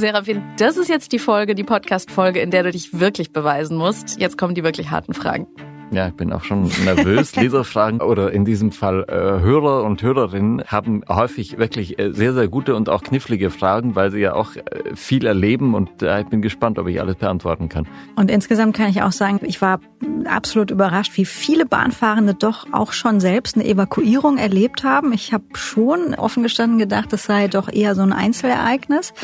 Serafin, 0.00 0.44
das 0.58 0.76
ist 0.76 0.88
jetzt 0.88 1.10
die 1.10 1.18
Folge, 1.18 1.56
die 1.56 1.64
Podcast-Folge, 1.64 2.38
in 2.38 2.52
der 2.52 2.62
du 2.62 2.70
dich 2.70 3.00
wirklich 3.00 3.32
beweisen 3.32 3.76
musst. 3.76 4.20
Jetzt 4.20 4.38
kommen 4.38 4.54
die 4.54 4.62
wirklich 4.62 4.92
harten 4.92 5.12
Fragen. 5.12 5.48
Ja, 5.90 6.06
ich 6.06 6.14
bin 6.14 6.32
auch 6.32 6.44
schon 6.44 6.70
nervös. 6.84 7.34
Leserfragen 7.36 8.00
oder 8.00 8.30
in 8.30 8.44
diesem 8.44 8.70
Fall 8.70 9.06
äh, 9.08 9.42
Hörer 9.42 9.82
und 9.82 10.00
Hörerinnen 10.00 10.62
haben 10.66 11.02
häufig 11.08 11.58
wirklich 11.58 11.98
äh, 11.98 12.12
sehr, 12.12 12.32
sehr 12.32 12.46
gute 12.46 12.76
und 12.76 12.88
auch 12.88 13.02
knifflige 13.02 13.50
Fragen, 13.50 13.96
weil 13.96 14.12
sie 14.12 14.20
ja 14.20 14.34
auch 14.34 14.54
äh, 14.54 14.94
viel 14.94 15.26
erleben 15.26 15.74
und 15.74 16.02
äh, 16.02 16.20
ich 16.20 16.26
bin 16.28 16.42
gespannt, 16.42 16.78
ob 16.78 16.86
ich 16.86 17.00
alles 17.00 17.16
beantworten 17.16 17.68
kann. 17.68 17.88
Und 18.14 18.30
insgesamt 18.30 18.76
kann 18.76 18.90
ich 18.90 19.02
auch 19.02 19.12
sagen, 19.12 19.40
ich 19.42 19.60
war 19.62 19.80
absolut 20.26 20.70
überrascht, 20.70 21.16
wie 21.16 21.24
viele 21.24 21.66
Bahnfahrende 21.66 22.34
doch 22.34 22.66
auch 22.70 22.92
schon 22.92 23.18
selbst 23.18 23.56
eine 23.56 23.66
Evakuierung 23.66 24.36
erlebt 24.36 24.84
haben. 24.84 25.12
Ich 25.12 25.32
habe 25.32 25.44
schon 25.54 26.14
offen 26.14 26.42
gestanden 26.42 26.78
gedacht, 26.78 27.12
das 27.12 27.24
sei 27.24 27.48
doch 27.48 27.72
eher 27.72 27.94
so 27.94 28.02
ein 28.02 28.12
Einzelereignis. 28.12 29.14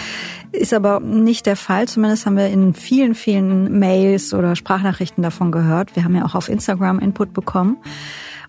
Ist 0.55 0.73
aber 0.73 1.01
nicht 1.01 1.47
der 1.47 1.57
Fall. 1.57 1.89
Zumindest 1.89 2.27
haben 2.27 2.37
wir 2.37 2.47
in 2.47 2.75
vielen, 2.75 3.15
vielen 3.15 3.79
Mails 3.79 4.33
oder 4.33 4.55
Sprachnachrichten 4.55 5.23
davon 5.23 5.51
gehört. 5.51 5.97
Wir 5.97 6.05
haben 6.05 6.15
ja 6.15 6.25
auch 6.25 6.37
auf 6.37 6.49
Instagram 6.49 7.01
Input 7.01 7.33
bekommen. 7.33 7.77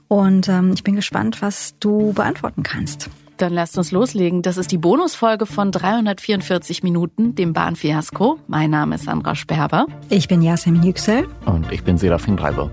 Und 0.07 0.47
ähm, 0.47 0.71
ich 0.73 0.83
bin 0.83 0.95
gespannt, 0.95 1.41
was 1.41 1.75
du 1.79 2.13
beantworten 2.13 2.61
kannst. 2.61 3.09
Dann 3.37 3.53
lasst 3.53 3.77
uns 3.77 3.91
loslegen. 3.91 4.43
Das 4.43 4.57
ist 4.57 4.71
die 4.71 4.77
Bonusfolge 4.77 5.47
von 5.47 5.71
344 5.71 6.83
Minuten, 6.83 7.33
dem 7.33 7.53
Bahnfiasko. 7.53 8.39
Mein 8.47 8.69
Name 8.69 8.95
ist 8.95 9.05
Sandra 9.05 9.35
Sperber. 9.35 9.87
Ich 10.09 10.27
bin 10.27 10.43
Yasemin 10.43 10.83
Yüksel. 10.83 11.27
Und 11.45 11.71
ich 11.71 11.83
bin 11.83 11.97
Serafin 11.97 12.37
Reiber. 12.37 12.71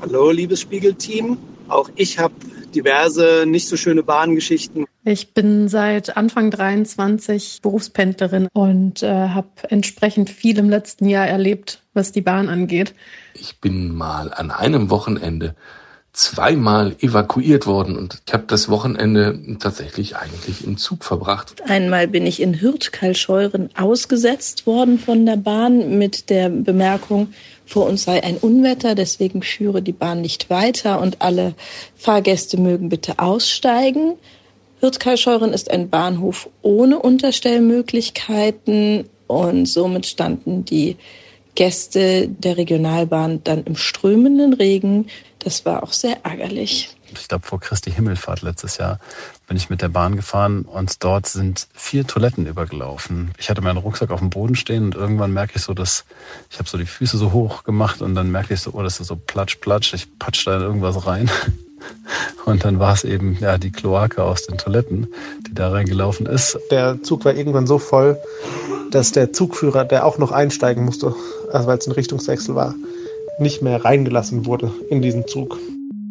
Hallo, 0.00 0.30
liebes 0.30 0.60
Spiegelteam. 0.60 1.38
Auch 1.66 1.90
ich 1.96 2.18
habe 2.18 2.34
diverse 2.74 3.44
nicht 3.46 3.66
so 3.66 3.76
schöne 3.76 4.04
Bahngeschichten. 4.04 4.86
Ich 5.04 5.34
bin 5.34 5.68
seit 5.68 6.16
Anfang 6.16 6.50
23 6.50 7.60
Berufspendlerin 7.62 8.48
und 8.52 9.02
äh, 9.02 9.08
habe 9.08 9.48
entsprechend 9.70 10.30
viel 10.30 10.58
im 10.58 10.70
letzten 10.70 11.08
Jahr 11.08 11.26
erlebt, 11.26 11.82
was 11.94 12.12
die 12.12 12.20
Bahn 12.20 12.48
angeht. 12.48 12.94
Ich 13.34 13.60
bin 13.60 13.94
mal 13.94 14.32
an 14.32 14.50
einem 14.50 14.90
Wochenende 14.90 15.56
zweimal 16.12 16.96
evakuiert 17.00 17.66
worden 17.66 17.96
und 17.96 18.20
ich 18.26 18.32
habe 18.32 18.44
das 18.48 18.68
Wochenende 18.68 19.38
tatsächlich 19.60 20.16
eigentlich 20.16 20.66
im 20.66 20.76
Zug 20.76 21.04
verbracht. 21.04 21.62
Einmal 21.68 22.08
bin 22.08 22.26
ich 22.26 22.42
in 22.42 22.60
Hürth-Kalscheuren 22.60 23.70
ausgesetzt 23.76 24.66
worden 24.66 24.98
von 24.98 25.26
der 25.26 25.36
Bahn 25.36 25.98
mit 25.98 26.28
der 26.28 26.48
Bemerkung, 26.48 27.28
vor 27.68 27.86
uns 27.86 28.04
sei 28.04 28.22
ein 28.24 28.38
Unwetter, 28.38 28.94
deswegen 28.94 29.42
führe 29.42 29.82
die 29.82 29.92
Bahn 29.92 30.22
nicht 30.22 30.48
weiter 30.48 31.02
und 31.02 31.20
alle 31.20 31.52
Fahrgäste 31.96 32.58
mögen 32.58 32.88
bitte 32.88 33.18
aussteigen. 33.18 34.14
Hürth-Kalscheuren 34.80 35.52
ist 35.52 35.70
ein 35.70 35.90
Bahnhof 35.90 36.48
ohne 36.62 36.98
Unterstellmöglichkeiten 36.98 39.04
und 39.26 39.66
somit 39.66 40.06
standen 40.06 40.64
die 40.64 40.96
Gäste 41.56 42.28
der 42.28 42.56
Regionalbahn 42.56 43.42
dann 43.44 43.64
im 43.64 43.76
strömenden 43.76 44.54
Regen. 44.54 45.08
Das 45.38 45.66
war 45.66 45.82
auch 45.82 45.92
sehr 45.92 46.24
ärgerlich. 46.24 46.88
Ich 47.20 47.28
glaube, 47.28 47.46
vor 47.46 47.60
Christi 47.60 47.90
Himmelfahrt 47.90 48.42
letztes 48.42 48.78
Jahr 48.78 48.98
bin 49.46 49.56
ich 49.56 49.70
mit 49.70 49.82
der 49.82 49.88
Bahn 49.88 50.16
gefahren 50.16 50.62
und 50.62 51.02
dort 51.04 51.26
sind 51.26 51.68
vier 51.74 52.06
Toiletten 52.06 52.46
übergelaufen. 52.46 53.32
Ich 53.38 53.50
hatte 53.50 53.62
meinen 53.62 53.78
Rucksack 53.78 54.10
auf 54.10 54.20
dem 54.20 54.30
Boden 54.30 54.54
stehen 54.54 54.84
und 54.84 54.94
irgendwann 54.94 55.32
merke 55.32 55.54
ich 55.56 55.62
so, 55.62 55.74
dass 55.74 56.04
ich 56.50 56.58
habe 56.58 56.68
so 56.68 56.78
die 56.78 56.86
Füße 56.86 57.16
so 57.18 57.32
hoch 57.32 57.64
gemacht 57.64 58.02
und 58.02 58.14
dann 58.14 58.30
merke 58.30 58.54
ich 58.54 58.60
so, 58.60 58.72
oh, 58.72 58.82
das 58.82 59.00
ist 59.00 59.08
so 59.08 59.16
platsch, 59.16 59.56
platsch. 59.56 59.94
Ich 59.94 60.18
patsch 60.18 60.46
da 60.46 60.56
in 60.56 60.62
irgendwas 60.62 61.06
rein. 61.06 61.30
Und 62.44 62.64
dann 62.64 62.78
war 62.78 62.92
es 62.92 63.04
eben 63.04 63.36
ja 63.40 63.58
die 63.58 63.70
Kloake 63.70 64.22
aus 64.22 64.46
den 64.46 64.58
Toiletten, 64.58 65.06
die 65.46 65.54
da 65.54 65.70
reingelaufen 65.70 66.26
ist. 66.26 66.58
Der 66.70 67.02
Zug 67.02 67.24
war 67.24 67.34
irgendwann 67.34 67.66
so 67.66 67.78
voll, 67.78 68.18
dass 68.90 69.12
der 69.12 69.32
Zugführer, 69.32 69.84
der 69.84 70.04
auch 70.06 70.18
noch 70.18 70.32
einsteigen 70.32 70.84
musste, 70.84 71.14
also 71.52 71.68
weil 71.68 71.78
es 71.78 71.86
ein 71.86 71.92
Richtungswechsel 71.92 72.54
war, 72.54 72.74
nicht 73.38 73.62
mehr 73.62 73.84
reingelassen 73.84 74.46
wurde 74.46 74.72
in 74.90 75.02
diesen 75.02 75.26
Zug. 75.26 75.58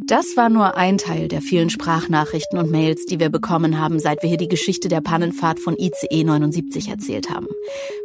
Das 0.07 0.37
war 0.37 0.47
nur 0.47 0.77
ein 0.77 0.97
Teil 0.97 1.27
der 1.27 1.41
vielen 1.41 1.69
Sprachnachrichten 1.69 2.57
und 2.57 2.71
Mails, 2.71 3.05
die 3.07 3.19
wir 3.19 3.29
bekommen 3.29 3.77
haben, 3.77 3.99
seit 3.99 4.21
wir 4.21 4.29
hier 4.29 4.37
die 4.37 4.47
Geschichte 4.47 4.87
der 4.87 5.01
Pannenfahrt 5.01 5.59
von 5.59 5.75
ICE 5.77 6.23
79 6.23 6.87
erzählt 6.87 7.29
haben. 7.29 7.47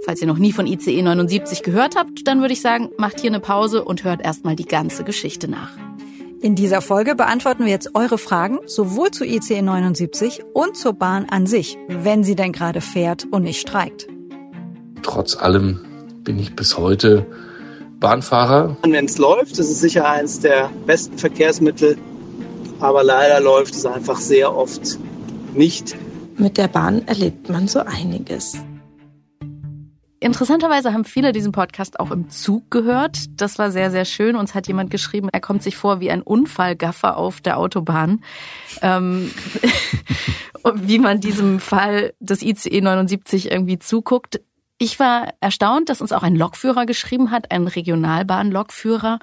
Falls 0.04 0.20
ihr 0.20 0.26
noch 0.26 0.38
nie 0.38 0.52
von 0.52 0.66
ICE 0.66 1.00
79 1.00 1.62
gehört 1.62 1.94
habt, 1.94 2.26
dann 2.26 2.40
würde 2.40 2.54
ich 2.54 2.60
sagen, 2.60 2.90
macht 2.98 3.20
hier 3.20 3.30
eine 3.30 3.38
Pause 3.38 3.84
und 3.84 4.02
hört 4.02 4.20
erstmal 4.20 4.56
die 4.56 4.64
ganze 4.64 5.04
Geschichte 5.04 5.46
nach. 5.46 5.70
In 6.40 6.56
dieser 6.56 6.80
Folge 6.80 7.14
beantworten 7.14 7.66
wir 7.66 7.70
jetzt 7.70 7.94
eure 7.94 8.19
Fragen, 8.19 8.58
sowohl 8.66 9.12
zu 9.12 9.24
ICE 9.24 9.62
79 9.62 10.42
und 10.54 10.76
zur 10.76 10.94
Bahn 10.94 11.26
an 11.26 11.46
sich, 11.46 11.78
wenn 11.86 12.24
sie 12.24 12.34
denn 12.34 12.50
gerade 12.50 12.80
fährt 12.80 13.28
und 13.30 13.44
nicht 13.44 13.60
streikt. 13.60 14.08
Trotz 15.02 15.36
allem 15.36 15.78
bin 16.24 16.40
ich 16.40 16.56
bis 16.56 16.76
heute 16.76 17.26
Bahnfahrer. 18.02 18.76
Wenn 18.82 19.06
es 19.06 19.16
läuft, 19.16 19.52
ist 19.52 19.70
es 19.70 19.80
sicher 19.80 20.06
eines 20.06 20.40
der 20.40 20.68
besten 20.86 21.16
Verkehrsmittel, 21.16 21.96
aber 22.80 23.02
leider 23.02 23.40
läuft 23.40 23.74
es 23.74 23.86
einfach 23.86 24.18
sehr 24.18 24.54
oft 24.54 24.98
nicht. 25.54 25.96
Mit 26.36 26.58
der 26.58 26.68
Bahn 26.68 27.06
erlebt 27.06 27.48
man 27.48 27.68
so 27.68 27.80
einiges. 27.80 28.58
Interessanterweise 30.18 30.92
haben 30.92 31.04
viele 31.04 31.32
diesen 31.32 31.50
Podcast 31.50 31.98
auch 31.98 32.10
im 32.10 32.30
Zug 32.30 32.70
gehört. 32.70 33.18
Das 33.40 33.58
war 33.58 33.70
sehr, 33.70 33.90
sehr 33.90 34.04
schön. 34.04 34.36
Uns 34.36 34.54
hat 34.54 34.69
jemand 34.69 34.90
geschrieben, 34.90 35.28
er 35.32 35.40
kommt 35.40 35.62
sich 35.62 35.76
vor 35.76 35.98
wie 35.98 36.10
ein 36.10 36.22
Unfallgaffer 36.22 37.16
auf 37.16 37.40
der 37.40 37.58
Autobahn. 37.58 38.22
Ähm, 38.82 39.32
wie 40.74 40.98
man 40.98 41.20
diesem 41.20 41.58
Fall 41.58 42.14
des 42.20 42.42
ICE 42.42 42.80
79 42.80 43.50
irgendwie 43.50 43.80
zuguckt. 43.80 44.40
Ich 44.82 44.98
war 44.98 45.28
erstaunt, 45.41 45.91
dass 45.91 46.00
uns 46.00 46.10
auch 46.10 46.25
ein 46.25 46.34
Lokführer 46.34 46.87
geschrieben 46.87 47.31
hat, 47.31 47.53
ein 47.53 47.69
Regionalbahn-Lokführer. 47.69 49.20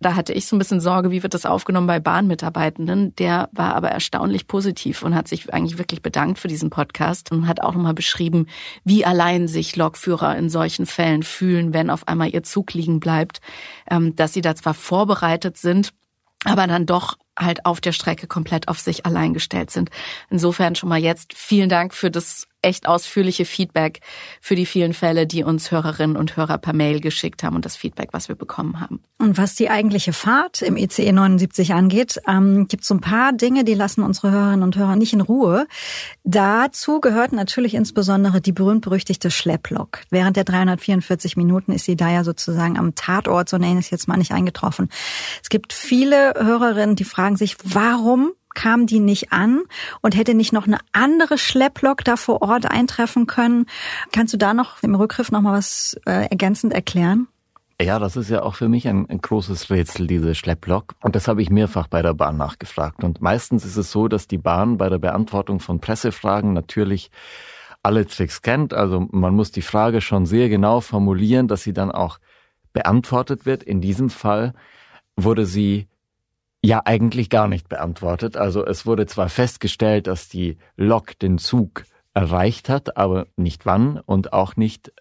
Da 0.00 0.14
hatte 0.14 0.32
ich 0.32 0.46
so 0.46 0.56
ein 0.56 0.58
bisschen 0.58 0.80
Sorge, 0.80 1.10
wie 1.10 1.22
wird 1.22 1.34
das 1.34 1.44
aufgenommen 1.44 1.86
bei 1.86 2.00
Bahnmitarbeitenden. 2.00 3.14
Der 3.16 3.50
war 3.52 3.74
aber 3.74 3.90
erstaunlich 3.90 4.46
positiv 4.46 5.02
und 5.02 5.14
hat 5.14 5.28
sich 5.28 5.52
eigentlich 5.52 5.76
wirklich 5.76 6.00
bedankt 6.00 6.38
für 6.38 6.48
diesen 6.48 6.70
Podcast 6.70 7.30
und 7.30 7.46
hat 7.46 7.60
auch 7.60 7.74
nochmal 7.74 7.92
beschrieben, 7.92 8.46
wie 8.84 9.04
allein 9.04 9.48
sich 9.48 9.76
Lokführer 9.76 10.34
in 10.38 10.48
solchen 10.48 10.86
Fällen 10.86 11.22
fühlen, 11.22 11.74
wenn 11.74 11.90
auf 11.90 12.08
einmal 12.08 12.30
ihr 12.30 12.42
Zug 12.42 12.72
liegen 12.72 12.98
bleibt, 12.98 13.42
ähm, 13.90 14.16
dass 14.16 14.32
sie 14.32 14.40
da 14.40 14.54
zwar 14.54 14.72
vorbereitet 14.72 15.58
sind, 15.58 15.92
aber 16.46 16.66
dann 16.66 16.86
doch 16.86 17.18
halt 17.38 17.64
auf 17.66 17.80
der 17.80 17.92
Strecke 17.92 18.26
komplett 18.26 18.68
auf 18.68 18.78
sich 18.78 19.06
allein 19.06 19.34
gestellt 19.34 19.70
sind. 19.70 19.90
Insofern 20.30 20.74
schon 20.74 20.88
mal 20.88 21.00
jetzt 21.00 21.34
vielen 21.34 21.68
Dank 21.68 21.94
für 21.94 22.10
das 22.10 22.46
echt 22.62 22.86
ausführliche 22.86 23.44
Feedback 23.44 24.00
für 24.40 24.54
die 24.54 24.66
vielen 24.66 24.94
Fälle, 24.94 25.26
die 25.26 25.42
uns 25.42 25.70
Hörerinnen 25.70 26.16
und 26.16 26.36
Hörer 26.36 26.58
per 26.58 26.72
Mail 26.72 27.00
geschickt 27.00 27.42
haben 27.42 27.56
und 27.56 27.64
das 27.64 27.76
Feedback, 27.76 28.10
was 28.12 28.28
wir 28.28 28.36
bekommen 28.36 28.80
haben. 28.80 29.02
Und 29.18 29.36
was 29.36 29.54
die 29.54 29.68
eigentliche 29.68 30.12
Fahrt 30.12 30.62
im 30.62 30.76
ICE 30.76 31.12
79 31.12 31.74
angeht, 31.74 32.20
ähm, 32.26 32.68
gibt 32.68 32.82
es 32.82 32.88
so 32.88 32.94
ein 32.94 33.00
paar 33.00 33.32
Dinge, 33.32 33.64
die 33.64 33.74
lassen 33.74 34.02
unsere 34.02 34.30
Hörerinnen 34.30 34.62
und 34.62 34.76
Hörer 34.76 34.96
nicht 34.96 35.12
in 35.12 35.20
Ruhe. 35.20 35.66
Dazu 36.24 37.00
gehört 37.00 37.32
natürlich 37.32 37.74
insbesondere 37.74 38.40
die 38.40 38.52
berühmt-berüchtigte 38.52 39.30
Schlepplok. 39.30 40.00
Während 40.10 40.36
der 40.36 40.44
344 40.44 41.36
Minuten 41.36 41.72
ist 41.72 41.84
sie 41.84 41.96
da 41.96 42.10
ja 42.10 42.24
sozusagen 42.24 42.78
am 42.78 42.94
Tatort, 42.94 43.48
so 43.48 43.58
nenne 43.58 43.80
ich 43.80 43.86
es 43.86 43.90
jetzt 43.90 44.08
mal, 44.08 44.16
nicht 44.16 44.32
eingetroffen. 44.32 44.88
Es 45.42 45.48
gibt 45.48 45.72
viele 45.72 46.34
Hörerinnen, 46.36 46.96
die 46.96 47.04
fragen 47.04 47.21
sich, 47.36 47.56
warum 47.64 48.32
kam 48.54 48.86
die 48.86 49.00
nicht 49.00 49.32
an 49.32 49.62
und 50.02 50.16
hätte 50.16 50.34
nicht 50.34 50.52
noch 50.52 50.66
eine 50.66 50.78
andere 50.92 51.38
Schlepplok 51.38 52.04
da 52.04 52.16
vor 52.16 52.42
Ort 52.42 52.70
eintreffen 52.70 53.26
können. 53.26 53.66
Kannst 54.12 54.34
du 54.34 54.38
da 54.38 54.54
noch 54.54 54.82
im 54.82 54.94
Rückgriff 54.94 55.30
noch 55.30 55.40
mal 55.40 55.54
was 55.54 55.98
äh, 56.06 56.28
ergänzend 56.28 56.72
erklären? 56.72 57.28
Ja, 57.80 57.98
das 57.98 58.16
ist 58.16 58.30
ja 58.30 58.42
auch 58.42 58.54
für 58.54 58.68
mich 58.68 58.86
ein, 58.86 59.08
ein 59.08 59.20
großes 59.20 59.70
Rätsel, 59.70 60.06
diese 60.06 60.34
Schlepplok. 60.34 60.94
Und 61.00 61.16
das 61.16 61.26
habe 61.26 61.42
ich 61.42 61.50
mehrfach 61.50 61.88
bei 61.88 62.00
der 62.02 62.14
Bahn 62.14 62.36
nachgefragt. 62.36 63.02
Und 63.02 63.20
meistens 63.20 63.64
ist 63.64 63.76
es 63.76 63.90
so, 63.90 64.06
dass 64.06 64.28
die 64.28 64.38
Bahn 64.38 64.76
bei 64.76 64.88
der 64.88 64.98
Beantwortung 64.98 65.58
von 65.58 65.80
Pressefragen 65.80 66.52
natürlich 66.52 67.10
alle 67.82 68.06
Tricks 68.06 68.42
kennt. 68.42 68.72
Also 68.72 69.08
man 69.10 69.34
muss 69.34 69.50
die 69.50 69.62
Frage 69.62 70.00
schon 70.00 70.26
sehr 70.26 70.48
genau 70.48 70.80
formulieren, 70.80 71.48
dass 71.48 71.62
sie 71.62 71.72
dann 71.72 71.90
auch 71.90 72.18
beantwortet 72.72 73.46
wird. 73.46 73.64
In 73.64 73.80
diesem 73.80 74.10
Fall 74.10 74.54
wurde 75.16 75.44
sie 75.44 75.88
ja, 76.64 76.80
eigentlich 76.84 77.28
gar 77.28 77.48
nicht 77.48 77.68
beantwortet. 77.68 78.36
Also 78.36 78.64
es 78.64 78.86
wurde 78.86 79.06
zwar 79.06 79.28
festgestellt, 79.28 80.06
dass 80.06 80.28
die 80.28 80.58
Lok 80.76 81.18
den 81.18 81.38
Zug 81.38 81.84
erreicht 82.14 82.68
hat, 82.68 82.96
aber 82.96 83.26
nicht 83.36 83.66
wann 83.66 83.98
und 83.98 84.32
auch 84.32 84.54
nicht, 84.56 84.92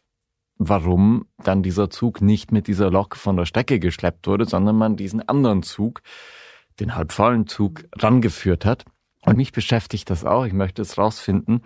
warum 0.57 1.27
dann 1.43 1.61
dieser 1.61 1.89
Zug 1.89 2.21
nicht 2.21 2.51
mit 2.51 2.67
dieser 2.67 2.89
Lok 2.89 3.15
von 3.15 3.37
der 3.37 3.45
Strecke 3.45 3.79
geschleppt 3.79 4.27
wurde, 4.27 4.45
sondern 4.45 4.75
man 4.75 4.95
diesen 4.95 5.27
anderen 5.27 5.61
Zug, 5.61 6.01
den 6.79 6.95
halbvollen 6.95 7.47
Zug, 7.47 7.83
rangeführt 7.95 8.65
hat. 8.65 8.85
Und 9.23 9.37
mich 9.37 9.51
beschäftigt 9.51 10.09
das 10.09 10.25
auch. 10.25 10.45
Ich 10.45 10.53
möchte 10.53 10.81
es 10.81 10.97
rausfinden. 10.97 11.61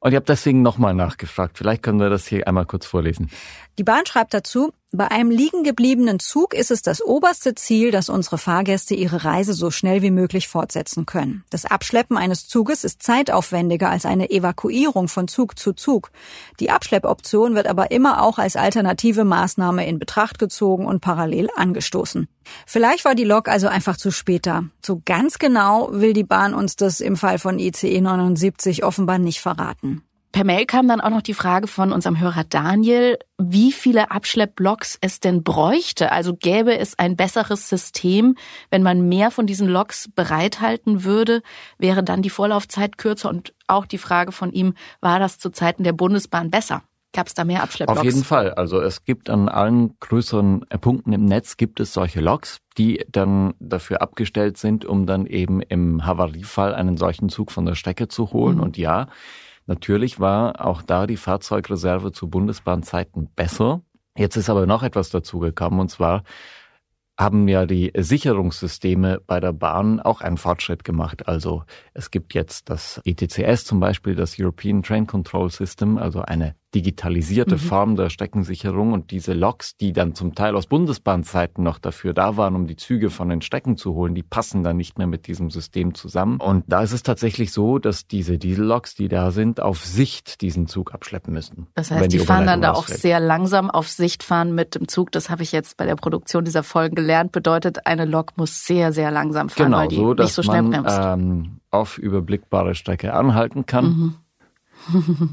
Und 0.00 0.10
ich 0.10 0.16
habe 0.16 0.26
deswegen 0.26 0.62
nochmal 0.62 0.94
nachgefragt. 0.94 1.58
Vielleicht 1.58 1.82
können 1.82 1.98
wir 1.98 2.08
das 2.08 2.26
hier 2.28 2.46
einmal 2.46 2.66
kurz 2.66 2.86
vorlesen. 2.86 3.30
Die 3.78 3.84
Bahn 3.84 4.06
schreibt 4.06 4.32
dazu, 4.32 4.72
Bei 4.90 5.10
einem 5.10 5.30
liegen 5.30 5.64
gebliebenen 5.64 6.18
Zug 6.18 6.54
ist 6.54 6.70
es 6.70 6.80
das 6.80 7.02
oberste 7.04 7.54
Ziel, 7.54 7.90
dass 7.90 8.08
unsere 8.08 8.38
Fahrgäste 8.38 8.94
ihre 8.94 9.22
Reise 9.22 9.52
so 9.52 9.70
schnell 9.70 10.00
wie 10.00 10.10
möglich 10.10 10.48
fortsetzen 10.48 11.04
können. 11.04 11.44
Das 11.50 11.66
Abschleppen 11.66 12.16
eines 12.16 12.48
Zuges 12.48 12.84
ist 12.84 13.02
zeitaufwendiger 13.02 13.90
als 13.90 14.06
eine 14.06 14.30
Evakuierung 14.30 15.08
von 15.08 15.28
Zug 15.28 15.58
zu 15.58 15.74
Zug. 15.74 16.10
Die 16.58 16.70
Abschleppoption 16.70 17.54
wird 17.54 17.66
aber 17.66 17.90
immer 17.90 18.22
auch 18.22 18.38
als 18.38 18.56
alternative 18.56 19.24
Maßnahme 19.24 19.86
in 19.86 19.98
Betracht 19.98 20.38
gezogen 20.38 20.86
und 20.86 21.02
parallel 21.02 21.50
angestoßen. 21.54 22.26
Vielleicht 22.64 23.04
war 23.04 23.14
die 23.14 23.24
Lok 23.24 23.48
also 23.48 23.68
einfach 23.68 23.98
zu 23.98 24.10
spät 24.10 24.46
da. 24.46 24.64
So 24.82 25.02
ganz 25.04 25.38
genau 25.38 25.90
will 25.92 26.14
die 26.14 26.24
Bahn 26.24 26.54
uns 26.54 26.76
das 26.76 27.00
im 27.00 27.16
Fall 27.16 27.38
von 27.38 27.58
ICE 27.58 28.00
79 28.00 28.84
offenbar 28.84 29.18
nicht 29.18 29.42
verraten. 29.42 30.02
Per 30.30 30.44
Mail 30.44 30.66
kam 30.66 30.88
dann 30.88 31.00
auch 31.00 31.10
noch 31.10 31.22
die 31.22 31.34
Frage 31.34 31.66
von 31.66 31.90
unserem 31.90 32.20
Hörer 32.20 32.44
Daniel, 32.44 33.18
wie 33.38 33.72
viele 33.72 34.10
Abschleppblocks 34.10 34.98
es 35.00 35.20
denn 35.20 35.42
bräuchte. 35.42 36.12
Also 36.12 36.36
gäbe 36.36 36.78
es 36.78 36.98
ein 36.98 37.16
besseres 37.16 37.68
System, 37.68 38.36
wenn 38.70 38.82
man 38.82 39.08
mehr 39.08 39.30
von 39.30 39.46
diesen 39.46 39.68
Loks 39.68 40.10
bereithalten 40.14 41.04
würde, 41.04 41.42
wäre 41.78 42.02
dann 42.02 42.20
die 42.20 42.30
Vorlaufzeit 42.30 42.98
kürzer. 42.98 43.30
Und 43.30 43.54
auch 43.68 43.86
die 43.86 43.98
Frage 43.98 44.32
von 44.32 44.52
ihm, 44.52 44.74
war 45.00 45.18
das 45.18 45.38
zu 45.38 45.50
Zeiten 45.50 45.82
der 45.82 45.94
Bundesbahn 45.94 46.50
besser? 46.50 46.82
Gab 47.14 47.26
es 47.26 47.34
da 47.34 47.44
mehr 47.44 47.62
Abschlepploks? 47.62 48.00
Auf 48.00 48.04
jeden 48.04 48.22
Fall. 48.22 48.52
Also 48.52 48.82
es 48.82 49.04
gibt 49.04 49.30
an 49.30 49.48
allen 49.48 49.98
größeren 49.98 50.66
Punkten 50.80 51.14
im 51.14 51.24
Netz 51.24 51.56
gibt 51.56 51.80
es 51.80 51.94
solche 51.94 52.20
Loks, 52.20 52.58
die 52.76 53.02
dann 53.10 53.54
dafür 53.60 54.02
abgestellt 54.02 54.58
sind, 54.58 54.84
um 54.84 55.06
dann 55.06 55.24
eben 55.24 55.62
im 55.62 56.04
Havariefall 56.04 56.74
einen 56.74 56.98
solchen 56.98 57.30
Zug 57.30 57.50
von 57.50 57.64
der 57.64 57.76
Strecke 57.76 58.08
zu 58.08 58.32
holen. 58.32 58.56
Mhm. 58.56 58.62
Und 58.62 58.76
ja, 58.76 59.08
Natürlich 59.68 60.18
war 60.18 60.64
auch 60.66 60.80
da 60.80 61.06
die 61.06 61.18
Fahrzeugreserve 61.18 62.10
zu 62.10 62.28
Bundesbahnzeiten 62.28 63.28
besser. 63.36 63.82
Jetzt 64.16 64.36
ist 64.36 64.48
aber 64.48 64.66
noch 64.66 64.82
etwas 64.82 65.10
dazugekommen 65.10 65.78
und 65.78 65.90
zwar 65.90 66.24
haben 67.18 67.48
ja 67.48 67.66
die 67.66 67.92
Sicherungssysteme 67.94 69.20
bei 69.26 69.40
der 69.40 69.52
Bahn 69.52 70.00
auch 70.00 70.22
einen 70.22 70.38
Fortschritt 70.38 70.84
gemacht. 70.84 71.28
Also 71.28 71.64
es 71.92 72.10
gibt 72.10 72.32
jetzt 72.32 72.70
das 72.70 73.00
ETCS 73.04 73.64
zum 73.64 73.78
Beispiel, 73.78 74.14
das 74.14 74.36
European 74.38 74.82
Train 74.82 75.06
Control 75.06 75.50
System, 75.50 75.98
also 75.98 76.22
eine 76.22 76.54
digitalisierte 76.78 77.56
mhm. 77.56 77.58
Form 77.58 77.96
der 77.96 78.08
Streckensicherung 78.08 78.92
und 78.92 79.10
diese 79.10 79.32
Loks, 79.32 79.76
die 79.76 79.92
dann 79.92 80.14
zum 80.14 80.36
Teil 80.36 80.54
aus 80.54 80.66
Bundesbahnzeiten 80.66 81.64
noch 81.64 81.80
dafür 81.80 82.12
da 82.12 82.36
waren, 82.36 82.54
um 82.54 82.68
die 82.68 82.76
Züge 82.76 83.10
von 83.10 83.28
den 83.28 83.42
Strecken 83.42 83.76
zu 83.76 83.94
holen, 83.94 84.14
die 84.14 84.22
passen 84.22 84.62
dann 84.62 84.76
nicht 84.76 84.96
mehr 84.96 85.08
mit 85.08 85.26
diesem 85.26 85.50
System 85.50 85.94
zusammen. 85.94 86.38
Und 86.40 86.64
da 86.68 86.82
ist 86.82 86.92
es 86.92 87.02
tatsächlich 87.02 87.52
so, 87.52 87.80
dass 87.80 88.06
diese 88.06 88.38
Dieselloks, 88.38 88.94
die 88.94 89.08
da 89.08 89.32
sind, 89.32 89.60
auf 89.60 89.84
Sicht 89.84 90.40
diesen 90.40 90.68
Zug 90.68 90.94
abschleppen 90.94 91.34
müssen. 91.34 91.66
Das 91.74 91.90
heißt, 91.90 92.12
die, 92.12 92.18
die 92.18 92.24
fahren 92.24 92.46
dann 92.46 92.62
da 92.62 92.72
auch 92.72 92.86
sehr 92.86 93.18
langsam 93.18 93.70
auf 93.70 93.88
Sicht 93.88 94.22
fahren 94.22 94.54
mit 94.54 94.76
dem 94.76 94.86
Zug. 94.86 95.10
Das 95.10 95.30
habe 95.30 95.42
ich 95.42 95.50
jetzt 95.50 95.76
bei 95.76 95.84
der 95.84 95.96
Produktion 95.96 96.44
dieser 96.44 96.62
Folgen 96.62 96.94
gelernt. 96.94 97.32
Bedeutet, 97.32 97.86
eine 97.86 98.04
Lok 98.04 98.36
muss 98.36 98.64
sehr, 98.64 98.92
sehr 98.92 99.10
langsam 99.10 99.48
fahren, 99.48 99.66
genau, 99.66 99.78
weil 99.78 99.88
die 99.88 99.96
so, 99.96 100.14
nicht 100.14 100.32
so 100.32 100.42
schnell 100.44 100.62
man, 100.62 100.84
bremst. 100.84 100.98
Ähm, 101.02 101.60
auf 101.72 101.98
überblickbare 101.98 102.76
Strecke 102.76 103.14
anhalten 103.14 103.66
kann. 103.66 103.84
Mhm. 103.84 104.14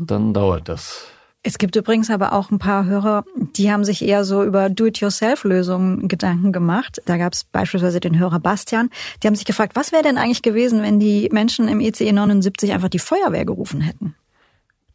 dann 0.07 0.33
dauert 0.33 0.69
das. 0.69 1.07
Es 1.47 1.59
gibt 1.59 1.75
übrigens 1.75 2.09
aber 2.09 2.33
auch 2.33 2.49
ein 2.49 2.57
paar 2.57 2.85
Hörer, 2.85 3.23
die 3.35 3.71
haben 3.71 3.83
sich 3.83 4.01
eher 4.01 4.25
so 4.25 4.43
über 4.43 4.67
Do-it-yourself-Lösungen 4.71 6.07
Gedanken 6.07 6.51
gemacht. 6.51 7.03
Da 7.05 7.17
gab 7.17 7.33
es 7.33 7.43
beispielsweise 7.43 7.99
den 7.99 8.17
Hörer 8.17 8.39
Bastian. 8.39 8.89
Die 9.21 9.27
haben 9.27 9.35
sich 9.35 9.45
gefragt, 9.45 9.75
was 9.75 9.91
wäre 9.91 10.01
denn 10.01 10.17
eigentlich 10.17 10.41
gewesen, 10.41 10.81
wenn 10.81 10.99
die 10.99 11.29
Menschen 11.31 11.67
im 11.67 11.81
ECE 11.81 12.11
79 12.11 12.73
einfach 12.73 12.89
die 12.89 12.97
Feuerwehr 12.97 13.45
gerufen 13.45 13.79
hätten? 13.81 14.15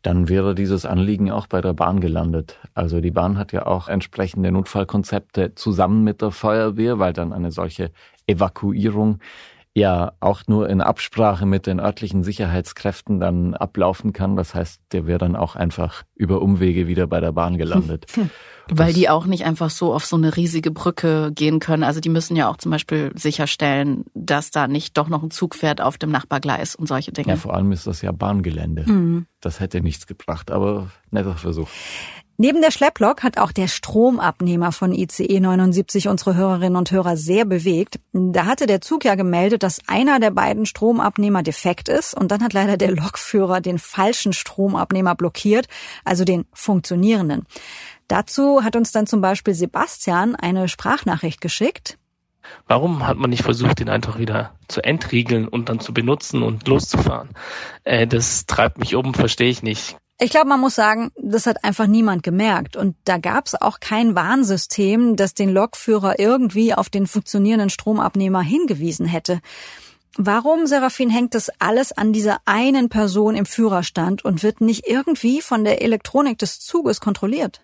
Dann 0.02 0.28
wäre 0.28 0.56
dieses 0.56 0.86
Anliegen 0.86 1.30
auch 1.30 1.46
bei 1.46 1.60
der 1.60 1.72
Bahn 1.72 2.00
gelandet. 2.00 2.58
Also 2.74 3.00
die 3.00 3.12
Bahn 3.12 3.38
hat 3.38 3.52
ja 3.52 3.66
auch 3.66 3.86
entsprechende 3.86 4.50
Notfallkonzepte 4.50 5.54
zusammen 5.54 6.02
mit 6.02 6.20
der 6.20 6.32
Feuerwehr, 6.32 6.98
weil 6.98 7.12
dann 7.12 7.32
eine 7.32 7.52
solche 7.52 7.92
Evakuierung 8.26 9.20
ja 9.74 10.12
auch 10.20 10.42
nur 10.46 10.68
in 10.68 10.80
Absprache 10.80 11.46
mit 11.46 11.66
den 11.66 11.80
örtlichen 11.80 12.22
Sicherheitskräften 12.22 13.20
dann 13.20 13.54
ablaufen 13.54 14.12
kann. 14.12 14.36
Das 14.36 14.54
heißt, 14.54 14.80
der 14.92 15.06
wäre 15.06 15.18
dann 15.18 15.36
auch 15.36 15.56
einfach 15.56 16.02
über 16.14 16.42
Umwege 16.42 16.86
wieder 16.88 17.06
bei 17.06 17.20
der 17.20 17.32
Bahn 17.32 17.56
gelandet. 17.56 18.06
Weil 18.72 18.92
die 18.92 19.08
auch 19.08 19.26
nicht 19.26 19.44
einfach 19.44 19.70
so 19.70 19.92
auf 19.92 20.04
so 20.04 20.16
eine 20.16 20.36
riesige 20.36 20.70
Brücke 20.70 21.32
gehen 21.34 21.58
können. 21.58 21.82
Also 21.82 22.00
die 22.00 22.08
müssen 22.08 22.36
ja 22.36 22.48
auch 22.48 22.56
zum 22.56 22.70
Beispiel 22.70 23.12
sicherstellen, 23.14 24.04
dass 24.14 24.50
da 24.50 24.68
nicht 24.68 24.96
doch 24.96 25.08
noch 25.08 25.22
ein 25.22 25.30
Zug 25.30 25.54
fährt 25.54 25.80
auf 25.80 25.98
dem 25.98 26.10
Nachbargleis 26.10 26.74
und 26.74 26.86
solche 26.86 27.12
Dinge. 27.12 27.30
Ja, 27.30 27.36
vor 27.36 27.54
allem 27.54 27.72
ist 27.72 27.86
das 27.86 28.02
ja 28.02 28.12
Bahngelände. 28.12 28.84
Mhm. 28.90 29.26
Das 29.40 29.60
hätte 29.60 29.80
nichts 29.80 30.06
gebracht, 30.06 30.50
aber 30.50 30.90
netter 31.10 31.36
Versuch. 31.36 31.68
Neben 32.42 32.62
der 32.62 32.70
Schlepplok 32.70 33.22
hat 33.22 33.36
auch 33.36 33.52
der 33.52 33.68
Stromabnehmer 33.68 34.72
von 34.72 34.94
ICE 34.94 35.40
79 35.40 36.08
unsere 36.08 36.36
Hörerinnen 36.36 36.76
und 36.76 36.90
Hörer 36.90 37.18
sehr 37.18 37.44
bewegt. 37.44 38.00
Da 38.14 38.46
hatte 38.46 38.64
der 38.64 38.80
Zug 38.80 39.04
ja 39.04 39.14
gemeldet, 39.14 39.62
dass 39.62 39.86
einer 39.86 40.20
der 40.20 40.30
beiden 40.30 40.64
Stromabnehmer 40.64 41.42
defekt 41.42 41.90
ist 41.90 42.14
und 42.14 42.30
dann 42.30 42.42
hat 42.42 42.54
leider 42.54 42.78
der 42.78 42.92
Lokführer 42.92 43.60
den 43.60 43.78
falschen 43.78 44.32
Stromabnehmer 44.32 45.14
blockiert, 45.16 45.66
also 46.02 46.24
den 46.24 46.46
funktionierenden. 46.54 47.44
Dazu 48.10 48.64
hat 48.64 48.74
uns 48.74 48.90
dann 48.90 49.06
zum 49.06 49.20
Beispiel 49.20 49.54
Sebastian 49.54 50.34
eine 50.34 50.66
Sprachnachricht 50.66 51.40
geschickt. 51.40 51.96
Warum 52.66 53.06
hat 53.06 53.16
man 53.16 53.30
nicht 53.30 53.44
versucht, 53.44 53.78
den 53.78 53.88
einfach 53.88 54.18
wieder 54.18 54.52
zu 54.66 54.82
entriegeln 54.82 55.46
und 55.46 55.68
dann 55.68 55.78
zu 55.78 55.94
benutzen 55.94 56.42
und 56.42 56.66
loszufahren? 56.66 57.28
Äh, 57.84 58.08
das 58.08 58.46
treibt 58.46 58.78
mich 58.78 58.96
um, 58.96 59.14
verstehe 59.14 59.48
ich 59.48 59.62
nicht. 59.62 59.96
Ich 60.18 60.30
glaube, 60.30 60.48
man 60.48 60.58
muss 60.58 60.74
sagen, 60.74 61.12
das 61.22 61.46
hat 61.46 61.62
einfach 61.62 61.86
niemand 61.86 62.24
gemerkt. 62.24 62.74
Und 62.74 62.96
da 63.04 63.18
gab 63.18 63.46
es 63.46 63.54
auch 63.54 63.78
kein 63.78 64.16
Warnsystem, 64.16 65.14
das 65.14 65.34
den 65.34 65.50
Lokführer 65.50 66.18
irgendwie 66.18 66.74
auf 66.74 66.88
den 66.88 67.06
funktionierenden 67.06 67.70
Stromabnehmer 67.70 68.42
hingewiesen 68.42 69.06
hätte. 69.06 69.40
Warum, 70.16 70.66
Serafin, 70.66 71.10
hängt 71.10 71.36
das 71.36 71.48
alles 71.60 71.92
an 71.92 72.12
dieser 72.12 72.38
einen 72.44 72.88
Person 72.88 73.36
im 73.36 73.46
Führerstand 73.46 74.24
und 74.24 74.42
wird 74.42 74.60
nicht 74.60 74.88
irgendwie 74.88 75.40
von 75.42 75.62
der 75.62 75.80
Elektronik 75.80 76.38
des 76.38 76.58
Zuges 76.58 76.98
kontrolliert? 76.98 77.60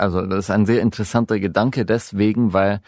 Also 0.00 0.22
das 0.22 0.46
ist 0.46 0.50
ein 0.50 0.66
sehr 0.66 0.80
interessanter 0.80 1.38
Gedanke 1.38 1.84
deswegen, 1.84 2.52
weil 2.52 2.80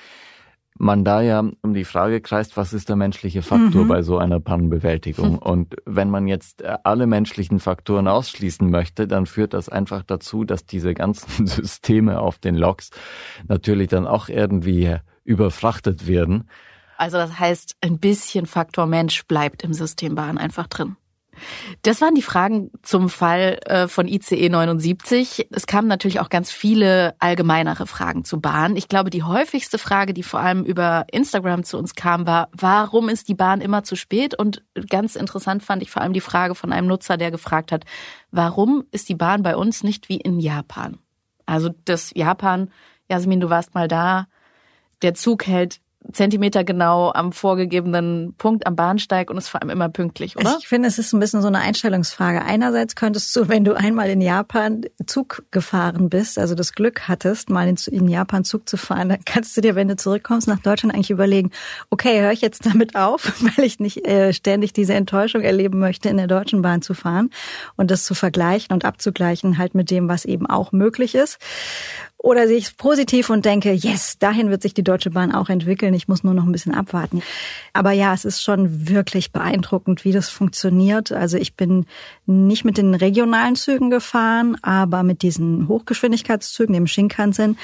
man 0.79 1.05
da 1.05 1.21
ja 1.21 1.45
um 1.61 1.75
die 1.75 1.85
Frage 1.85 2.21
kreist, 2.21 2.57
was 2.57 2.73
ist 2.73 2.89
der 2.89 2.97
menschliche 2.97 3.43
Faktor 3.43 3.85
mhm. 3.85 3.89
bei 3.89 4.03
so 4.03 4.19
einer 4.19 4.41
Pannenbewältigung? 4.41 5.33
Mhm. 5.33 5.39
Und 5.39 5.77
wenn 5.85 6.11
man 6.11 6.27
jetzt 6.27 6.63
äh, 6.63 6.79
alle 6.85 7.07
menschlichen 7.07 7.61
Faktoren 7.61 8.09
ausschließen 8.09 8.71
möchte, 8.71 9.07
dann 9.07 9.27
führt 9.27 9.53
das 9.53 9.69
einfach 9.69 10.03
dazu, 10.03 10.45
dass 10.45 10.65
diese 10.65 10.95
ganzen 10.95 11.47
Systeme 11.47 12.21
auf 12.21 12.39
den 12.39 12.55
Loks 12.55 12.91
natürlich 13.47 13.89
dann 13.89 14.07
auch 14.07 14.29
irgendwie 14.29 14.97
überfrachtet 15.25 16.07
werden. 16.07 16.49
Also 16.97 17.19
das 17.19 17.39
heißt, 17.39 17.77
ein 17.81 17.99
bisschen 17.99 18.47
Faktor 18.47 18.87
Mensch 18.87 19.27
bleibt 19.27 19.63
im 19.65 19.75
Systembahn 19.75 20.39
einfach 20.39 20.67
drin. 20.69 20.97
Das 21.83 22.01
waren 22.01 22.15
die 22.15 22.23
Fragen 22.23 22.71
zum 22.83 23.09
Fall 23.09 23.59
äh, 23.67 23.89
von 23.89 24.07
ICE 24.07 24.49
79. 24.49 25.49
Es 25.51 25.67
kamen 25.67 25.89
natürlich 25.89 26.21
auch 26.21 26.29
ganz 26.29 26.51
viele 26.51 27.15
allgemeinere 27.19 27.87
Fragen 27.87 28.25
zu 28.25 28.41
Bahn. 28.41 28.77
Ich 28.77 28.89
glaube, 28.89 29.11
die 29.11 29.23
häufigste 29.23 29.79
Frage, 29.79 30.15
die 30.15 30.23
vor 30.23 30.41
allem 30.41 30.65
über 30.65 31.07
Instagram 31.11 31.65
zu 31.65 31.79
uns 31.79 31.95
kam, 31.95 32.27
war, 32.27 32.49
warum 32.53 33.09
ist 33.09 33.29
die 33.29 33.35
Bahn 33.35 33.61
immer 33.61 33.83
zu 33.83 33.97
spät? 33.97 34.39
Und 34.39 34.63
ganz 34.89 35.17
interessant 35.17 35.63
fand 35.63 35.83
ich 35.83 35.91
vor 35.91 36.03
allem 36.03 36.13
die 36.13 36.21
Frage 36.21 36.55
von 36.55 36.73
einem 36.73 36.87
Nutzer, 36.87 37.17
der 37.17 37.31
gefragt 37.31 37.73
hat, 37.73 37.85
warum 38.31 38.85
ist 38.91 39.09
die 39.09 39.15
Bahn 39.15 39.43
bei 39.43 39.57
uns 39.57 39.83
nicht 39.83 40.09
wie 40.09 40.19
in 40.19 40.39
Japan? 40.39 40.99
Also 41.47 41.71
das 41.85 42.13
Japan, 42.15 42.71
Jasmin, 43.09 43.41
du 43.41 43.51
warst 43.51 43.75
mal 43.75 43.89
da, 43.89 44.27
der 45.03 45.15
Zug 45.15 45.47
hält 45.47 45.82
Zentimeter 46.11 46.65
genau 46.65 47.13
am 47.13 47.33
vorgegebenen 47.33 48.35
Punkt 48.37 48.67
am 48.67 48.77
Bahnsteig 48.77 49.31
und 49.31 49.39
ist 49.39 49.49
vor 49.49 49.63
allem 49.63 49.71
immer 49.71 49.89
pünktlich, 49.89 50.37
oder? 50.37 50.57
Ich 50.59 50.69
finde, 50.69 50.89
es 50.89 50.99
ist 50.99 51.13
ein 51.13 51.21
bisschen 51.21 51.43
so 51.43 51.49
eine 51.49 51.59
Einstellungsfrage. 51.59 52.43
Einerseits 52.43 52.97
könntest 52.97 53.35
du, 53.37 53.49
wenn 53.49 53.65
du 53.65 53.75
einmal 53.75 54.11
in 54.11 54.21
Japan 54.21 54.83
Zug 55.07 55.45
gefahren 55.51 56.09
bist, 56.11 56.39
also 56.39 56.55
das 56.55 56.73
Glück 56.73 57.09
hattest, 57.09 57.51
mal 57.51 57.69
in 57.69 58.09
Japan 58.09 58.45
Zug 58.45 58.69
zu 58.69 58.77
fahren, 58.77 59.09
dann 59.11 59.25
kannst 59.25 59.57
du 59.57 59.61
dir, 59.61 59.75
wenn 59.75 59.89
du 59.89 59.97
zurückkommst 59.97 60.49
nach 60.49 60.61
Deutschland, 60.61 60.95
eigentlich 60.95 61.11
überlegen, 61.11 61.51
okay, 61.91 62.21
höre 62.21 62.33
ich 62.33 62.41
jetzt 62.41 62.67
damit 62.67 62.97
auf, 62.97 63.33
weil 63.57 63.65
ich 63.65 63.79
nicht 63.79 64.07
äh, 64.07 64.33
ständig 64.33 64.73
diese 64.73 64.95
Enttäuschung 64.95 65.43
erleben 65.43 65.79
möchte, 65.79 66.09
in 66.09 66.17
der 66.17 66.27
Deutschen 66.27 66.63
Bahn 66.63 66.83
zu 66.83 66.95
fahren 66.95 67.31
und 67.77 67.91
das 67.91 68.05
zu 68.05 68.15
vergleichen 68.15 68.73
und 68.73 68.85
abzugleichen 68.85 69.59
halt 69.59 69.75
mit 69.75 69.91
dem, 69.91 70.09
was 70.09 70.25
eben 70.25 70.47
auch 70.47 70.73
möglich 70.73 71.15
ist. 71.15 71.39
Oder 72.23 72.47
sehe 72.47 72.57
ich 72.57 72.67
es 72.67 72.73
positiv 72.73 73.31
und 73.31 73.45
denke, 73.45 73.73
yes, 73.73 74.17
dahin 74.17 74.49
wird 74.49 74.63
sich 74.63 74.75
die 74.75 74.85
Deutsche 74.85 75.11
Bahn 75.11 75.33
auch 75.33 75.49
entwickeln. 75.49 75.93
Ich 75.93 76.07
muss 76.07 76.23
nur 76.23 76.35
noch 76.35 76.45
ein 76.45 76.53
bisschen 76.53 76.73
abwarten. 76.73 77.21
Aber 77.73 77.91
ja, 77.91 78.15
es 78.15 78.25
ist 78.25 78.43
schon 78.43 78.89
wirklich 78.89 79.33
beeindruckend, 79.33 80.05
wie 80.05 80.13
das 80.13 80.29
funktioniert. 80.29 81.11
Also 81.11 81.37
ich 81.37 81.57
bin 81.57 81.85
nicht 82.27 82.65
mit 82.65 82.79
den 82.79 82.95
regionalen 82.95 83.57
Zügen 83.57 83.91
gefahren, 83.91 84.57
aber 84.63 85.03
mit 85.03 85.23
diesen 85.23 85.67
Hochgeschwindigkeitszügen, 85.67 86.75
dem 86.75 86.87
Shinkansen. 86.87 87.59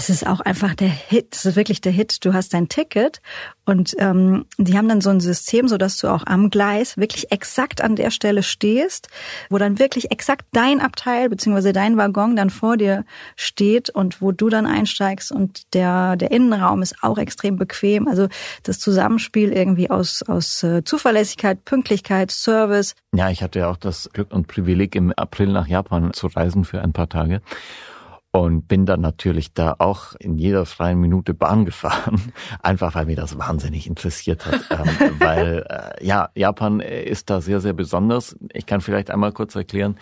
Es 0.00 0.08
ist 0.08 0.26
auch 0.26 0.40
einfach 0.40 0.74
der 0.74 0.88
Hit. 0.88 1.36
Es 1.36 1.44
ist 1.44 1.56
wirklich 1.56 1.82
der 1.82 1.92
Hit. 1.92 2.24
Du 2.24 2.32
hast 2.32 2.54
dein 2.54 2.70
Ticket 2.70 3.20
und 3.66 3.94
ähm, 3.98 4.46
die 4.56 4.78
haben 4.78 4.88
dann 4.88 5.02
so 5.02 5.10
ein 5.10 5.20
System, 5.20 5.68
so 5.68 5.76
dass 5.76 5.98
du 5.98 6.08
auch 6.08 6.22
am 6.24 6.48
Gleis 6.48 6.96
wirklich 6.96 7.30
exakt 7.30 7.82
an 7.82 7.96
der 7.96 8.10
Stelle 8.10 8.42
stehst, 8.42 9.08
wo 9.50 9.58
dann 9.58 9.78
wirklich 9.78 10.10
exakt 10.10 10.46
dein 10.52 10.80
Abteil 10.80 11.28
beziehungsweise 11.28 11.74
dein 11.74 11.98
Waggon 11.98 12.34
dann 12.34 12.48
vor 12.48 12.78
dir 12.78 13.04
steht 13.36 13.90
und 13.90 14.22
wo 14.22 14.32
du 14.32 14.48
dann 14.48 14.64
einsteigst 14.64 15.32
und 15.32 15.74
der 15.74 16.16
der 16.16 16.30
Innenraum 16.30 16.80
ist 16.80 16.94
auch 17.02 17.18
extrem 17.18 17.56
bequem. 17.56 18.08
Also 18.08 18.28
das 18.62 18.78
Zusammenspiel 18.78 19.52
irgendwie 19.52 19.90
aus 19.90 20.22
aus 20.22 20.62
äh, 20.62 20.82
Zuverlässigkeit, 20.82 21.66
Pünktlichkeit, 21.66 22.30
Service. 22.30 22.94
Ja, 23.14 23.28
ich 23.28 23.42
hatte 23.42 23.58
ja 23.58 23.70
auch 23.70 23.76
das 23.76 24.08
Glück 24.14 24.32
und 24.32 24.48
Privileg 24.48 24.94
im 24.94 25.12
April 25.12 25.48
nach 25.48 25.66
Japan 25.66 26.14
zu 26.14 26.28
reisen 26.28 26.64
für 26.64 26.80
ein 26.80 26.94
paar 26.94 27.10
Tage 27.10 27.42
und 28.32 28.68
bin 28.68 28.86
dann 28.86 29.00
natürlich 29.00 29.54
da 29.54 29.74
auch 29.78 30.14
in 30.18 30.38
jeder 30.38 30.64
freien 30.64 31.00
Minute 31.00 31.34
Bahn 31.34 31.64
gefahren, 31.64 32.32
einfach 32.62 32.94
weil 32.94 33.06
mir 33.06 33.16
das 33.16 33.38
wahnsinnig 33.38 33.86
interessiert 33.86 34.46
hat, 34.46 34.60
ähm, 34.70 35.14
weil 35.18 35.66
äh, 35.68 36.04
ja, 36.04 36.30
Japan 36.34 36.80
ist 36.80 37.30
da 37.30 37.40
sehr, 37.40 37.60
sehr 37.60 37.72
besonders. 37.72 38.36
Ich 38.52 38.66
kann 38.66 38.80
vielleicht 38.80 39.10
einmal 39.10 39.32
kurz 39.32 39.56
erklären, 39.56 39.96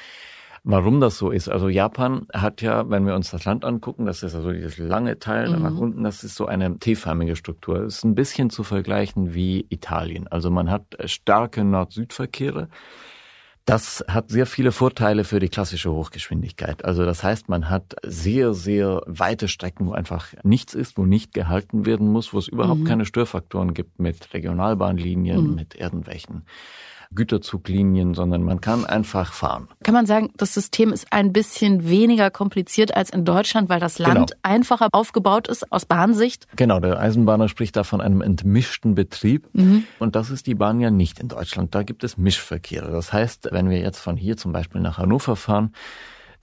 warum 0.62 1.00
das 1.00 1.16
so 1.16 1.30
ist. 1.30 1.48
Also 1.48 1.68
Japan 1.68 2.26
hat 2.34 2.60
ja, 2.60 2.90
wenn 2.90 3.06
wir 3.06 3.14
uns 3.14 3.30
das 3.30 3.46
Land 3.46 3.64
angucken, 3.64 4.04
das 4.04 4.22
ist 4.22 4.34
also 4.34 4.52
dieses 4.52 4.76
lange 4.76 5.18
Teil 5.18 5.56
mhm. 5.56 5.62
nach 5.62 5.76
unten, 5.76 6.04
das 6.04 6.22
ist 6.22 6.34
so 6.34 6.46
eine 6.46 6.78
T-förmige 6.78 7.34
Struktur. 7.34 7.80
Das 7.80 7.96
ist 7.98 8.04
ein 8.04 8.14
bisschen 8.14 8.50
zu 8.50 8.62
vergleichen 8.62 9.32
wie 9.32 9.66
Italien. 9.70 10.28
Also 10.28 10.50
man 10.50 10.70
hat 10.70 10.82
starke 11.06 11.64
Nord-Süd-Verkehre. 11.64 12.68
Das 13.68 14.02
hat 14.08 14.30
sehr 14.30 14.46
viele 14.46 14.72
Vorteile 14.72 15.24
für 15.24 15.40
die 15.40 15.50
klassische 15.50 15.92
Hochgeschwindigkeit. 15.92 16.86
Also 16.86 17.04
das 17.04 17.22
heißt, 17.22 17.50
man 17.50 17.68
hat 17.68 17.96
sehr, 18.02 18.54
sehr 18.54 19.02
weite 19.04 19.46
Strecken, 19.46 19.88
wo 19.88 19.92
einfach 19.92 20.32
nichts 20.42 20.72
ist, 20.72 20.96
wo 20.96 21.04
nicht 21.04 21.34
gehalten 21.34 21.84
werden 21.84 22.10
muss, 22.10 22.32
wo 22.32 22.38
es 22.38 22.48
überhaupt 22.48 22.80
mhm. 22.80 22.84
keine 22.86 23.04
Störfaktoren 23.04 23.74
gibt 23.74 24.00
mit 24.00 24.32
Regionalbahnlinien, 24.32 25.50
mhm. 25.50 25.54
mit 25.54 25.74
irgendwelchen 25.74 26.46
Güterzuglinien, 27.14 28.14
sondern 28.14 28.42
man 28.42 28.60
kann 28.60 28.84
einfach 28.84 29.32
fahren. 29.32 29.68
Kann 29.82 29.94
man 29.94 30.06
sagen, 30.06 30.30
das 30.36 30.54
System 30.54 30.92
ist 30.92 31.12
ein 31.12 31.32
bisschen 31.32 31.88
weniger 31.88 32.30
kompliziert 32.30 32.94
als 32.96 33.10
in 33.10 33.24
Deutschland, 33.24 33.68
weil 33.68 33.80
das 33.80 33.98
Land 33.98 34.30
genau. 34.32 34.40
einfacher 34.42 34.88
aufgebaut 34.92 35.48
ist 35.48 35.70
aus 35.72 35.86
Bahnsicht? 35.86 36.46
Genau, 36.56 36.80
der 36.80 36.98
Eisenbahner 36.98 37.48
spricht 37.48 37.76
da 37.76 37.84
von 37.84 38.00
einem 38.00 38.20
entmischten 38.20 38.94
Betrieb. 38.94 39.48
Mhm. 39.52 39.84
Und 39.98 40.16
das 40.16 40.30
ist 40.30 40.46
die 40.46 40.54
Bahn 40.54 40.80
ja 40.80 40.90
nicht 40.90 41.18
in 41.18 41.28
Deutschland. 41.28 41.74
Da 41.74 41.82
gibt 41.82 42.04
es 42.04 42.16
Mischverkehre. 42.16 42.90
Das 42.90 43.12
heißt, 43.12 43.48
wenn 43.52 43.70
wir 43.70 43.78
jetzt 43.78 43.98
von 43.98 44.16
hier 44.16 44.36
zum 44.36 44.52
Beispiel 44.52 44.80
nach 44.80 44.98
Hannover 44.98 45.36
fahren, 45.36 45.72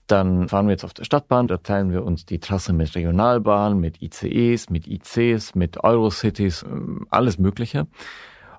dann 0.06 0.48
fahren 0.48 0.66
wir 0.66 0.72
jetzt 0.72 0.84
auf 0.84 0.94
der 0.94 1.04
Stadtbahn, 1.04 1.48
da 1.48 1.56
teilen 1.56 1.90
wir 1.90 2.04
uns 2.04 2.24
die 2.26 2.38
Trasse 2.38 2.72
mit 2.72 2.94
Regionalbahn, 2.94 3.78
mit 3.78 4.00
ICEs, 4.02 4.70
mit 4.70 4.86
ICs, 4.86 5.54
mit 5.54 5.82
Eurocities, 5.82 6.62
ähm, 6.62 7.06
alles 7.10 7.38
Mögliche. 7.38 7.86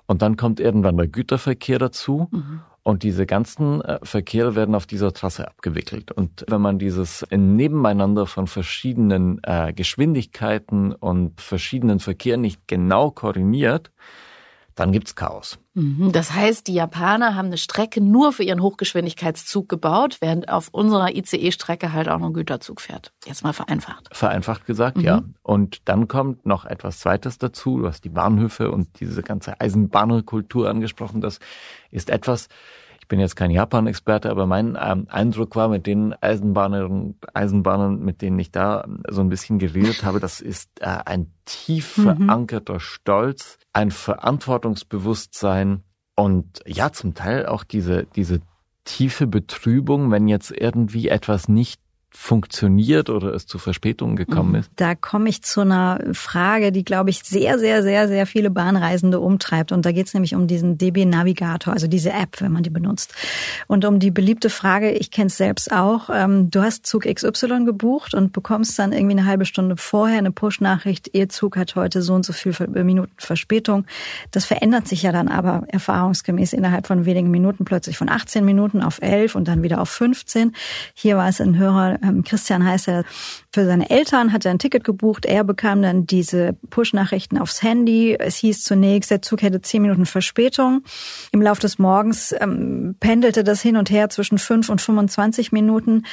Und 0.08 0.22
dann 0.22 0.36
kommt 0.36 0.58
irgendwann 0.58 0.96
der 0.96 1.06
Güterverkehr 1.06 1.78
dazu. 1.78 2.28
Mhm. 2.32 2.62
Und 2.82 3.02
diese 3.02 3.26
ganzen 3.26 3.82
äh, 3.82 3.98
Verkehre 4.02 4.56
werden 4.56 4.74
auf 4.74 4.86
dieser 4.86 5.12
Trasse 5.12 5.46
abgewickelt. 5.46 6.10
Und 6.10 6.46
wenn 6.48 6.62
man 6.62 6.78
dieses 6.78 7.24
Nebeneinander 7.30 8.26
von 8.26 8.46
verschiedenen 8.46 9.40
äh, 9.42 9.74
Geschwindigkeiten 9.74 10.92
und 10.92 11.38
verschiedenen 11.40 12.00
Verkehren 12.00 12.40
nicht 12.40 12.66
genau 12.66 13.10
koordiniert, 13.10 13.90
dann 14.74 14.92
gibt's 14.92 15.14
Chaos. 15.14 15.58
Mhm. 15.78 16.10
Das 16.10 16.32
heißt, 16.34 16.66
die 16.66 16.74
Japaner 16.74 17.36
haben 17.36 17.46
eine 17.46 17.56
Strecke 17.56 18.00
nur 18.00 18.32
für 18.32 18.42
ihren 18.42 18.60
Hochgeschwindigkeitszug 18.60 19.68
gebaut, 19.68 20.18
während 20.20 20.48
auf 20.48 20.68
unserer 20.72 21.14
ICE-Strecke 21.14 21.92
halt 21.92 22.08
auch 22.08 22.18
noch 22.18 22.28
ein 22.28 22.32
Güterzug 22.32 22.80
fährt. 22.80 23.12
Jetzt 23.24 23.44
mal 23.44 23.52
vereinfacht. 23.52 24.08
Vereinfacht 24.10 24.66
gesagt, 24.66 24.96
mhm. 24.96 25.04
ja. 25.04 25.22
Und 25.42 25.88
dann 25.88 26.08
kommt 26.08 26.44
noch 26.46 26.64
etwas 26.64 26.98
Zweites 26.98 27.38
dazu. 27.38 27.78
Du 27.78 27.86
hast 27.86 28.02
die 28.04 28.08
Bahnhöfe 28.08 28.72
und 28.72 28.98
diese 28.98 29.22
ganze 29.22 29.60
Eisenbahnerkultur 29.60 30.68
angesprochen. 30.68 31.20
Das 31.20 31.38
ist 31.92 32.10
etwas, 32.10 32.48
ich 33.08 33.10
bin 33.10 33.20
jetzt 33.20 33.36
kein 33.36 33.50
Japan-Experte, 33.50 34.28
aber 34.28 34.44
mein 34.44 34.76
ähm, 34.78 35.06
Eindruck 35.08 35.56
war 35.56 35.68
mit 35.68 35.86
den 35.86 36.12
Eisenbahnern, 36.20 37.14
Eisenbahnern, 37.32 38.00
mit 38.00 38.20
denen 38.20 38.38
ich 38.38 38.50
da 38.50 38.84
so 39.08 39.22
ein 39.22 39.30
bisschen 39.30 39.58
geredet 39.58 40.04
habe, 40.04 40.20
das 40.20 40.42
ist 40.42 40.68
äh, 40.82 40.98
ein 41.06 41.32
tief 41.46 41.96
mhm. 41.96 42.02
verankerter 42.02 42.80
Stolz, 42.80 43.56
ein 43.72 43.92
Verantwortungsbewusstsein 43.92 45.84
und 46.16 46.60
ja, 46.66 46.92
zum 46.92 47.14
Teil 47.14 47.46
auch 47.46 47.64
diese, 47.64 48.04
diese 48.14 48.42
tiefe 48.84 49.26
Betrübung, 49.26 50.10
wenn 50.10 50.28
jetzt 50.28 50.50
irgendwie 50.50 51.08
etwas 51.08 51.48
nicht 51.48 51.80
funktioniert 52.20 53.10
oder 53.10 53.32
es 53.32 53.46
zu 53.46 53.58
Verspätungen 53.58 54.16
gekommen 54.16 54.50
mhm. 54.50 54.54
ist? 54.56 54.70
Da 54.74 54.96
komme 54.96 55.28
ich 55.28 55.42
zu 55.42 55.60
einer 55.60 56.00
Frage, 56.12 56.72
die, 56.72 56.84
glaube 56.84 57.10
ich, 57.10 57.22
sehr, 57.22 57.60
sehr, 57.60 57.84
sehr, 57.84 58.08
sehr 58.08 58.26
viele 58.26 58.50
Bahnreisende 58.50 59.20
umtreibt. 59.20 59.70
Und 59.70 59.86
da 59.86 59.92
geht 59.92 60.08
es 60.08 60.14
nämlich 60.14 60.34
um 60.34 60.48
diesen 60.48 60.76
DB 60.76 61.06
Navigator, 61.06 61.72
also 61.72 61.86
diese 61.86 62.10
App, 62.10 62.40
wenn 62.40 62.50
man 62.50 62.64
die 62.64 62.70
benutzt. 62.70 63.14
Und 63.68 63.84
um 63.84 64.00
die 64.00 64.10
beliebte 64.10 64.50
Frage, 64.50 64.90
ich 64.90 65.12
kenne 65.12 65.28
es 65.28 65.36
selbst 65.36 65.70
auch, 65.70 66.10
ähm, 66.12 66.50
du 66.50 66.60
hast 66.60 66.86
Zug 66.86 67.04
XY 67.04 67.64
gebucht 67.64 68.14
und 68.14 68.32
bekommst 68.32 68.76
dann 68.80 68.92
irgendwie 68.92 69.16
eine 69.16 69.26
halbe 69.26 69.44
Stunde 69.44 69.76
vorher 69.76 70.18
eine 70.18 70.32
Push-Nachricht, 70.32 71.10
Ihr 71.12 71.28
Zug 71.28 71.56
hat 71.56 71.76
heute 71.76 72.02
so 72.02 72.14
und 72.14 72.26
so 72.26 72.32
viel 72.32 72.52
Minuten 72.68 73.12
Verspätung. 73.16 73.86
Das 74.32 74.44
verändert 74.44 74.88
sich 74.88 75.04
ja 75.04 75.12
dann 75.12 75.28
aber 75.28 75.62
erfahrungsgemäß 75.68 76.52
innerhalb 76.52 76.88
von 76.88 77.06
wenigen 77.06 77.30
Minuten 77.30 77.64
plötzlich 77.64 77.96
von 77.96 78.08
18 78.08 78.44
Minuten 78.44 78.82
auf 78.82 79.00
11 79.00 79.36
und 79.36 79.46
dann 79.46 79.62
wieder 79.62 79.80
auf 79.80 79.88
15. 79.88 80.52
Hier 80.94 81.16
war 81.16 81.28
es 81.28 81.40
ein 81.40 81.56
Hörer 81.56 82.00
Christian 82.24 82.64
heißt 82.64 82.88
er, 82.88 83.04
für 83.52 83.64
seine 83.64 83.90
Eltern 83.90 84.32
hat 84.32 84.44
er 84.44 84.50
ein 84.50 84.58
Ticket 84.58 84.84
gebucht. 84.84 85.26
Er 85.26 85.44
bekam 85.44 85.82
dann 85.82 86.06
diese 86.06 86.56
Push-Nachrichten 86.70 87.38
aufs 87.38 87.62
Handy. 87.62 88.16
Es 88.18 88.36
hieß 88.36 88.62
zunächst, 88.64 89.10
der 89.10 89.22
Zug 89.22 89.42
hätte 89.42 89.60
zehn 89.60 89.82
Minuten 89.82 90.06
Verspätung. 90.06 90.82
Im 91.32 91.42
Laufe 91.42 91.60
des 91.60 91.78
Morgens 91.78 92.34
ähm, 92.38 92.96
pendelte 93.00 93.44
das 93.44 93.62
hin 93.62 93.76
und 93.76 93.90
her 93.90 94.10
zwischen 94.10 94.38
fünf 94.38 94.68
und 94.68 94.80
25 94.80 95.52
Minuten. 95.52 96.04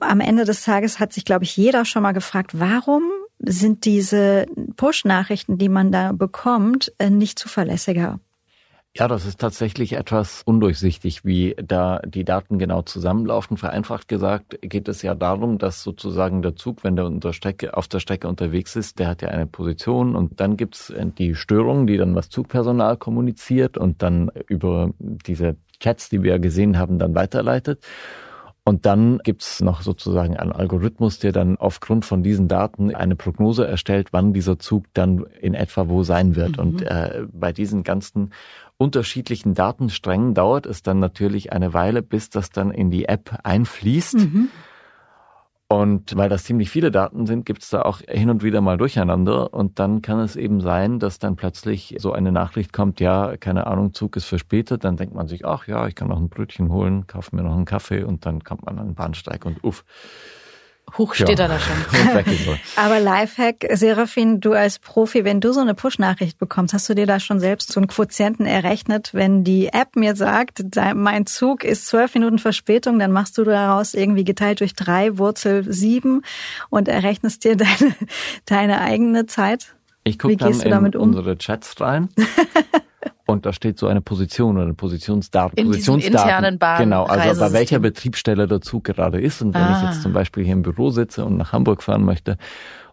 Am 0.00 0.20
Ende 0.20 0.44
des 0.44 0.62
Tages 0.62 1.00
hat 1.00 1.12
sich, 1.12 1.24
glaube 1.24 1.44
ich, 1.44 1.56
jeder 1.56 1.84
schon 1.84 2.02
mal 2.02 2.12
gefragt, 2.12 2.52
warum 2.58 3.04
sind 3.40 3.84
diese 3.84 4.46
Push-Nachrichten, 4.76 5.58
die 5.58 5.68
man 5.68 5.92
da 5.92 6.12
bekommt, 6.12 6.92
äh, 6.98 7.10
nicht 7.10 7.38
zuverlässiger? 7.38 8.20
Ja, 8.96 9.08
das 9.08 9.26
ist 9.26 9.40
tatsächlich 9.40 9.94
etwas 9.94 10.42
undurchsichtig, 10.44 11.24
wie 11.24 11.56
da 11.60 11.98
die 12.06 12.24
Daten 12.24 12.60
genau 12.60 12.82
zusammenlaufen. 12.82 13.56
Vereinfacht 13.56 14.06
gesagt 14.06 14.56
geht 14.62 14.86
es 14.86 15.02
ja 15.02 15.16
darum, 15.16 15.58
dass 15.58 15.82
sozusagen 15.82 16.42
der 16.42 16.54
Zug, 16.54 16.84
wenn 16.84 16.94
der 16.94 17.06
unter 17.06 17.32
Strecke, 17.32 17.76
auf 17.76 17.88
der 17.88 17.98
Strecke 17.98 18.28
unterwegs 18.28 18.76
ist, 18.76 19.00
der 19.00 19.08
hat 19.08 19.20
ja 19.22 19.30
eine 19.30 19.48
Position 19.48 20.14
und 20.14 20.38
dann 20.38 20.56
gibt's 20.56 20.92
die 21.18 21.34
Störung, 21.34 21.88
die 21.88 21.96
dann 21.96 22.14
was 22.14 22.28
Zugpersonal 22.28 22.96
kommuniziert 22.96 23.76
und 23.76 24.00
dann 24.00 24.30
über 24.46 24.90
diese 25.00 25.56
Chats, 25.80 26.08
die 26.08 26.22
wir 26.22 26.38
gesehen 26.38 26.78
haben, 26.78 27.00
dann 27.00 27.16
weiterleitet. 27.16 27.84
Und 28.66 28.86
dann 28.86 29.18
gibt's 29.18 29.60
noch 29.60 29.82
sozusagen 29.82 30.38
einen 30.38 30.52
Algorithmus, 30.52 31.18
der 31.18 31.32
dann 31.32 31.58
aufgrund 31.58 32.06
von 32.06 32.22
diesen 32.22 32.48
Daten 32.48 32.94
eine 32.94 33.14
Prognose 33.14 33.66
erstellt, 33.66 34.08
wann 34.12 34.32
dieser 34.32 34.58
Zug 34.58 34.86
dann 34.94 35.26
in 35.40 35.52
etwa 35.52 35.88
wo 35.88 36.02
sein 36.02 36.34
wird. 36.34 36.56
Mhm. 36.56 36.62
Und 36.62 36.82
äh, 36.82 37.26
bei 37.30 37.52
diesen 37.52 37.82
ganzen 37.82 38.32
unterschiedlichen 38.78 39.52
Datensträngen 39.54 40.32
dauert 40.32 40.64
es 40.64 40.82
dann 40.82 40.98
natürlich 40.98 41.52
eine 41.52 41.74
Weile, 41.74 42.00
bis 42.02 42.30
das 42.30 42.50
dann 42.50 42.70
in 42.70 42.90
die 42.90 43.04
App 43.04 43.38
einfließt. 43.42 44.14
Mhm. 44.14 44.48
Und 45.68 46.14
weil 46.16 46.28
das 46.28 46.44
ziemlich 46.44 46.68
viele 46.70 46.90
Daten 46.90 47.26
sind, 47.26 47.46
gibt 47.46 47.62
es 47.62 47.70
da 47.70 47.82
auch 47.82 48.00
hin 48.06 48.28
und 48.28 48.42
wieder 48.42 48.60
mal 48.60 48.76
Durcheinander. 48.76 49.54
Und 49.54 49.78
dann 49.78 50.02
kann 50.02 50.20
es 50.20 50.36
eben 50.36 50.60
sein, 50.60 50.98
dass 50.98 51.18
dann 51.18 51.36
plötzlich 51.36 51.96
so 51.98 52.12
eine 52.12 52.32
Nachricht 52.32 52.72
kommt, 52.72 53.00
ja, 53.00 53.36
keine 53.38 53.66
Ahnung, 53.66 53.94
Zug 53.94 54.16
ist 54.16 54.26
verspätet. 54.26 54.84
Dann 54.84 54.96
denkt 54.96 55.14
man 55.14 55.26
sich, 55.26 55.46
ach 55.46 55.66
ja, 55.66 55.86
ich 55.86 55.94
kann 55.94 56.08
noch 56.08 56.18
ein 56.18 56.28
Brötchen 56.28 56.70
holen, 56.70 57.06
kaufe 57.06 57.34
mir 57.34 57.42
noch 57.42 57.54
einen 57.54 57.64
Kaffee 57.64 58.04
und 58.04 58.26
dann 58.26 58.44
kommt 58.44 58.66
man 58.66 58.78
an 58.78 58.88
den 58.88 58.94
Bahnsteig 58.94 59.46
und 59.46 59.64
uff. 59.64 59.84
Hoch 60.96 61.14
steht 61.14 61.38
ja. 61.38 61.46
er 61.46 61.48
da 61.48 61.58
schon. 61.58 62.58
Aber 62.76 63.00
Lifehack, 63.00 63.66
Serafin, 63.72 64.40
du 64.40 64.52
als 64.52 64.78
Profi, 64.78 65.24
wenn 65.24 65.40
du 65.40 65.52
so 65.52 65.60
eine 65.60 65.74
Push-Nachricht 65.74 66.38
bekommst, 66.38 66.72
hast 66.72 66.88
du 66.88 66.94
dir 66.94 67.06
da 67.06 67.18
schon 67.18 67.40
selbst 67.40 67.72
so 67.72 67.80
einen 67.80 67.88
Quotienten 67.88 68.46
errechnet? 68.46 69.10
Wenn 69.12 69.42
die 69.42 69.68
App 69.68 69.96
mir 69.96 70.14
sagt, 70.14 70.62
mein 70.94 71.26
Zug 71.26 71.64
ist 71.64 71.86
zwölf 71.86 72.14
Minuten 72.14 72.38
Verspätung, 72.38 72.98
dann 72.98 73.12
machst 73.12 73.36
du 73.38 73.44
daraus 73.44 73.94
irgendwie 73.94 74.24
geteilt 74.24 74.60
durch 74.60 74.74
drei, 74.74 75.18
Wurzel 75.18 75.64
sieben 75.72 76.22
und 76.70 76.86
errechnest 76.86 77.44
dir 77.44 77.56
deine, 77.56 77.94
deine 78.46 78.80
eigene 78.80 79.26
Zeit? 79.26 79.74
Ich 80.04 80.18
gucke 80.18 80.36
dann 80.36 80.52
in 80.86 80.96
um? 80.96 81.08
unsere 81.08 81.38
Chats 81.38 81.80
rein 81.80 82.08
und 83.26 83.46
da 83.46 83.52
steht 83.52 83.78
so 83.78 83.86
eine 83.86 84.00
Position 84.00 84.56
oder 84.56 84.64
eine 84.64 84.74
Positionsdaten. 84.74 85.56
In 85.58 85.66
Positionsdaten. 85.66 86.18
internen 86.28 86.58
Bahn 86.58 86.78
Genau, 86.84 87.04
also 87.04 87.40
bei 87.40 87.52
welcher 87.52 87.78
Betriebsstelle 87.78 88.46
der 88.46 88.60
Zug 88.60 88.84
gerade 88.84 89.20
ist. 89.20 89.40
Und 89.42 89.54
wenn 89.54 89.62
Ah. 89.62 89.70
ich 89.72 89.82
jetzt 89.82 90.02
zum 90.02 90.12
Beispiel 90.12 90.44
hier 90.44 90.52
im 90.52 90.62
Büro 90.62 90.90
sitze 90.90 91.24
und 91.24 91.36
nach 91.36 91.52
Hamburg 91.52 91.82
fahren 91.82 92.04
möchte 92.04 92.36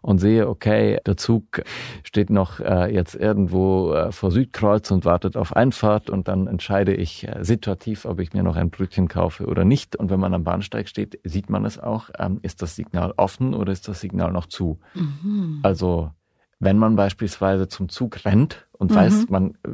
und 0.01 0.19
sehe, 0.19 0.47
okay, 0.47 0.99
der 1.05 1.17
Zug 1.17 1.61
steht 2.03 2.29
noch 2.29 2.59
äh, 2.59 2.93
jetzt 2.93 3.13
irgendwo 3.15 3.93
äh, 3.93 4.11
vor 4.11 4.31
Südkreuz 4.31 4.89
und 4.91 5.05
wartet 5.05 5.35
auf 5.37 5.55
Einfahrt 5.55 6.09
und 6.09 6.27
dann 6.27 6.47
entscheide 6.47 6.93
ich 6.93 7.27
äh, 7.27 7.43
situativ, 7.43 8.05
ob 8.05 8.19
ich 8.19 8.33
mir 8.33 8.41
noch 8.43 8.55
ein 8.55 8.69
Brötchen 8.69 9.07
kaufe 9.07 9.45
oder 9.45 9.65
nicht. 9.65 9.95
Und 9.95 10.09
wenn 10.09 10.19
man 10.19 10.33
am 10.33 10.43
Bahnsteig 10.43 10.87
steht, 10.87 11.19
sieht 11.23 11.49
man 11.49 11.65
es 11.65 11.77
auch, 11.77 12.09
ähm, 12.17 12.39
ist 12.41 12.61
das 12.61 12.75
Signal 12.75 13.13
offen 13.17 13.53
oder 13.53 13.71
ist 13.71 13.87
das 13.87 13.99
Signal 14.01 14.31
noch 14.31 14.45
zu? 14.47 14.79
Mhm. 14.95 15.59
Also 15.61 16.11
wenn 16.59 16.77
man 16.77 16.95
beispielsweise 16.95 17.67
zum 17.67 17.89
Zug 17.89 18.23
rennt 18.25 18.67
und 18.71 18.91
Mhm. 18.91 18.95
weiß, 18.95 19.29
man 19.29 19.51
äh, 19.65 19.69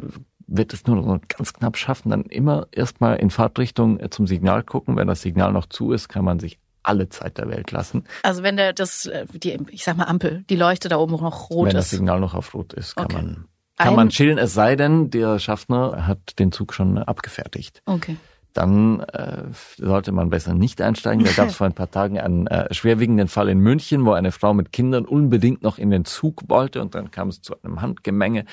wird 0.47 0.73
es 0.73 0.85
nur 0.87 0.95
noch 0.95 1.19
ganz 1.27 1.53
knapp 1.53 1.77
schaffen, 1.77 2.09
dann 2.09 2.23
immer 2.23 2.67
erstmal 2.71 3.17
in 3.17 3.29
Fahrtrichtung 3.29 3.99
äh, 3.99 4.09
zum 4.09 4.27
Signal 4.27 4.63
gucken. 4.63 4.95
Wenn 4.95 5.07
das 5.07 5.21
Signal 5.21 5.51
noch 5.51 5.65
zu 5.67 5.91
ist, 5.91 6.07
kann 6.09 6.23
man 6.25 6.39
sich 6.39 6.57
alle 6.83 7.09
Zeit 7.09 7.37
der 7.37 7.49
Welt 7.49 7.71
lassen, 7.71 8.05
Also 8.23 8.43
wenn 8.43 8.55
der 8.55 8.71
das, 8.71 9.07
äh, 9.07 9.25
die, 9.33 9.57
ich 9.71 9.83
sag 9.83 9.97
mal 9.97 10.05
Ampel, 10.05 10.45
die 10.49 10.55
Leuchte 10.55 10.87
da 10.87 10.97
oben 10.97 11.11
noch 11.13 11.49
rot 11.49 11.67
wenn 11.67 11.75
das 11.75 11.85
ist. 11.85 11.91
Signal 11.99 12.19
noch 12.21 12.33
auf 12.33 12.53
Rot 12.53 12.71
ist, 12.73 12.95
kann 12.95 13.05
Okay. 13.05 13.15
man 13.15 13.45
kann 13.77 13.89
Ein- 13.89 13.95
man 13.95 14.09
chillen, 14.09 14.37
es 14.37 14.53
sei 14.53 14.75
denn, 14.77 15.09
der 15.11 15.37
Schaffner 15.37 16.07
hat 16.07 16.39
den 16.39 16.51
Zug 16.53 16.73
schon 16.73 16.97
abgefertigt. 16.97 17.81
Okay. 17.85 18.15
Dann 18.57 19.01
äh, 19.01 19.43
sollte 19.77 20.11
man 20.11 20.31
besser 20.31 20.55
nicht 20.55 20.81
einsteigen. 20.81 21.23
Da 21.23 21.31
gab 21.31 21.49
es 21.49 21.55
vor 21.57 21.67
ein 21.67 21.73
paar 21.73 21.91
Tagen 21.91 22.19
einen 22.19 22.47
äh, 22.47 22.73
schwerwiegenden 22.73 23.27
Fall 23.27 23.49
in 23.49 23.59
München, 23.59 24.03
wo 24.03 24.13
eine 24.13 24.31
Frau 24.31 24.55
mit 24.55 24.71
Kindern 24.71 25.05
unbedingt 25.05 25.61
noch 25.61 25.77
in 25.77 25.91
den 25.91 26.05
Zug 26.05 26.41
wollte 26.47 26.81
und 26.81 26.95
dann 26.95 27.11
kam 27.11 27.27
es 27.27 27.43
zu 27.43 27.53
einem 27.61 27.81
Handgemenge 27.81 28.45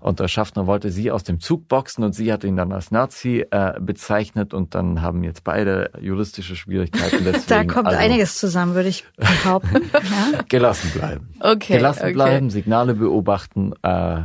und 0.00 0.18
der 0.18 0.26
Schaffner 0.26 0.66
wollte 0.66 0.90
sie 0.90 1.12
aus 1.12 1.22
dem 1.22 1.38
Zug 1.38 1.68
boxen 1.68 2.02
und 2.02 2.14
sie 2.14 2.32
hat 2.32 2.42
ihn 2.42 2.56
dann 2.56 2.72
als 2.72 2.90
Nazi 2.90 3.46
äh, 3.48 3.74
bezeichnet 3.80 4.54
und 4.54 4.74
dann 4.74 5.02
haben 5.02 5.22
jetzt 5.22 5.44
beide 5.44 5.92
juristische 6.00 6.56
Schwierigkeiten. 6.56 7.18
Deswegen, 7.24 7.44
Da 7.46 7.64
kommt 7.64 7.86
also, 7.86 8.00
einiges 8.00 8.38
zusammen, 8.38 8.74
würde 8.74 8.88
ich 8.88 9.04
behaupten. 9.16 9.82
ja. 9.92 10.42
Gelassen 10.48 10.90
bleiben. 10.90 11.28
Okay. 11.38 11.76
Gelassen 11.76 12.02
okay. 12.02 12.12
bleiben, 12.12 12.50
Signale 12.50 12.94
beobachten. 12.94 13.72
Äh, 13.82 14.22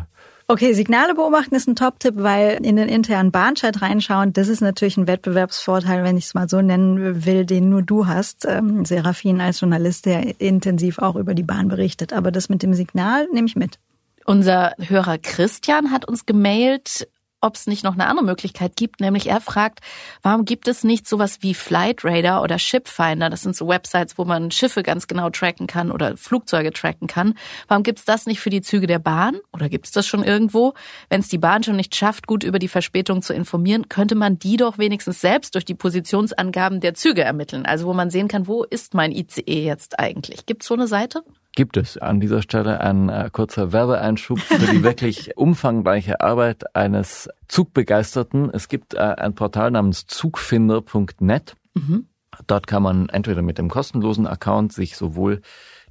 Okay, 0.47 0.73
Signale 0.73 1.15
beobachten 1.15 1.55
ist 1.55 1.67
ein 1.67 1.75
Top-Tipp, 1.75 2.15
weil 2.17 2.59
in 2.63 2.75
den 2.75 2.89
internen 2.89 3.31
Bahnchat 3.31 3.81
reinschauen, 3.81 4.33
das 4.33 4.49
ist 4.49 4.61
natürlich 4.61 4.97
ein 4.97 5.07
Wettbewerbsvorteil, 5.07 6.03
wenn 6.03 6.17
ich 6.17 6.25
es 6.25 6.33
mal 6.33 6.49
so 6.49 6.61
nennen 6.61 7.25
will, 7.25 7.45
den 7.45 7.69
nur 7.69 7.81
du 7.81 8.07
hast. 8.07 8.45
Ähm, 8.45 8.83
Serafin 8.83 9.39
als 9.39 9.61
Journalist, 9.61 10.05
der 10.05 10.41
intensiv 10.41 10.99
auch 10.99 11.15
über 11.15 11.33
die 11.33 11.43
Bahn 11.43 11.69
berichtet. 11.69 12.11
Aber 12.11 12.29
das 12.31 12.49
mit 12.49 12.61
dem 12.61 12.73
Signal 12.73 13.27
nehme 13.31 13.47
ich 13.47 13.55
mit. 13.55 13.79
Unser 14.25 14.73
Hörer 14.79 15.17
Christian 15.17 15.91
hat 15.91 16.05
uns 16.05 16.25
gemailt, 16.25 17.07
ob 17.43 17.55
es 17.55 17.67
nicht 17.67 17.83
noch 17.83 17.93
eine 17.93 18.07
andere 18.07 18.25
Möglichkeit 18.25 18.75
gibt, 18.75 19.01
nämlich 19.01 19.27
er 19.27 19.41
fragt, 19.41 19.81
warum 20.21 20.45
gibt 20.45 20.67
es 20.67 20.83
nicht 20.83 21.07
sowas 21.07 21.39
wie 21.41 21.53
Flight 21.53 22.03
Radar 22.03 22.41
oder 22.41 22.57
Shipfinder? 22.57 23.29
Das 23.29 23.41
sind 23.41 23.55
so 23.55 23.67
Websites, 23.67 24.17
wo 24.17 24.25
man 24.25 24.49
Schiffe 24.51 24.81
ganz 24.83 25.07
genau 25.07 25.29
tracken 25.29 25.67
kann 25.67 25.91
oder 25.91 26.15
Flugzeuge 26.17 26.71
tracken 26.71 27.07
kann. 27.07 27.35
Warum 27.67 27.83
gibt 27.83 27.99
es 27.99 28.05
das 28.05 28.25
nicht 28.25 28.39
für 28.39 28.49
die 28.49 28.61
Züge 28.61 28.87
der 28.87 28.99
Bahn? 28.99 29.37
Oder 29.51 29.69
gibt 29.69 29.85
es 29.85 29.91
das 29.91 30.07
schon 30.07 30.23
irgendwo? 30.23 30.73
Wenn 31.09 31.19
es 31.19 31.27
die 31.27 31.37
Bahn 31.37 31.63
schon 31.63 31.75
nicht 31.75 31.95
schafft, 31.95 32.27
gut 32.27 32.43
über 32.43 32.59
die 32.59 32.67
Verspätung 32.67 33.21
zu 33.21 33.33
informieren, 33.33 33.89
könnte 33.89 34.15
man 34.15 34.39
die 34.39 34.57
doch 34.57 34.77
wenigstens 34.77 35.21
selbst 35.21 35.55
durch 35.55 35.65
die 35.65 35.75
Positionsangaben 35.75 36.79
der 36.79 36.93
Züge 36.93 37.23
ermitteln. 37.23 37.65
Also 37.65 37.85
wo 37.87 37.93
man 37.93 38.09
sehen 38.09 38.27
kann, 38.27 38.47
wo 38.47 38.63
ist 38.63 38.93
mein 38.93 39.11
ICE 39.11 39.65
jetzt 39.65 39.99
eigentlich? 39.99 40.45
Gibt 40.45 40.63
es 40.63 40.67
so 40.67 40.75
eine 40.75 40.87
Seite? 40.87 41.23
Gibt 41.55 41.77
es 41.77 41.97
an 41.97 42.19
dieser 42.19 42.41
Stelle 42.41 42.81
ein 42.81 43.09
äh, 43.09 43.29
kurzer 43.31 43.71
Werbeeinschub 43.71 44.39
für 44.39 44.57
die 44.57 44.83
wirklich 44.83 45.37
umfangreiche 45.37 46.21
Arbeit 46.21 46.75
eines 46.75 47.29
Zugbegeisterten. 47.47 48.49
Es 48.51 48.67
gibt 48.67 48.95
äh, 48.95 48.99
ein 48.99 49.35
Portal 49.35 49.71
namens 49.71 50.05
zugfinder.net. 50.07 51.55
Mhm. 51.75 52.07
Dort 52.47 52.65
kann 52.67 52.83
man 52.83 53.09
entweder 53.09 53.43
mit 53.43 53.59
dem 53.59 53.69
kostenlosen 53.69 54.25
Account 54.25 54.73
sich 54.73 54.97
sowohl 54.97 55.41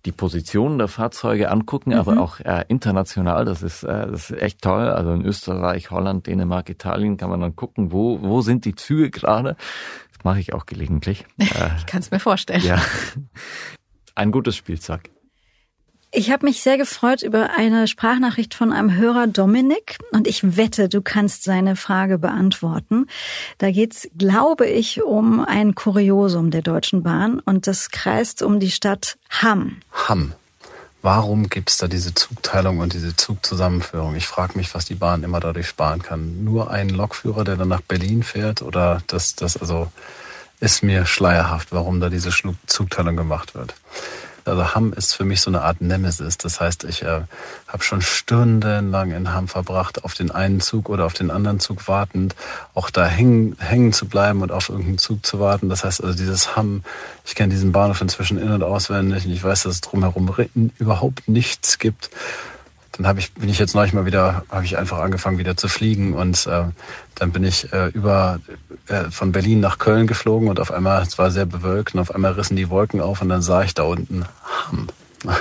die 0.05 0.13
Positionen 0.13 0.79
der 0.79 0.89
Fahrzeuge 0.89 1.51
angucken, 1.51 1.95
aber 1.95 2.21
auch 2.21 2.41
äh, 2.41 2.65
international. 2.67 3.45
Das 3.45 3.63
ist, 3.63 3.85
äh, 3.85 4.11
das 4.11 4.31
ist 4.31 4.43
echt 4.43 4.61
toll. 4.61 4.89
Also 4.89 5.13
in 5.13 5.25
Österreich, 5.25 5.93
Holland, 5.93 6.27
Dänemark, 6.27 6.69
Italien 6.69 7.17
kann 7.17 7.31
man 7.31 7.41
dann 7.41 7.55
gucken, 7.55 7.93
wo, 7.93 8.21
wo 8.21 8.41
sind 8.41 8.65
die 8.65 8.75
Züge 8.75 9.11
gerade. 9.11 9.57
Das 10.13 10.25
mache 10.25 10.41
ich 10.41 10.55
auch 10.55 10.67
gelegentlich. 10.67 11.25
Ich 11.39 11.87
kann 11.87 12.01
es 12.01 12.11
mir 12.11 12.19
vorstellen. 12.19 12.63
ja, 12.65 12.83
ein 14.17 14.33
gutes 14.33 14.57
Spielzeug. 14.57 15.11
Ich 16.15 16.31
habe 16.31 16.45
mich 16.45 16.63
sehr 16.63 16.77
gefreut 16.77 17.23
über 17.23 17.53
eine 17.57 17.89
Sprachnachricht 17.89 18.53
von 18.53 18.71
einem 18.71 18.95
Hörer 18.95 19.29
Dominik 19.29 19.97
und 20.11 20.29
ich 20.29 20.59
wette, 20.59 20.91
du 20.91 21.01
kannst 21.01 21.43
seine 21.43 21.75
Frage 21.75 22.19
beantworten. 22.19 23.07
Da 23.57 23.71
geht's, 23.71 24.07
glaube 24.19 24.67
ich, 24.67 25.03
um 25.03 25.43
ein 25.43 25.75
Kuriosum 25.75 26.51
der 26.51 26.61
Deutschen 26.61 27.03
Bahn 27.03 27.41
und 27.41 27.67
das 27.67 27.91
kreist 27.91 28.43
um 28.43 28.61
die 28.61 28.71
Stadt 28.71 29.17
Hamm. 29.31 29.79
Hamm. 29.91 30.35
Warum 31.01 31.49
gibt's 31.49 31.79
da 31.79 31.89
diese 31.89 32.13
Zugteilung 32.13 32.81
und 32.81 32.93
diese 32.93 33.17
Zugzusammenführung? 33.17 34.15
Ich 34.15 34.27
frage 34.27 34.59
mich, 34.59 34.75
was 34.75 34.85
die 34.85 34.95
Bahn 34.95 35.23
immer 35.23 35.41
dadurch 35.41 35.67
sparen 35.67 36.03
kann. 36.03 36.45
Nur 36.45 36.71
ein 36.71 36.91
Lokführer, 36.91 37.43
der 37.43 37.57
dann 37.57 37.69
nach 37.69 37.81
Berlin 37.81 38.23
fährt 38.23 38.61
oder 38.61 39.03
das, 39.07 39.35
das 39.35 39.57
also 39.57 39.91
ist 40.61 40.83
mir 40.83 41.07
schleierhaft, 41.07 41.73
warum 41.73 42.01
da 42.01 42.11
diese 42.11 42.31
Zugteilung 42.67 43.17
gemacht 43.17 43.55
wird. 43.55 43.75
Also 44.45 44.75
Hamm 44.75 44.93
ist 44.93 45.15
für 45.15 45.25
mich 45.25 45.41
so 45.41 45.51
eine 45.51 45.63
Art 45.63 45.81
Nemesis. 45.81 46.39
Das 46.39 46.61
heißt, 46.61 46.85
ich 46.85 47.03
äh, 47.03 47.23
habe 47.69 47.83
schon 47.83 48.03
stundenlang 48.03 49.13
in 49.13 49.33
Hamm 49.33 49.49
verbracht, 49.49 50.05
auf 50.05 50.15
den 50.15 50.31
einen 50.31 50.61
Zug 50.61 50.89
oder 50.89 51.05
auf 51.07 51.15
den 51.15 51.31
anderen 51.31 51.61
Zug 51.61 51.89
wartend, 51.89 52.35
auch 52.75 52.91
da 52.91 53.07
hängen, 53.07 53.57
hängen 53.59 53.93
zu 53.93 54.07
bleiben 54.07 54.43
und 54.43 54.53
auf 54.53 54.69
irgendeinen 54.69 54.99
Zug 54.99 55.25
zu 55.25 55.41
warten. 55.41 55.69
Das 55.69 55.85
heißt 55.85 56.03
also 56.03 56.17
dieses 56.17 56.57
Hamm, 56.57 56.83
ich 57.25 57.35
kenne 57.35 57.53
diesen 57.53 57.73
Bahnhof 57.73 58.01
inzwischen 58.01 58.39
in- 58.39 58.53
und 58.53 58.63
auswendig 58.63 59.25
und 59.25 59.33
ich 59.33 59.43
weiß, 59.43 59.65
dass 59.65 59.75
es 59.75 59.81
drumherum 59.81 60.33
überhaupt 60.79 61.29
nichts 61.29 61.79
gibt. 61.79 62.11
Dann 62.93 63.07
habe 63.07 63.21
ich, 63.21 63.33
bin 63.33 63.49
ich 63.49 63.59
jetzt 63.59 63.75
neulich 63.75 63.95
mal 63.95 64.05
wieder, 64.05 64.45
habe 64.51 64.65
ich 64.65 64.77
einfach 64.77 64.99
angefangen 64.99 65.39
wieder 65.39 65.57
zu 65.57 65.69
fliegen 65.69 66.13
und 66.13 66.47
äh, 66.47 66.65
dann 67.15 67.33
bin 67.33 67.43
ich 67.43 67.73
äh, 67.73 67.89
über 67.89 68.39
äh, 68.89 69.11
von 69.11 69.33
Berlin 69.33 69.61
nach 69.61 69.79
Köln 69.79 70.07
geflogen 70.07 70.49
und 70.49 70.61
auf 70.61 70.71
einmal, 70.71 71.03
es 71.03 71.19
war 71.19 71.31
sehr 71.31 71.47
bewölkt 71.47 71.95
und 71.95 72.01
auf 72.01 72.15
einmal 72.15 72.33
rissen 72.33 72.57
die 72.57 72.69
Wolken 72.69 73.01
auf 73.01 73.23
und 73.23 73.31
dann 73.31 73.41
sah 73.41 73.63
ich 73.63 73.73
da 73.73 73.85
unten 73.85 74.27
Hamm 74.45 74.89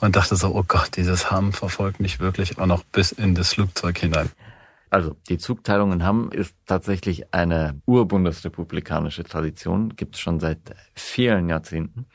und 0.00 0.16
dachte 0.16 0.36
so, 0.36 0.54
oh 0.54 0.64
Gott, 0.66 0.96
dieses 0.96 1.30
Hamm 1.30 1.54
verfolgt 1.54 2.00
mich 2.00 2.20
wirklich 2.20 2.58
auch 2.58 2.66
noch 2.66 2.84
bis 2.84 3.12
in 3.12 3.34
das 3.34 3.54
Flugzeug 3.54 3.98
hinein. 3.98 4.30
Also 4.90 5.16
die 5.28 5.38
Zugteilung 5.38 5.92
in 5.92 6.04
Hamm 6.04 6.30
ist 6.32 6.54
tatsächlich 6.66 7.32
eine 7.32 7.80
urbundesrepublikanische 7.86 9.22
Tradition, 9.22 9.94
gibt 9.96 10.16
es 10.16 10.20
schon 10.20 10.40
seit 10.40 10.58
vielen 10.94 11.48
Jahrzehnten. 11.48 12.06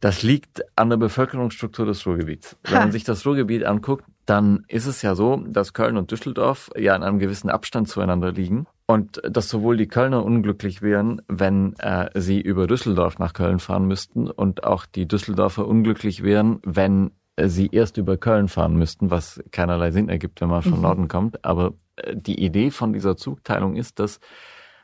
Das 0.00 0.22
liegt 0.22 0.62
an 0.76 0.90
der 0.90 0.96
Bevölkerungsstruktur 0.96 1.84
des 1.84 2.06
Ruhrgebiets. 2.06 2.56
Wenn 2.64 2.78
man 2.78 2.92
sich 2.92 3.02
das 3.04 3.26
Ruhrgebiet 3.26 3.64
anguckt, 3.64 4.04
dann 4.26 4.64
ist 4.68 4.86
es 4.86 5.02
ja 5.02 5.14
so, 5.14 5.42
dass 5.48 5.72
Köln 5.72 5.96
und 5.96 6.10
Düsseldorf 6.10 6.70
ja 6.76 6.94
in 6.94 7.02
einem 7.02 7.18
gewissen 7.18 7.50
Abstand 7.50 7.88
zueinander 7.88 8.30
liegen 8.30 8.66
und 8.86 9.20
dass 9.28 9.48
sowohl 9.48 9.76
die 9.76 9.88
Kölner 9.88 10.24
unglücklich 10.24 10.82
wären, 10.82 11.22
wenn 11.28 11.74
äh, 11.78 12.10
sie 12.14 12.40
über 12.40 12.66
Düsseldorf 12.66 13.18
nach 13.18 13.32
Köln 13.32 13.58
fahren 13.58 13.86
müssten 13.86 14.30
und 14.30 14.64
auch 14.64 14.86
die 14.86 15.08
Düsseldorfer 15.08 15.66
unglücklich 15.66 16.22
wären, 16.22 16.60
wenn 16.64 17.10
äh, 17.36 17.48
sie 17.48 17.68
erst 17.72 17.96
über 17.96 18.16
Köln 18.18 18.48
fahren 18.48 18.76
müssten, 18.76 19.10
was 19.10 19.42
keinerlei 19.50 19.90
Sinn 19.90 20.08
ergibt, 20.08 20.40
wenn 20.40 20.48
man 20.48 20.62
von 20.62 20.74
Mhm. 20.76 20.82
Norden 20.82 21.08
kommt. 21.08 21.44
Aber 21.44 21.72
äh, 21.96 22.14
die 22.14 22.44
Idee 22.44 22.70
von 22.70 22.92
dieser 22.92 23.16
Zugteilung 23.16 23.74
ist, 23.76 23.98
dass 23.98 24.20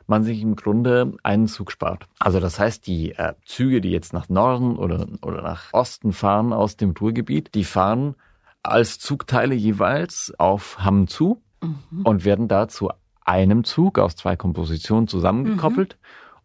man 0.07 0.23
sich 0.23 0.41
im 0.43 0.57
Grunde 0.57 1.13
einen 1.23 1.49
Zug 1.49 1.71
spart. 1.73 2.07
Also 2.19 2.41
das 2.41 2.59
heißt, 2.59 2.87
die 2.87 3.13
äh, 3.13 3.35
Züge, 3.45 3.81
die 3.81 3.91
jetzt 3.91 4.13
nach 4.13 4.29
Norden 4.29 4.77
oder, 4.77 5.07
oder 5.23 5.43
nach 5.43 5.73
Osten 5.73 6.13
fahren 6.13 6.53
aus 6.53 6.77
dem 6.77 6.91
Ruhrgebiet, 6.91 7.55
die 7.55 7.65
fahren 7.65 8.15
als 8.63 8.99
Zugteile 8.99 9.55
jeweils 9.55 10.33
auf 10.39 10.79
Hamm 10.85 11.07
zu 11.09 11.41
Mhm. 11.63 12.03
und 12.03 12.25
werden 12.27 12.47
da 12.49 12.69
zu 12.69 12.91
einem 13.25 13.65
Zug 13.65 13.99
aus 13.99 14.17
zwei 14.17 14.37
Kompositionen 14.37 15.09
zusammengekoppelt 15.09 15.97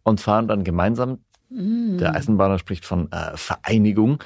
und 0.02 0.20
fahren 0.20 0.48
dann 0.48 0.64
gemeinsam, 0.64 1.18
Mhm. 1.50 1.98
der 1.98 2.14
Eisenbahner 2.14 2.58
spricht 2.58 2.86
von 2.86 3.10
äh, 3.12 3.36
Vereinigung, 3.36 4.22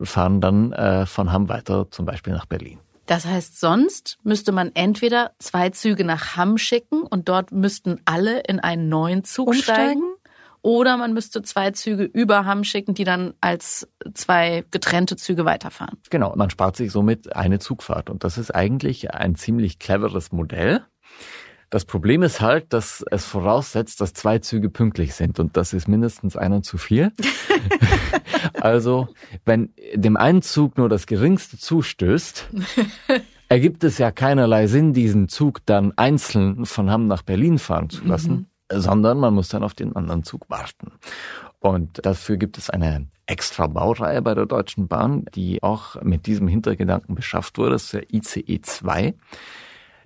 fahren 0.00 0.40
dann 0.40 0.72
äh, 0.72 1.04
von 1.04 1.30
Hamm 1.32 1.48
weiter 1.50 1.90
zum 1.90 2.06
Beispiel 2.06 2.32
nach 2.32 2.46
Berlin. 2.46 2.78
Das 3.10 3.26
heißt, 3.26 3.58
sonst 3.58 4.18
müsste 4.22 4.52
man 4.52 4.70
entweder 4.74 5.32
zwei 5.40 5.70
Züge 5.70 6.04
nach 6.04 6.36
Hamm 6.36 6.56
schicken 6.58 7.02
und 7.02 7.28
dort 7.28 7.50
müssten 7.50 8.00
alle 8.04 8.38
in 8.38 8.60
einen 8.60 8.88
neuen 8.88 9.24
Zug 9.24 9.48
Umsteigen? 9.48 9.82
steigen. 9.82 10.02
Oder 10.62 10.96
man 10.96 11.12
müsste 11.12 11.42
zwei 11.42 11.72
Züge 11.72 12.04
über 12.04 12.44
Hamm 12.44 12.62
schicken, 12.62 12.94
die 12.94 13.02
dann 13.02 13.34
als 13.40 13.88
zwei 14.14 14.64
getrennte 14.70 15.16
Züge 15.16 15.44
weiterfahren. 15.44 15.98
Genau, 16.08 16.36
man 16.36 16.50
spart 16.50 16.76
sich 16.76 16.92
somit 16.92 17.34
eine 17.34 17.58
Zugfahrt. 17.58 18.10
Und 18.10 18.22
das 18.22 18.38
ist 18.38 18.54
eigentlich 18.54 19.12
ein 19.12 19.34
ziemlich 19.34 19.80
cleveres 19.80 20.30
Modell. 20.30 20.84
Das 21.70 21.84
Problem 21.84 22.22
ist 22.22 22.40
halt, 22.40 22.72
dass 22.72 23.04
es 23.12 23.24
voraussetzt, 23.24 24.00
dass 24.00 24.12
zwei 24.12 24.40
Züge 24.40 24.70
pünktlich 24.70 25.14
sind 25.14 25.38
und 25.38 25.56
das 25.56 25.72
ist 25.72 25.86
mindestens 25.86 26.36
einer 26.36 26.62
zu 26.62 26.78
viel. 26.78 27.12
also, 28.60 29.08
wenn 29.44 29.72
dem 29.94 30.16
einen 30.16 30.42
Zug 30.42 30.76
nur 30.76 30.88
das 30.88 31.06
geringste 31.06 31.58
zustößt, 31.58 32.48
ergibt 33.48 33.84
es 33.84 33.98
ja 33.98 34.10
keinerlei 34.10 34.66
Sinn, 34.66 34.92
diesen 34.92 35.28
Zug 35.28 35.64
dann 35.64 35.92
einzeln 35.96 36.66
von 36.66 36.90
Hamm 36.90 37.06
nach 37.06 37.22
Berlin 37.22 37.60
fahren 37.60 37.88
zu 37.88 38.04
lassen, 38.04 38.50
mhm. 38.72 38.80
sondern 38.80 39.18
man 39.18 39.32
muss 39.32 39.48
dann 39.48 39.62
auf 39.62 39.74
den 39.74 39.94
anderen 39.94 40.24
Zug 40.24 40.50
warten. 40.50 40.92
Und 41.60 42.04
dafür 42.04 42.36
gibt 42.36 42.58
es 42.58 42.68
eine 42.68 43.06
extra 43.26 43.68
Baureihe 43.68 44.22
bei 44.22 44.34
der 44.34 44.46
Deutschen 44.46 44.88
Bahn, 44.88 45.24
die 45.36 45.62
auch 45.62 46.02
mit 46.02 46.26
diesem 46.26 46.48
Hintergedanken 46.48 47.14
beschafft 47.14 47.58
wurde. 47.58 47.72
Das 47.72 47.84
ist 47.84 47.92
der 47.92 48.12
ICE 48.12 48.60
2. 48.60 49.14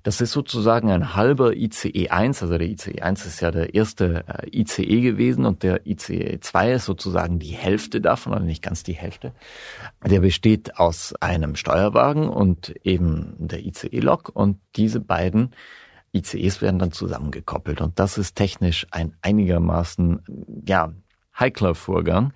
Das 0.05 0.21
ist 0.21 0.33
sozusagen 0.33 0.91
ein 0.91 1.15
halber 1.15 1.57
ICE 1.57 2.11
1, 2.11 2.43
also 2.43 2.59
der 2.59 2.69
ICE 2.69 3.01
1 3.01 3.25
ist 3.25 3.41
ja 3.41 3.51
der 3.51 3.75
erste 3.75 4.25
äh, 4.29 4.61
ICE 4.61 5.01
gewesen 5.01 5.47
und 5.47 5.63
der 5.63 5.87
ICE 5.87 6.39
2 6.41 6.73
ist 6.73 6.85
sozusagen 6.85 7.39
die 7.39 7.55
Hälfte 7.55 8.03
davon, 8.03 8.35
also 8.35 8.45
nicht 8.45 8.63
ganz 8.63 8.83
die 8.83 8.93
Hälfte. 8.93 9.33
Der 10.05 10.21
besteht 10.21 10.79
aus 10.79 11.15
einem 11.21 11.57
Steuerwagen 11.57 12.29
und 12.29 12.75
eben 12.85 13.35
der 13.39 13.65
ICE-Lok 13.65 14.31
und 14.35 14.59
diese 14.77 15.01
beiden 15.01 15.55
ICEs 16.13 16.61
werden 16.61 16.79
dann 16.79 16.93
zusammengekoppelt. 16.93 17.81
Und 17.81 17.99
das 17.99 18.19
ist 18.19 18.37
technisch 18.37 18.87
ein 18.91 19.17
einigermaßen, 19.23 20.23
ja, 20.69 20.93
heikler 21.39 21.75
Vorgang 21.75 22.35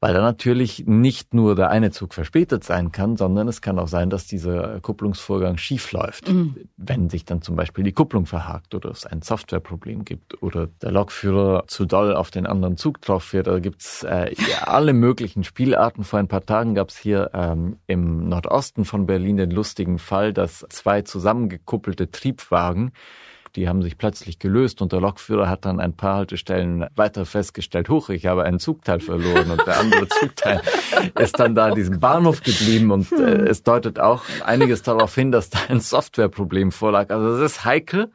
weil 0.00 0.14
da 0.14 0.20
natürlich 0.20 0.84
nicht 0.86 1.34
nur 1.34 1.56
der 1.56 1.70
eine 1.70 1.90
Zug 1.90 2.14
verspätet 2.14 2.62
sein 2.62 2.92
kann, 2.92 3.16
sondern 3.16 3.48
es 3.48 3.60
kann 3.60 3.78
auch 3.78 3.88
sein, 3.88 4.10
dass 4.10 4.26
dieser 4.26 4.80
Kupplungsvorgang 4.80 5.56
schief 5.56 5.90
läuft, 5.90 6.28
mhm. 6.28 6.56
wenn 6.76 7.10
sich 7.10 7.24
dann 7.24 7.42
zum 7.42 7.56
Beispiel 7.56 7.82
die 7.82 7.92
Kupplung 7.92 8.26
verhakt 8.26 8.74
oder 8.76 8.90
es 8.90 9.06
ein 9.06 9.22
Softwareproblem 9.22 10.04
gibt 10.04 10.40
oder 10.40 10.68
der 10.82 10.92
Lokführer 10.92 11.64
zu 11.66 11.84
doll 11.84 12.14
auf 12.14 12.30
den 12.30 12.46
anderen 12.46 12.76
Zug 12.76 13.00
drauf 13.00 13.24
fährt. 13.24 13.48
Da 13.48 13.58
gibt's 13.58 14.04
äh, 14.04 14.34
alle 14.62 14.92
möglichen 14.92 15.42
Spielarten. 15.42 16.04
Vor 16.04 16.20
ein 16.20 16.28
paar 16.28 16.46
Tagen 16.46 16.76
gab's 16.76 16.96
hier 16.96 17.30
ähm, 17.34 17.78
im 17.88 18.28
Nordosten 18.28 18.84
von 18.84 19.06
Berlin 19.06 19.36
den 19.36 19.50
lustigen 19.50 19.98
Fall, 19.98 20.32
dass 20.32 20.64
zwei 20.68 21.02
zusammengekuppelte 21.02 22.10
Triebwagen 22.12 22.92
die 23.56 23.68
haben 23.68 23.82
sich 23.82 23.98
plötzlich 23.98 24.38
gelöst 24.38 24.82
und 24.82 24.92
der 24.92 25.00
Lokführer 25.00 25.48
hat 25.48 25.64
dann 25.64 25.80
ein 25.80 25.94
paar 25.94 26.16
Haltestellen 26.16 26.86
weiter 26.94 27.26
festgestellt, 27.26 27.88
huch, 27.88 28.08
ich 28.10 28.26
habe 28.26 28.44
einen 28.44 28.58
Zugteil 28.58 29.00
verloren 29.00 29.50
und 29.50 29.66
der 29.66 29.78
andere 29.78 30.08
Zugteil 30.20 30.60
ist 31.18 31.38
dann 31.38 31.54
da 31.54 31.68
in 31.68 31.74
diesem 31.74 32.00
Bahnhof 32.00 32.42
geblieben 32.42 32.90
und 32.90 33.10
äh, 33.12 33.16
hm. 33.16 33.46
es 33.46 33.62
deutet 33.62 33.98
auch 33.98 34.24
einiges 34.44 34.82
darauf 34.82 35.14
hin, 35.14 35.32
dass 35.32 35.50
da 35.50 35.58
ein 35.68 35.80
Softwareproblem 35.80 36.72
vorlag. 36.72 37.10
Also 37.10 37.38
das 37.38 37.52
ist 37.52 37.64
heikel. 37.64 38.10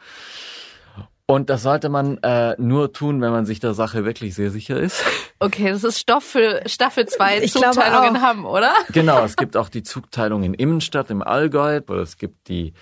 Und 1.25 1.49
das 1.49 1.63
sollte 1.63 1.87
man 1.87 2.17
äh, 2.17 2.53
nur 2.57 2.91
tun, 2.91 3.21
wenn 3.21 3.31
man 3.31 3.45
sich 3.45 3.61
der 3.61 3.73
Sache 3.73 4.03
wirklich 4.03 4.35
sehr 4.35 4.51
sicher 4.51 4.77
ist. 4.77 5.03
Okay, 5.39 5.69
das 5.69 5.85
ist 5.85 5.99
Stoff 5.99 6.23
für 6.23 6.61
Staffel 6.65 7.05
2 7.07 7.47
Zugteilungen 7.47 8.21
haben, 8.21 8.45
oder? 8.45 8.73
Genau, 8.91 9.23
es 9.23 9.37
gibt 9.37 9.55
auch 9.55 9.69
die 9.69 9.83
Zugteilung 9.83 10.43
in 10.43 10.53
Immenstadt 10.53 11.09
im 11.09 11.21
Allgäu, 11.21 11.79
oder 11.87 12.01
es 12.01 12.17
gibt 12.17 12.49
die 12.49 12.73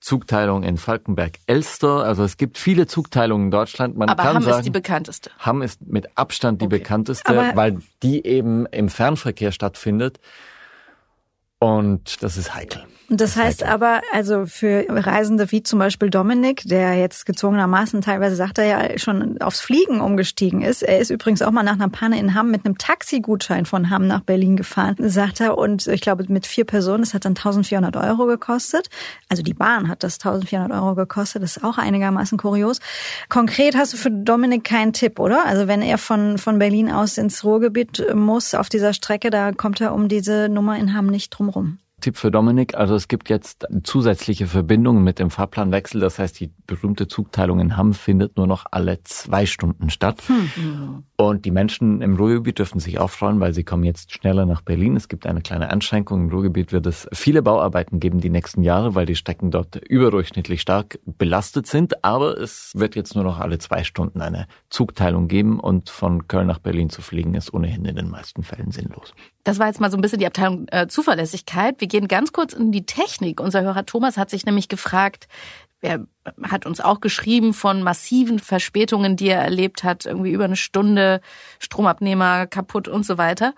Zugteilung 0.00 0.62
in 0.62 0.76
Falkenberg-Elster. 0.76 2.04
Also 2.04 2.22
es 2.22 2.36
gibt 2.36 2.58
viele 2.58 2.86
Zugteilungen 2.86 3.46
in 3.46 3.50
Deutschland. 3.50 3.96
Man 3.96 4.08
Aber 4.08 4.22
kann 4.22 4.36
Hamm 4.36 4.42
sagen, 4.42 4.58
ist 4.58 4.66
die 4.66 4.70
bekannteste. 4.70 5.30
Hamm 5.38 5.62
ist 5.62 5.86
mit 5.86 6.16
Abstand 6.16 6.60
die 6.60 6.66
okay. 6.66 6.78
bekannteste, 6.78 7.28
Aber 7.28 7.56
weil 7.56 7.78
die 8.02 8.24
eben 8.24 8.66
im 8.66 8.88
Fernverkehr 8.88 9.52
stattfindet. 9.52 10.20
Und 11.60 12.22
das 12.22 12.36
ist 12.36 12.54
heikel. 12.54 12.84
Das 13.10 13.36
heißt 13.38 13.62
aber, 13.62 14.02
also 14.12 14.44
für 14.44 14.84
Reisende 14.86 15.50
wie 15.50 15.62
zum 15.62 15.78
Beispiel 15.78 16.10
Dominik, 16.10 16.62
der 16.66 16.94
jetzt 16.94 17.24
gezwungenermaßen 17.24 18.02
teilweise 18.02 18.36
sagt 18.36 18.58
er 18.58 18.66
ja 18.66 18.98
schon 18.98 19.40
aufs 19.40 19.60
Fliegen 19.60 20.02
umgestiegen 20.02 20.60
ist. 20.60 20.82
Er 20.82 20.98
ist 20.98 21.08
übrigens 21.08 21.40
auch 21.40 21.50
mal 21.50 21.62
nach 21.62 21.72
einer 21.72 21.88
Panne 21.88 22.18
in 22.20 22.34
Hamm 22.34 22.50
mit 22.50 22.66
einem 22.66 22.76
Taxigutschein 22.76 23.64
von 23.64 23.88
Hamm 23.88 24.06
nach 24.06 24.20
Berlin 24.20 24.58
gefahren, 24.58 24.96
sagt 24.98 25.40
er. 25.40 25.56
Und 25.56 25.86
ich 25.86 26.02
glaube, 26.02 26.26
mit 26.28 26.46
vier 26.46 26.66
Personen, 26.66 27.02
das 27.02 27.14
hat 27.14 27.24
dann 27.24 27.32
1400 27.32 27.96
Euro 27.96 28.26
gekostet. 28.26 28.90
Also 29.30 29.42
die 29.42 29.54
Bahn 29.54 29.88
hat 29.88 30.02
das 30.02 30.18
1400 30.18 30.70
Euro 30.78 30.94
gekostet. 30.94 31.42
Das 31.42 31.56
ist 31.56 31.64
auch 31.64 31.78
einigermaßen 31.78 32.36
kurios. 32.36 32.78
Konkret 33.30 33.74
hast 33.74 33.94
du 33.94 33.96
für 33.96 34.10
Dominik 34.10 34.64
keinen 34.64 34.92
Tipp, 34.92 35.18
oder? 35.18 35.46
Also 35.46 35.66
wenn 35.66 35.80
er 35.80 35.96
von, 35.96 36.36
von 36.36 36.58
Berlin 36.58 36.92
aus 36.92 37.16
ins 37.16 37.42
Ruhrgebiet 37.42 38.14
muss 38.14 38.54
auf 38.54 38.68
dieser 38.68 38.92
Strecke, 38.92 39.30
da 39.30 39.52
kommt 39.52 39.80
er 39.80 39.94
um 39.94 40.08
diese 40.08 40.50
Nummer 40.50 40.76
in 40.76 40.94
Hamm 40.94 41.06
nicht 41.06 41.30
drum 41.30 41.47
rum. 41.48 41.78
Tipp 42.00 42.16
für 42.16 42.30
Dominik. 42.30 42.76
Also 42.76 42.94
es 42.94 43.08
gibt 43.08 43.28
jetzt 43.28 43.66
zusätzliche 43.82 44.46
Verbindungen 44.46 45.02
mit 45.02 45.18
dem 45.18 45.30
Fahrplanwechsel. 45.30 46.00
Das 46.00 46.18
heißt, 46.18 46.38
die 46.38 46.52
berühmte 46.66 47.08
Zugteilung 47.08 47.58
in 47.58 47.76
Hamm 47.76 47.92
findet 47.92 48.36
nur 48.36 48.46
noch 48.46 48.66
alle 48.70 49.02
zwei 49.02 49.46
Stunden 49.46 49.90
statt. 49.90 50.22
Hm. 50.28 51.04
Und 51.20 51.44
die 51.44 51.50
Menschen 51.50 52.00
im 52.00 52.14
Ruhrgebiet 52.14 52.60
dürfen 52.60 52.78
sich 52.78 53.00
auch 53.00 53.10
freuen, 53.10 53.40
weil 53.40 53.52
sie 53.52 53.64
kommen 53.64 53.82
jetzt 53.82 54.12
schneller 54.12 54.46
nach 54.46 54.62
Berlin. 54.62 54.94
Es 54.94 55.08
gibt 55.08 55.26
eine 55.26 55.40
kleine 55.40 55.68
Einschränkung. 55.68 56.20
Im 56.20 56.30
Ruhrgebiet 56.30 56.70
wird 56.70 56.86
es 56.86 57.08
viele 57.12 57.42
Bauarbeiten 57.42 57.98
geben 57.98 58.20
die 58.20 58.30
nächsten 58.30 58.62
Jahre, 58.62 58.94
weil 58.94 59.04
die 59.04 59.16
Strecken 59.16 59.50
dort 59.50 59.74
überdurchschnittlich 59.74 60.60
stark 60.60 61.00
belastet 61.04 61.66
sind. 61.66 62.04
Aber 62.04 62.38
es 62.38 62.70
wird 62.76 62.94
jetzt 62.94 63.16
nur 63.16 63.24
noch 63.24 63.40
alle 63.40 63.58
zwei 63.58 63.82
Stunden 63.82 64.20
eine 64.20 64.46
Zugteilung 64.70 65.26
geben 65.26 65.58
und 65.58 65.90
von 65.90 66.28
Köln 66.28 66.46
nach 66.46 66.60
Berlin 66.60 66.88
zu 66.88 67.02
fliegen 67.02 67.34
ist 67.34 67.52
ohnehin 67.52 67.84
in 67.84 67.96
den 67.96 68.10
meisten 68.10 68.44
Fällen 68.44 68.70
sinnlos. 68.70 69.12
Das 69.42 69.58
war 69.58 69.66
jetzt 69.66 69.80
mal 69.80 69.90
so 69.90 69.96
ein 69.96 70.02
bisschen 70.02 70.20
die 70.20 70.26
Abteilung 70.26 70.66
äh, 70.70 70.86
Zuverlässigkeit. 70.86 71.80
Wir 71.80 71.88
gehen 71.88 72.06
ganz 72.06 72.32
kurz 72.32 72.52
in 72.52 72.70
die 72.70 72.86
Technik. 72.86 73.40
Unser 73.40 73.62
Hörer 73.62 73.86
Thomas 73.86 74.18
hat 74.18 74.30
sich 74.30 74.46
nämlich 74.46 74.68
gefragt, 74.68 75.26
er 75.80 76.06
hat 76.42 76.66
uns 76.66 76.80
auch 76.80 77.00
geschrieben 77.00 77.54
von 77.54 77.82
massiven 77.82 78.38
Verspätungen, 78.38 79.16
die 79.16 79.28
er 79.28 79.42
erlebt 79.42 79.84
hat, 79.84 80.06
irgendwie 80.06 80.32
über 80.32 80.44
eine 80.44 80.56
Stunde, 80.56 81.20
Stromabnehmer 81.58 82.46
kaputt 82.46 82.88
und 82.88 83.06
so 83.06 83.18
weiter. 83.18 83.54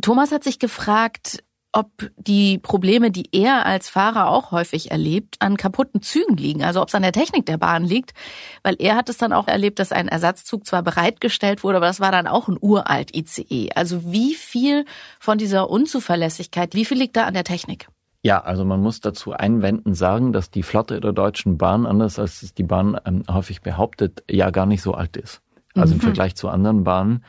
Thomas 0.00 0.30
hat 0.30 0.44
sich 0.44 0.58
gefragt, 0.58 1.42
ob 1.72 2.10
die 2.16 2.58
Probleme, 2.58 3.10
die 3.10 3.28
er 3.32 3.66
als 3.66 3.90
Fahrer 3.90 4.30
auch 4.30 4.52
häufig 4.52 4.90
erlebt, 4.90 5.36
an 5.40 5.56
kaputten 5.56 6.00
Zügen 6.00 6.36
liegen, 6.36 6.64
also 6.64 6.80
ob 6.80 6.88
es 6.88 6.94
an 6.94 7.02
der 7.02 7.12
Technik 7.12 7.44
der 7.46 7.58
Bahn 7.58 7.84
liegt, 7.84 8.14
weil 8.62 8.76
er 8.78 8.96
hat 8.96 9.08
es 9.08 9.18
dann 9.18 9.32
auch 9.32 9.48
erlebt, 9.48 9.78
dass 9.78 9.92
ein 9.92 10.08
Ersatzzug 10.08 10.66
zwar 10.66 10.82
bereitgestellt 10.82 11.62
wurde, 11.62 11.76
aber 11.76 11.86
das 11.86 12.00
war 12.00 12.10
dann 12.10 12.26
auch 12.26 12.48
ein 12.48 12.56
uralt 12.58 13.14
ICE. 13.14 13.70
Also 13.74 14.10
wie 14.10 14.34
viel 14.34 14.86
von 15.20 15.36
dieser 15.36 15.68
Unzuverlässigkeit, 15.68 16.74
wie 16.74 16.84
viel 16.84 16.98
liegt 16.98 17.16
da 17.16 17.24
an 17.24 17.34
der 17.34 17.44
Technik? 17.44 17.88
Ja, 18.22 18.40
also 18.40 18.64
man 18.64 18.80
muss 18.80 19.00
dazu 19.00 19.32
einwenden 19.32 19.94
sagen, 19.94 20.32
dass 20.32 20.50
die 20.50 20.62
Flotte 20.64 21.00
der 21.00 21.12
Deutschen 21.12 21.56
Bahn, 21.56 21.86
anders 21.86 22.18
als 22.18 22.42
es 22.42 22.52
die 22.52 22.64
Bahn 22.64 22.98
ähm, 23.04 23.22
häufig 23.30 23.62
behauptet, 23.62 24.24
ja 24.28 24.50
gar 24.50 24.66
nicht 24.66 24.82
so 24.82 24.94
alt 24.94 25.16
ist. 25.16 25.40
Also 25.74 25.94
mhm. 25.94 26.00
im 26.00 26.04
Vergleich 26.04 26.34
zu 26.34 26.48
anderen 26.48 26.84
Bahnen 26.84 27.24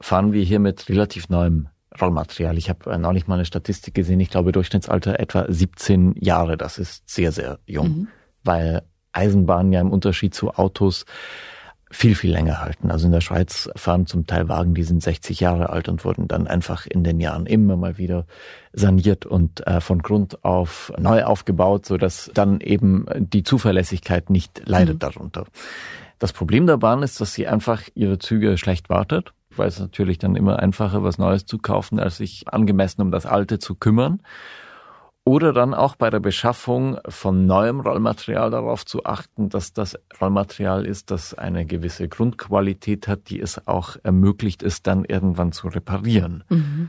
fahren 0.00 0.32
wir 0.32 0.42
hier 0.42 0.58
mit 0.58 0.88
relativ 0.88 1.28
neuem 1.28 1.68
Rollmaterial. 2.00 2.56
Ich 2.56 2.70
habe 2.70 2.90
äh, 2.90 2.98
neulich 2.98 3.26
mal 3.26 3.34
eine 3.34 3.44
Statistik 3.44 3.94
gesehen, 3.94 4.20
ich 4.20 4.30
glaube 4.30 4.52
Durchschnittsalter 4.52 5.20
etwa 5.20 5.44
17 5.48 6.14
Jahre. 6.18 6.56
Das 6.56 6.78
ist 6.78 7.08
sehr, 7.08 7.32
sehr 7.32 7.58
jung, 7.66 7.88
mhm. 7.88 8.08
weil 8.42 8.82
Eisenbahnen 9.12 9.72
ja 9.72 9.80
im 9.80 9.90
Unterschied 9.90 10.34
zu 10.34 10.52
Autos 10.52 11.04
viel, 11.92 12.14
viel 12.14 12.32
länger 12.32 12.60
halten. 12.60 12.90
Also 12.90 13.06
in 13.06 13.12
der 13.12 13.20
Schweiz 13.20 13.70
fahren 13.76 14.06
zum 14.06 14.26
Teil 14.26 14.48
Wagen, 14.48 14.74
die 14.74 14.82
sind 14.82 15.02
60 15.02 15.40
Jahre 15.40 15.70
alt 15.70 15.88
und 15.88 16.04
wurden 16.04 16.26
dann 16.26 16.46
einfach 16.46 16.86
in 16.86 17.04
den 17.04 17.20
Jahren 17.20 17.46
immer 17.46 17.76
mal 17.76 17.98
wieder 17.98 18.26
saniert 18.72 19.26
und 19.26 19.66
äh, 19.66 19.80
von 19.80 20.00
Grund 20.00 20.44
auf 20.44 20.92
neu 20.98 21.22
aufgebaut, 21.24 21.86
so 21.86 21.98
dass 21.98 22.30
dann 22.34 22.60
eben 22.60 23.06
die 23.16 23.42
Zuverlässigkeit 23.42 24.30
nicht 24.30 24.62
leidet 24.64 24.94
mhm. 24.94 25.00
darunter. 25.00 25.46
Das 26.18 26.32
Problem 26.32 26.66
der 26.66 26.78
Bahn 26.78 27.02
ist, 27.02 27.20
dass 27.20 27.34
sie 27.34 27.46
einfach 27.46 27.82
ihre 27.94 28.18
Züge 28.18 28.56
schlecht 28.56 28.88
wartet 28.88 29.32
weil 29.56 29.68
es 29.68 29.78
natürlich 29.78 30.18
dann 30.18 30.36
immer 30.36 30.58
einfacher, 30.58 31.02
was 31.02 31.18
Neues 31.18 31.46
zu 31.46 31.58
kaufen, 31.58 31.98
als 31.98 32.16
sich 32.16 32.48
angemessen 32.48 33.02
um 33.02 33.10
das 33.10 33.26
Alte 33.26 33.58
zu 33.58 33.74
kümmern. 33.74 34.20
Oder 35.24 35.52
dann 35.52 35.72
auch 35.72 35.94
bei 35.94 36.10
der 36.10 36.18
Beschaffung 36.18 36.98
von 37.08 37.46
neuem 37.46 37.80
Rollmaterial 37.80 38.50
darauf 38.50 38.84
zu 38.84 39.04
achten, 39.04 39.50
dass 39.50 39.72
das 39.72 39.96
Rollmaterial 40.20 40.84
ist, 40.84 41.12
das 41.12 41.32
eine 41.32 41.64
gewisse 41.64 42.08
Grundqualität 42.08 43.06
hat, 43.06 43.30
die 43.30 43.40
es 43.40 43.68
auch 43.68 43.96
ermöglicht, 44.02 44.64
es 44.64 44.82
dann 44.82 45.04
irgendwann 45.04 45.52
zu 45.52 45.68
reparieren. 45.68 46.42
Mhm. 46.48 46.88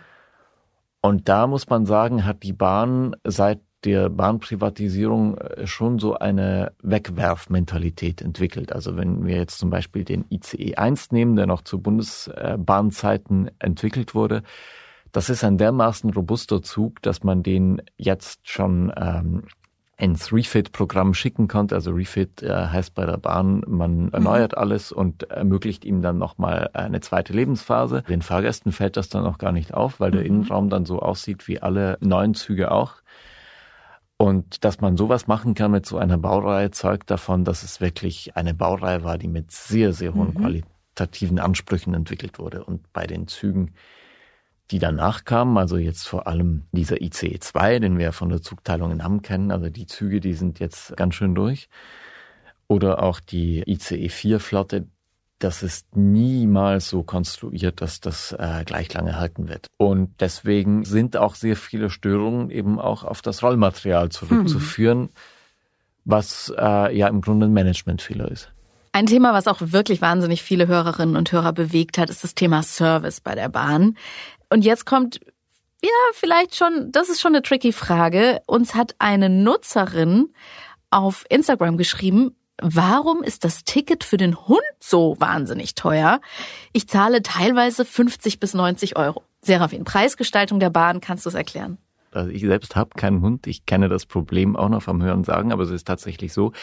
Und 1.01 1.29
da 1.29 1.45
muss 1.45 1.69
man 1.69 1.85
sagen, 1.85 2.25
hat 2.25 2.41
die 2.41 2.53
Bahn 2.53 3.15
seit 3.23 3.59
der 3.83 4.09
Bahnprivatisierung 4.09 5.37
äh, 5.37 5.67
schon 5.67 5.99
so 5.99 6.17
eine 6.17 6.71
Wegwerfmentalität 6.81 8.21
entwickelt. 8.21 8.73
Also 8.73 8.95
wenn 8.95 9.25
wir 9.25 9.35
jetzt 9.35 9.59
zum 9.59 9.69
Beispiel 9.69 10.05
den 10.05 10.25
ICE 10.29 10.75
1 10.75 11.11
nehmen, 11.11 11.35
der 11.35 11.45
noch 11.45 11.61
zu 11.61 11.79
Bundesbahnzeiten 11.79 13.51
entwickelt 13.59 14.15
wurde, 14.15 14.43
das 15.13 15.29
ist 15.29 15.43
ein 15.43 15.57
dermaßen 15.57 16.09
robuster 16.09 16.61
Zug, 16.61 17.01
dass 17.03 17.23
man 17.23 17.43
den 17.43 17.81
jetzt 17.97 18.49
schon 18.49 18.91
ähm, 18.97 19.43
ins 19.95 20.33
Refit-Programm 20.33 21.13
schicken 21.13 21.47
konnte. 21.47 21.75
Also 21.75 21.91
Refit 21.91 22.41
äh, 22.41 22.49
heißt 22.49 22.95
bei 22.95 23.05
der 23.05 23.17
Bahn, 23.17 23.63
man 23.67 24.05
mhm. 24.05 24.09
erneuert 24.11 24.53
mhm. 24.53 24.57
alles 24.57 24.91
und 24.91 25.29
ermöglicht 25.29 25.85
ihm 25.85 26.01
dann 26.01 26.17
nochmal 26.17 26.71
eine 26.73 26.99
zweite 26.99 27.31
Lebensphase. 27.31 28.01
Den 28.09 28.23
Fahrgästen 28.23 28.71
fällt 28.71 28.97
das 28.97 29.09
dann 29.09 29.25
auch 29.25 29.37
gar 29.37 29.51
nicht 29.51 29.73
auf, 29.73 29.99
weil 29.99 30.11
der 30.11 30.21
mhm. 30.21 30.27
Innenraum 30.27 30.69
dann 30.69 30.85
so 30.85 30.99
aussieht 30.99 31.47
wie 31.47 31.61
alle 31.61 31.97
neuen 32.01 32.33
Züge 32.33 32.71
auch. 32.71 32.95
Und 34.17 34.65
dass 34.65 34.81
man 34.81 34.97
sowas 34.97 35.27
machen 35.27 35.53
kann 35.53 35.71
mit 35.71 35.85
so 35.85 35.97
einer 35.97 36.17
Baureihe, 36.17 36.71
zeugt 36.71 37.11
davon, 37.11 37.45
dass 37.45 37.61
es 37.61 37.79
wirklich 37.79 38.35
eine 38.35 38.55
Baureihe 38.55 39.03
war, 39.03 39.19
die 39.19 39.27
mit 39.27 39.51
sehr, 39.51 39.93
sehr 39.93 40.15
hohen 40.15 40.33
mhm. 40.33 40.39
qualitativen 40.39 41.37
Ansprüchen 41.37 41.93
entwickelt 41.93 42.39
wurde. 42.39 42.63
Und 42.63 42.91
bei 42.93 43.05
den 43.05 43.27
Zügen, 43.27 43.73
die 44.73 44.79
danach 44.79 45.23
kamen, 45.23 45.57
also 45.59 45.77
jetzt 45.77 46.07
vor 46.07 46.25
allem 46.25 46.63
dieser 46.71 46.99
ICE 46.99 47.39
2, 47.39 47.77
den 47.77 47.99
wir 47.99 48.11
von 48.11 48.29
der 48.29 48.41
Zugteilung 48.41 48.91
in 48.91 49.03
Hamm 49.03 49.21
kennen, 49.21 49.51
also 49.51 49.69
die 49.69 49.85
Züge, 49.85 50.19
die 50.19 50.33
sind 50.33 50.59
jetzt 50.59 50.97
ganz 50.97 51.13
schön 51.13 51.35
durch. 51.35 51.69
Oder 52.67 53.03
auch 53.03 53.19
die 53.19 53.63
ICE 53.67 54.09
4 54.09 54.39
Flotte, 54.39 54.87
das 55.37 55.61
ist 55.61 55.95
niemals 55.95 56.89
so 56.89 57.03
konstruiert, 57.03 57.81
dass 57.81 57.99
das 57.99 58.31
äh, 58.31 58.63
gleich 58.65 58.91
lange 58.93 59.19
halten 59.19 59.47
wird. 59.47 59.67
Und 59.77 60.09
deswegen 60.21 60.85
sind 60.85 61.17
auch 61.17 61.35
sehr 61.35 61.55
viele 61.55 61.91
Störungen 61.91 62.49
eben 62.49 62.79
auch 62.79 63.03
auf 63.03 63.21
das 63.21 63.43
Rollmaterial 63.43 64.09
zurückzuführen, 64.09 65.01
mhm. 65.01 65.09
was 66.05 66.51
äh, 66.57 66.97
ja 66.97 67.07
im 67.09 67.21
Grunde 67.21 67.45
ein 67.45 67.53
Managementfehler 67.53 68.31
ist. 68.31 68.51
Ein 68.95 69.07
Thema, 69.07 69.33
was 69.33 69.47
auch 69.47 69.57
wirklich 69.59 70.01
wahnsinnig 70.01 70.43
viele 70.43 70.67
Hörerinnen 70.67 71.15
und 71.15 71.31
Hörer 71.31 71.51
bewegt 71.51 71.97
hat, 71.97 72.11
ist 72.11 72.23
das 72.23 72.35
Thema 72.35 72.61
Service 72.61 73.21
bei 73.21 73.33
der 73.33 73.49
Bahn. 73.49 73.97
Und 74.49 74.63
jetzt 74.63 74.85
kommt, 74.85 75.19
ja, 75.83 75.89
vielleicht 76.13 76.55
schon, 76.55 76.91
das 76.91 77.09
ist 77.09 77.21
schon 77.21 77.35
eine 77.35 77.41
tricky 77.41 77.73
Frage. 77.73 78.41
Uns 78.45 78.75
hat 78.75 78.95
eine 78.99 79.29
Nutzerin 79.29 80.33
auf 80.89 81.25
Instagram 81.29 81.77
geschrieben, 81.77 82.35
warum 82.61 83.23
ist 83.23 83.43
das 83.43 83.63
Ticket 83.63 84.03
für 84.03 84.17
den 84.17 84.47
Hund 84.47 84.61
so 84.79 85.15
wahnsinnig 85.19 85.75
teuer? 85.75 86.21
Ich 86.71 86.87
zahle 86.87 87.21
teilweise 87.21 87.83
50 87.83 88.39
bis 88.39 88.53
90 88.53 88.95
Euro. 88.95 89.23
Serafin, 89.41 89.83
Preisgestaltung 89.83 90.59
der 90.59 90.69
Bahn, 90.69 91.01
kannst 91.01 91.25
du 91.25 91.29
es 91.29 91.35
erklären? 91.35 91.77
Also 92.11 92.29
ich 92.29 92.43
selbst 92.43 92.75
habe 92.75 92.91
keinen 92.95 93.21
Hund. 93.21 93.47
Ich 93.47 93.65
kenne 93.65 93.89
das 93.89 94.05
Problem 94.05 94.55
auch 94.55 94.69
noch 94.69 94.83
vom 94.83 95.01
Hören 95.03 95.23
sagen, 95.23 95.51
aber 95.51 95.63
es 95.63 95.71
ist 95.71 95.85
tatsächlich 95.85 96.31
so 96.31 96.53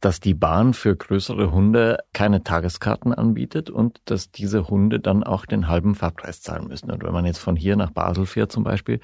dass 0.00 0.20
die 0.20 0.34
Bahn 0.34 0.74
für 0.74 0.94
größere 0.94 1.52
Hunde 1.52 1.98
keine 2.12 2.42
Tageskarten 2.44 3.14
anbietet 3.14 3.70
und 3.70 4.00
dass 4.04 4.30
diese 4.30 4.68
Hunde 4.68 5.00
dann 5.00 5.24
auch 5.24 5.46
den 5.46 5.68
halben 5.68 5.94
Fahrpreis 5.94 6.42
zahlen 6.42 6.68
müssen. 6.68 6.90
Und 6.90 7.02
wenn 7.02 7.12
man 7.12 7.24
jetzt 7.24 7.38
von 7.38 7.56
hier 7.56 7.76
nach 7.76 7.90
Basel 7.90 8.26
fährt 8.26 8.52
zum 8.52 8.64
Beispiel, 8.64 9.00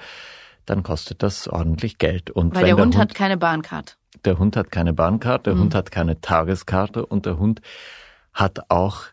dann 0.67 0.83
kostet 0.83 1.23
das 1.23 1.49
ordentlich 1.49 1.99
Geld. 1.99 2.31
Und 2.31 2.55
Weil 2.55 2.65
der, 2.65 2.75
der 2.75 2.85
Hund, 2.85 2.95
Hund, 2.95 3.03
hat 3.03 3.15
keine 3.15 3.37
Bahncard. 3.37 3.97
Der 4.25 4.39
Hund 4.39 4.57
hat 4.57 4.71
keine 4.71 4.93
Bahncard, 4.93 5.47
der 5.47 5.55
mhm. 5.55 5.61
Hund 5.61 5.75
hat 5.75 5.91
keine 5.91 6.21
Tageskarte 6.21 7.07
und 7.07 7.27
der 7.27 7.39
Hund 7.39 7.63
hat 8.33 8.71
auch 8.71 9.05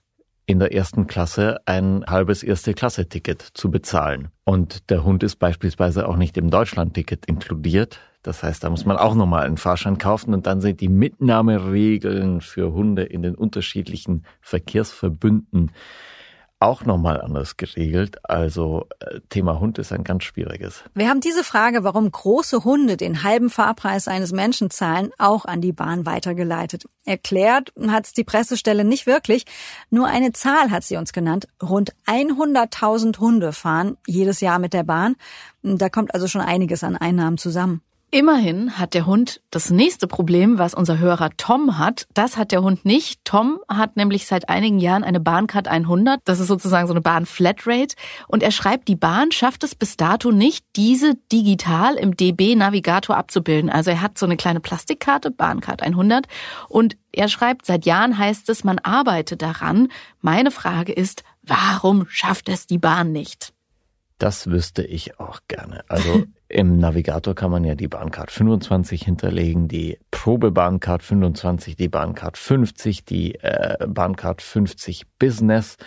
in 0.45 0.59
der 0.59 0.73
ersten 0.73 1.05
Klasse 1.07 1.59
ein 1.65 2.03
halbes 2.07 2.41
erste 2.41 2.73
Klasse 2.73 3.07
Ticket 3.07 3.41
zu 3.41 3.69
bezahlen. 3.69 4.29
Und 4.45 4.89
der 4.89 5.03
Hund 5.03 5.21
ist 5.21 5.35
beispielsweise 5.35 6.07
auch 6.07 6.15
nicht 6.15 6.37
im 6.37 6.49
Deutschland-Ticket 6.49 7.27
inkludiert. 7.27 7.99
Das 8.23 8.43
heißt, 8.43 8.63
da 8.63 8.69
muss 8.69 8.85
man 8.85 8.97
auch 8.97 9.15
nochmal 9.15 9.45
einen 9.45 9.57
Fahrschein 9.57 9.97
kaufen 9.97 10.33
und 10.33 10.45
dann 10.45 10.61
sind 10.61 10.81
die 10.81 10.89
Mitnahmeregeln 10.89 12.41
für 12.41 12.73
Hunde 12.73 13.03
in 13.03 13.21
den 13.21 13.35
unterschiedlichen 13.35 14.25
Verkehrsverbünden 14.41 15.71
auch 16.59 16.83
nochmal 16.83 17.21
anders 17.21 17.55
geregelt. 17.55 18.17
Also 18.23 18.87
äh, 18.99 19.21
Thema 19.29 19.59
Hund 19.59 19.77
ist 19.77 19.93
ein 19.93 20.03
ganz 20.03 20.23
schwieriges. 20.25 20.83
Wir 20.93 21.07
haben 21.07 21.21
diese 21.21 21.43
Frage, 21.43 21.83
warum 21.83 22.11
große 22.11 22.63
Hunde 22.65 22.97
den 22.97 23.23
halben 23.23 23.49
Fahrpreis 23.49 24.07
eines 24.07 24.33
Menschen 24.33 24.69
zahlen, 24.69 25.11
auch 25.17 25.45
an 25.45 25.61
die 25.61 25.71
Bahn 25.71 26.05
weitergeleitet. 26.05 26.85
Erklärt 27.05 27.71
hat 27.87 28.07
es 28.07 28.13
die 28.13 28.25
Pressestelle 28.25 28.83
nicht 28.83 29.07
wirklich. 29.07 29.45
Nur 29.89 30.07
eine 30.07 30.33
Zahl 30.33 30.69
hat 30.69 30.83
sie 30.83 30.97
uns 30.97 31.13
genannt. 31.13 31.47
Rund 31.63 31.93
100.000 32.07 33.19
Hunde 33.19 33.53
fahren 33.53 33.97
jedes 34.05 34.41
Jahr 34.41 34.59
mit 34.59 34.73
der 34.73 34.83
Bahn. 34.83 35.15
Da 35.63 35.89
kommt 35.89 36.13
also 36.13 36.27
schon 36.27 36.41
einiges 36.41 36.83
an 36.83 36.97
Einnahmen 36.97 37.37
zusammen. 37.37 37.81
Immerhin 38.11 38.79
hat 38.79 38.95
der 38.95 39.05
Hund 39.05 39.39
das 39.51 39.69
nächste 39.69 40.07
Problem, 40.07 40.57
was 40.57 40.73
unser 40.73 40.97
Hörer 40.97 41.29
Tom 41.37 41.77
hat. 41.77 42.07
Das 42.15 42.37
hat 42.37 42.51
der 42.51 42.63
Hund 42.63 42.83
nicht. 42.83 43.23
Tom 43.23 43.59
hat 43.69 43.97
nämlich 43.97 44.25
seit 44.25 44.49
einigen 44.49 44.79
Jahren 44.79 45.03
eine 45.03 45.19
Bahncard 45.19 45.67
100. 45.67 46.19
Das 46.25 46.39
ist 46.39 46.47
sozusagen 46.47 46.87
so 46.87 46.93
eine 46.93 47.01
Bahn 47.01 47.27
Flatrate. 47.27 47.95
Und 48.27 48.41
er 48.41 48.49
schreibt, 48.49 48.87
die 48.87 48.95
Bahn 48.95 49.31
schafft 49.31 49.63
es 49.63 49.75
bis 49.75 49.95
dato 49.95 50.31
nicht, 50.31 50.65
diese 50.75 51.13
digital 51.31 51.95
im 51.95 52.17
DB 52.17 52.55
Navigator 52.55 53.15
abzubilden. 53.15 53.69
Also 53.69 53.91
er 53.91 54.01
hat 54.01 54.17
so 54.17 54.25
eine 54.25 54.37
kleine 54.37 54.59
Plastikkarte, 54.59 55.29
Bahncard 55.29 55.83
100. 55.83 56.25
Und 56.67 56.97
er 57.11 57.27
schreibt, 57.27 57.67
seit 57.67 57.85
Jahren 57.85 58.17
heißt 58.17 58.49
es, 58.49 58.63
man 58.63 58.79
arbeite 58.79 59.37
daran. 59.37 59.89
Meine 60.19 60.49
Frage 60.49 60.93
ist, 60.93 61.23
warum 61.43 62.07
schafft 62.09 62.49
es 62.49 62.65
die 62.65 62.79
Bahn 62.79 63.11
nicht? 63.11 63.53
Das 64.17 64.47
wüsste 64.47 64.83
ich 64.83 65.19
auch 65.19 65.41
gerne. 65.47 65.83
Also 65.87 66.23
Im 66.51 66.77
Navigator 66.77 67.35
kann 67.35 67.51
man 67.51 67.63
ja 67.63 67.75
die 67.75 67.87
Bahncard 67.87 68.31
25 68.31 69.03
hinterlegen, 69.03 69.67
die 69.67 69.99
Probebahncard 70.09 71.03
25, 71.03 71.75
die 71.75 71.89
Bahncard 71.89 72.39
50, 72.39 73.05
die 73.05 73.35
äh, 73.35 73.85
Bahncard 73.87 74.41
50 74.41 75.03
Business. 75.19 75.77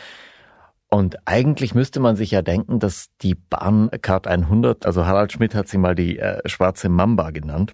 Und 0.88 1.16
eigentlich 1.26 1.74
müsste 1.74 1.98
man 1.98 2.14
sich 2.14 2.30
ja 2.30 2.42
denken, 2.42 2.78
dass 2.78 3.08
die 3.22 3.34
Bahncard 3.34 4.28
100, 4.28 4.86
also 4.86 5.04
Harald 5.04 5.32
Schmidt 5.32 5.56
hat 5.56 5.66
sie 5.66 5.78
mal 5.78 5.96
die 5.96 6.20
äh, 6.20 6.48
schwarze 6.48 6.88
Mamba 6.88 7.30
genannt, 7.30 7.72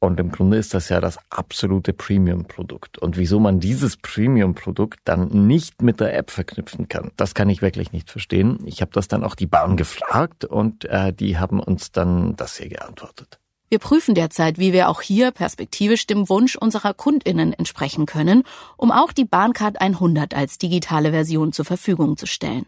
und 0.00 0.20
im 0.20 0.30
Grunde 0.30 0.56
ist 0.58 0.74
das 0.74 0.88
ja 0.88 1.00
das 1.00 1.18
absolute 1.30 1.92
Premium-Produkt. 1.92 2.98
Und 2.98 3.16
wieso 3.16 3.40
man 3.40 3.58
dieses 3.58 3.96
Premium-Produkt 3.96 5.00
dann 5.04 5.46
nicht 5.46 5.82
mit 5.82 6.00
der 6.00 6.16
App 6.16 6.30
verknüpfen 6.30 6.88
kann, 6.88 7.10
das 7.16 7.34
kann 7.34 7.50
ich 7.50 7.62
wirklich 7.62 7.92
nicht 7.92 8.10
verstehen. 8.10 8.60
Ich 8.64 8.80
habe 8.80 8.92
das 8.92 9.08
dann 9.08 9.24
auch 9.24 9.34
die 9.34 9.46
Bahn 9.46 9.76
gefragt 9.76 10.44
und 10.44 10.84
äh, 10.84 11.12
die 11.12 11.38
haben 11.38 11.60
uns 11.60 11.90
dann 11.90 12.36
das 12.36 12.56
hier 12.56 12.68
geantwortet. 12.68 13.38
Wir 13.70 13.78
prüfen 13.78 14.14
derzeit, 14.14 14.56
wie 14.58 14.72
wir 14.72 14.88
auch 14.88 15.02
hier 15.02 15.30
perspektivisch 15.30 16.06
dem 16.06 16.30
Wunsch 16.30 16.56
unserer 16.56 16.94
KundInnen 16.94 17.52
entsprechen 17.52 18.06
können, 18.06 18.44
um 18.78 18.90
auch 18.90 19.12
die 19.12 19.26
Bahncard 19.26 19.80
100 19.80 20.34
als 20.34 20.56
digitale 20.56 21.10
Version 21.10 21.52
zur 21.52 21.66
Verfügung 21.66 22.16
zu 22.16 22.24
stellen. 22.24 22.64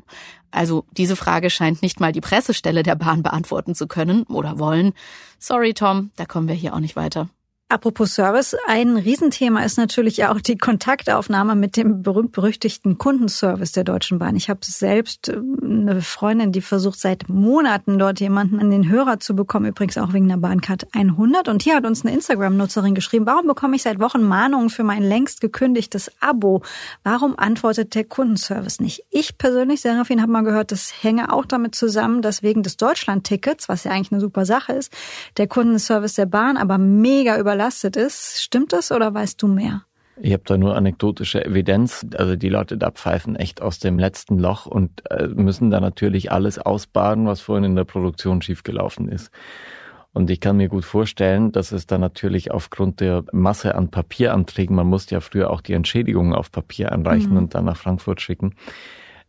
Also 0.51 0.85
diese 0.93 1.17
Frage 1.17 1.51
scheint 1.51 1.83
nicht 1.83 2.01
mal 2.01 2.13
die 2.13 2.21
Pressestelle 2.21 2.83
der 2.83 2.97
Bahn 2.97 3.23
beantworten 3.23 3.75
zu 3.75 3.87
können 3.87 4.25
oder 4.25 4.59
wollen. 4.59 4.93
Sorry, 5.39 5.75
Tom, 5.75 6.11
da 6.17 6.27
kommen 6.27 6.49
wir 6.49 6.55
hier 6.55 6.75
auch 6.75 6.81
nicht 6.81 6.97
weiter. 6.97 7.29
Apropos 7.71 8.17
Service, 8.17 8.57
ein 8.67 8.97
Riesenthema 8.97 9.63
ist 9.63 9.79
natürlich 9.79 10.25
auch 10.25 10.41
die 10.41 10.59
Kontaktaufnahme 10.59 11.55
mit 11.55 11.77
dem 11.77 12.03
berühmt-berüchtigten 12.03 12.99
Kundenservice 12.99 13.71
der 13.71 13.85
Deutschen 13.85 14.19
Bahn. 14.19 14.35
Ich 14.35 14.51
habe 14.51 14.59
selbst 14.65 15.29
äh, 15.29 15.37
eine 15.63 16.03
Freundin, 16.03 16.51
die 16.51 16.63
versucht 16.63 16.99
seit 16.99 17.29
Monaten 17.29 17.97
dort 17.97 18.19
jemanden 18.19 18.59
an 18.59 18.73
den 18.73 18.89
Hörer 18.89 19.21
zu 19.21 19.37
bekommen, 19.37 19.67
übrigens 19.67 19.99
auch 19.99 20.13
wegen 20.13 20.27
der 20.27 20.39
Bahncard 20.39 20.89
100. 20.95 21.47
Und 21.47 21.63
hier 21.63 21.77
hat 21.77 21.87
uns 21.87 22.05
eine 22.05 22.13
Instagram-Nutzerin 22.13 22.97
geschrieben, 22.97 23.25
warum 23.27 23.47
bekomme 23.47 23.77
ich 23.77 23.83
seit 23.83 24.01
Wochen 24.01 24.25
Mahnungen 24.25 24.69
für 24.69 24.83
mein 24.83 25.05
längst 25.05 25.41
gekündigtes 25.41 26.11
Abo? 26.19 26.65
Warum 27.05 27.39
antwortet 27.39 27.95
der 27.95 28.03
Kundenservice 28.03 28.81
nicht? 28.81 29.05
Ich 29.11 29.39
persönlich, 29.39 29.81
Serafin, 29.81 30.21
habe 30.21 30.33
mal 30.33 30.43
gehört, 30.43 30.73
das 30.73 31.05
hänge 31.05 31.33
auch 31.33 31.47
damit 31.47 31.77
zusammen, 31.77 32.21
dass 32.21 32.43
wegen 32.43 32.65
des 32.65 32.79
Deutschland-Tickets, 32.79 33.69
was 33.69 33.85
ja 33.85 33.93
eigentlich 33.93 34.11
eine 34.11 34.21
super 34.21 34.45
Sache 34.45 34.73
ist, 34.73 34.93
der 35.37 35.47
Kundenservice 35.47 36.15
der 36.15 36.27
Bahn 36.27 36.57
aber 36.57 36.77
mega 36.77 37.39
über 37.39 37.60
überlastet 37.61 37.97
ist. 37.97 38.43
Stimmt 38.43 38.73
das 38.73 38.91
oder 38.91 39.13
weißt 39.13 39.41
du 39.43 39.49
mehr? 39.49 39.83
Ich 40.23 40.33
habe 40.33 40.43
da 40.45 40.57
nur 40.57 40.77
anekdotische 40.77 41.45
Evidenz. 41.45 42.07
Also 42.15 42.37
die 42.37 42.49
Leute 42.49 42.77
da 42.77 42.91
pfeifen 42.91 43.37
echt 43.37 43.63
aus 43.63 43.79
dem 43.79 43.99
letzten 43.99 44.39
Loch 44.39 44.67
und 44.67 45.03
äh, 45.11 45.29
müssen 45.29 45.71
da 45.71 45.81
natürlich 45.81 46.31
alles 46.33 46.59
ausbaden, 46.59 47.27
was 47.27 47.41
vorhin 47.41 47.65
in 47.65 47.77
der 47.77 47.85
Produktion 47.85 48.43
schiefgelaufen 48.43 49.09
ist. 49.09 49.31
Und 50.13 50.29
ich 50.29 50.41
kann 50.41 50.57
mir 50.57 50.69
gut 50.69 50.85
vorstellen, 50.85 51.53
dass 51.53 51.71
es 51.73 51.87
da 51.87 51.97
natürlich 51.97 52.51
aufgrund 52.51 53.01
der 53.01 53.25
Masse 53.33 53.77
an 53.77 53.91
Papieranträgen, 53.91 54.75
man 54.75 54.89
musste 54.89 55.15
ja 55.15 55.21
früher 55.21 55.51
auch 55.51 55.61
die 55.61 55.75
Entschädigungen 55.75 56.35
auf 56.35 56.51
Papier 56.51 56.93
anreichen 56.93 57.33
mhm. 57.33 57.39
und 57.39 57.55
dann 57.55 57.67
nach 57.67 57.77
Frankfurt 57.77 58.21
schicken, 58.21 58.55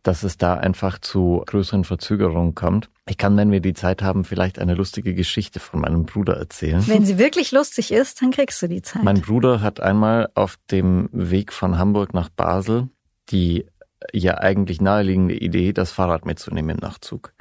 dass 0.02 0.22
es 0.22 0.36
da 0.36 0.54
einfach 0.54 0.98
zu 0.98 1.42
größeren 1.46 1.84
Verzögerungen 1.84 2.54
kommt. 2.54 2.90
Ich 3.08 3.18
kann, 3.18 3.36
wenn 3.36 3.50
wir 3.50 3.60
die 3.60 3.74
Zeit 3.74 4.02
haben, 4.02 4.24
vielleicht 4.24 4.58
eine 4.58 4.74
lustige 4.74 5.14
Geschichte 5.14 5.60
von 5.60 5.80
meinem 5.80 6.04
Bruder 6.04 6.36
erzählen. 6.36 6.82
Wenn 6.86 7.04
sie 7.04 7.18
wirklich 7.18 7.52
lustig 7.52 7.92
ist, 7.92 8.22
dann 8.22 8.30
kriegst 8.30 8.60
du 8.62 8.68
die 8.68 8.82
Zeit. 8.82 9.02
Mein 9.04 9.20
Bruder 9.20 9.60
hat 9.60 9.80
einmal 9.80 10.28
auf 10.34 10.58
dem 10.70 11.08
Weg 11.12 11.52
von 11.52 11.78
Hamburg 11.78 12.14
nach 12.14 12.28
Basel 12.28 12.88
die 13.30 13.66
ja 14.12 14.38
eigentlich 14.38 14.80
naheliegende 14.80 15.36
Idee, 15.36 15.72
das 15.72 15.92
Fahrrad 15.92 16.26
mitzunehmen 16.26 16.76
im 16.76 16.82
Nachtzug. 16.82 17.32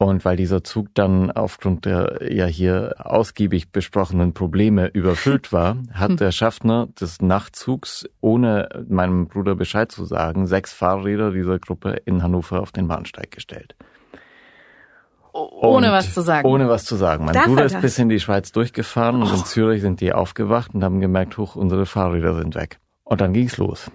Und 0.00 0.24
weil 0.24 0.36
dieser 0.36 0.62
Zug 0.62 0.94
dann 0.94 1.32
aufgrund 1.32 1.84
der 1.84 2.20
ja 2.32 2.46
hier 2.46 2.94
ausgiebig 2.98 3.72
besprochenen 3.72 4.32
Probleme 4.32 4.86
überfüllt 4.86 5.52
war, 5.52 5.76
hat 5.92 6.20
der 6.20 6.30
Schaffner 6.30 6.86
des 7.00 7.20
Nachtzugs, 7.20 8.08
ohne 8.20 8.68
meinem 8.88 9.26
Bruder 9.26 9.56
Bescheid 9.56 9.90
zu 9.90 10.04
sagen, 10.04 10.46
sechs 10.46 10.72
Fahrräder 10.72 11.32
dieser 11.32 11.58
Gruppe 11.58 12.00
in 12.04 12.22
Hannover 12.22 12.60
auf 12.60 12.70
den 12.70 12.86
Bahnsteig 12.86 13.32
gestellt. 13.32 13.74
ohne 15.32 15.90
was 15.90 16.14
zu 16.14 16.20
sagen. 16.20 16.46
Ohne 16.46 16.68
was 16.68 16.84
zu 16.84 16.94
sagen. 16.94 17.24
Mein 17.24 17.34
Darf 17.34 17.46
Bruder 17.46 17.64
ist 17.64 17.80
bis 17.80 17.98
in 17.98 18.08
die 18.08 18.20
Schweiz 18.20 18.52
durchgefahren 18.52 19.20
und 19.20 19.32
in 19.32 19.44
Zürich 19.44 19.82
sind 19.82 20.00
die 20.00 20.12
aufgewacht 20.12 20.74
und 20.74 20.84
haben 20.84 21.00
gemerkt, 21.00 21.36
hoch, 21.38 21.56
unsere 21.56 21.86
Fahrräder 21.86 22.36
sind 22.36 22.54
weg. 22.54 22.78
Und 23.02 23.20
dann 23.20 23.32
ging's 23.32 23.56
los. 23.56 23.90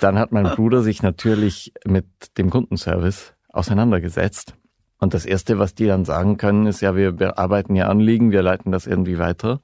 Dann 0.00 0.18
hat 0.18 0.32
mein 0.32 0.46
Bruder 0.56 0.82
sich 0.82 1.04
natürlich 1.04 1.72
mit 1.84 2.06
dem 2.36 2.50
Kundenservice 2.50 3.34
auseinandergesetzt 3.52 4.56
und 4.98 5.14
das 5.14 5.26
Erste, 5.26 5.58
was 5.58 5.74
die 5.74 5.86
dann 5.86 6.04
sagen 6.04 6.36
können, 6.36 6.66
ist 6.66 6.80
ja, 6.80 6.96
wir 6.96 7.12
bearbeiten 7.12 7.74
ja 7.74 7.88
Anliegen, 7.88 8.30
wir 8.30 8.42
leiten 8.42 8.72
das 8.72 8.86
irgendwie 8.86 9.18
weiter. 9.18 9.60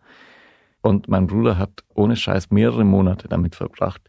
Und 0.83 1.09
mein 1.09 1.27
Bruder 1.27 1.59
hat 1.59 1.85
ohne 1.95 2.16
Scheiß 2.16 2.51
mehrere 2.51 2.85
Monate 2.85 3.29
damit 3.29 3.55
verbracht, 3.55 4.03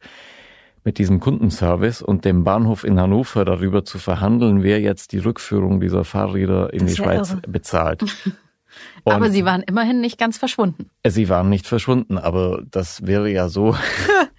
mit 0.83 0.97
diesem 0.97 1.19
Kundenservice 1.19 2.01
und 2.01 2.25
dem 2.25 2.43
Bahnhof 2.43 2.83
in 2.83 2.99
Hannover 2.99 3.45
darüber 3.45 3.85
zu 3.85 3.99
verhandeln, 3.99 4.63
wer 4.63 4.81
jetzt 4.81 5.13
die 5.13 5.19
Rückführung 5.19 5.79
dieser 5.79 6.03
Fahrräder 6.03 6.73
in 6.73 6.79
das 6.79 6.89
die 6.89 6.95
Schweiz 6.97 7.31
irre. 7.31 7.41
bezahlt. 7.47 8.03
Und 9.03 9.13
aber 9.13 9.29
sie 9.29 9.45
waren 9.45 9.61
immerhin 9.63 10.01
nicht 10.01 10.17
ganz 10.17 10.37
verschwunden. 10.37 10.89
Sie 11.05 11.29
waren 11.29 11.49
nicht 11.49 11.67
verschwunden, 11.67 12.17
aber 12.17 12.63
das 12.69 13.05
wäre 13.05 13.29
ja 13.29 13.49
so, 13.49 13.75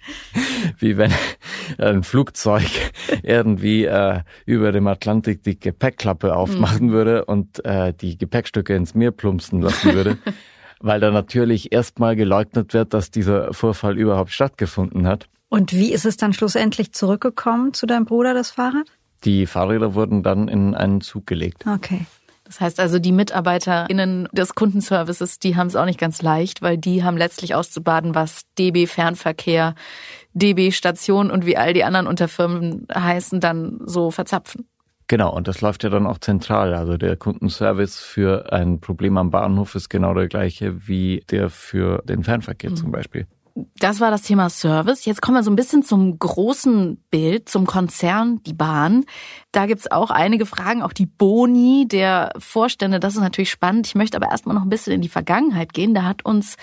wie 0.79 0.97
wenn 0.97 1.11
ein 1.77 2.03
Flugzeug 2.03 2.65
irgendwie 3.23 3.85
äh, 3.85 4.21
über 4.45 4.71
dem 4.71 4.87
Atlantik 4.87 5.43
die 5.43 5.59
Gepäckklappe 5.59 6.35
aufmachen 6.35 6.87
mhm. 6.87 6.91
würde 6.91 7.25
und 7.25 7.63
äh, 7.65 7.93
die 7.93 8.17
Gepäckstücke 8.17 8.75
ins 8.75 8.95
Meer 8.95 9.11
plumpsen 9.11 9.61
lassen 9.61 9.93
würde. 9.93 10.17
weil 10.81 10.99
da 10.99 11.09
natürlich 11.09 11.71
erstmal 11.71 12.15
geleugnet 12.15 12.73
wird, 12.73 12.93
dass 12.93 13.09
dieser 13.09 13.53
Vorfall 13.53 13.97
überhaupt 13.97 14.31
stattgefunden 14.31 15.07
hat. 15.07 15.27
Und 15.49 15.73
wie 15.73 15.91
ist 15.91 16.05
es 16.05 16.17
dann 16.17 16.33
schlussendlich 16.33 16.91
zurückgekommen 16.91 17.73
zu 17.73 17.85
deinem 17.85 18.05
Bruder, 18.05 18.33
das 18.33 18.51
Fahrrad? 18.51 18.87
Die 19.23 19.45
Fahrräder 19.47 19.95
wurden 19.95 20.21
dann 20.21 20.47
in 20.47 20.75
einen 20.75 21.01
Zug 21.01 21.25
gelegt. 21.25 21.65
Okay. 21.65 22.05
Das 22.45 22.61
heißt 22.61 22.79
also, 22.79 22.99
die 22.99 23.11
MitarbeiterInnen 23.11 24.29
des 24.31 24.53
Kundenservices, 24.53 25.39
die 25.39 25.55
haben 25.55 25.67
es 25.67 25.75
auch 25.75 25.85
nicht 25.85 25.99
ganz 25.99 26.21
leicht, 26.21 26.61
weil 26.61 26.77
die 26.77 27.03
haben 27.03 27.17
letztlich 27.17 27.55
auszubaden, 27.55 28.13
was 28.13 28.43
DB 28.57 28.85
Fernverkehr, 28.85 29.73
DB 30.33 30.71
Station 30.71 31.31
und 31.31 31.45
wie 31.45 31.57
all 31.57 31.73
die 31.73 31.83
anderen 31.83 32.07
Unterfirmen 32.07 32.87
heißen, 32.93 33.39
dann 33.39 33.79
so 33.85 34.11
verzapfen. 34.11 34.67
Genau, 35.07 35.35
und 35.35 35.47
das 35.47 35.61
läuft 35.61 35.83
ja 35.83 35.89
dann 35.89 36.07
auch 36.07 36.17
zentral. 36.17 36.73
Also 36.73 36.97
der 36.97 37.15
Kundenservice 37.15 37.99
für 37.99 38.51
ein 38.51 38.79
Problem 38.79 39.17
am 39.17 39.29
Bahnhof 39.29 39.75
ist 39.75 39.89
genau 39.89 40.13
der 40.13 40.27
gleiche 40.27 40.87
wie 40.87 41.23
der 41.29 41.49
für 41.49 42.01
den 42.05 42.23
Fernverkehr 42.23 42.71
mhm. 42.71 42.75
zum 42.75 42.91
Beispiel. 42.91 43.27
Das 43.79 44.01
war 44.01 44.11
das 44.11 44.23
Thema 44.23 44.49
Service. 44.49 45.05
Jetzt 45.05 45.21
kommen 45.21 45.37
wir 45.37 45.43
so 45.43 45.49
ein 45.49 45.55
bisschen 45.55 45.81
zum 45.81 46.19
großen 46.19 46.97
Bild, 47.09 47.47
zum 47.47 47.65
Konzern, 47.65 48.43
die 48.43 48.53
Bahn. 48.53 49.05
Da 49.53 49.65
gibt's 49.65 49.89
auch 49.89 50.11
einige 50.11 50.45
Fragen, 50.45 50.81
auch 50.81 50.91
die 50.91 51.05
Boni 51.05 51.87
der 51.87 52.33
Vorstände. 52.37 52.99
Das 52.99 53.15
ist 53.15 53.21
natürlich 53.21 53.51
spannend. 53.51 53.87
Ich 53.87 53.95
möchte 53.95 54.17
aber 54.17 54.29
erstmal 54.29 54.55
noch 54.55 54.63
ein 54.63 54.69
bisschen 54.69 54.91
in 54.91 55.01
die 55.01 55.07
Vergangenheit 55.07 55.73
gehen. 55.73 55.93
Da 55.93 56.03
hat 56.03 56.25
uns 56.25 56.57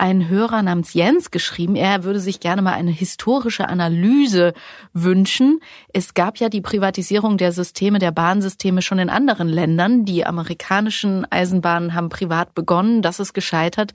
ein 0.00 0.30
Hörer 0.30 0.62
namens 0.62 0.94
Jens 0.94 1.30
geschrieben, 1.30 1.76
er 1.76 2.04
würde 2.04 2.20
sich 2.20 2.40
gerne 2.40 2.62
mal 2.62 2.72
eine 2.72 2.90
historische 2.90 3.68
Analyse 3.68 4.54
wünschen. 4.94 5.60
Es 5.92 6.14
gab 6.14 6.38
ja 6.38 6.48
die 6.48 6.62
Privatisierung 6.62 7.36
der 7.36 7.52
Systeme, 7.52 7.98
der 7.98 8.10
Bahnsysteme 8.10 8.80
schon 8.80 8.98
in 8.98 9.10
anderen 9.10 9.46
Ländern. 9.46 10.06
Die 10.06 10.24
amerikanischen 10.24 11.30
Eisenbahnen 11.30 11.94
haben 11.94 12.08
privat 12.08 12.54
begonnen, 12.54 13.02
das 13.02 13.20
ist 13.20 13.34
gescheitert. 13.34 13.92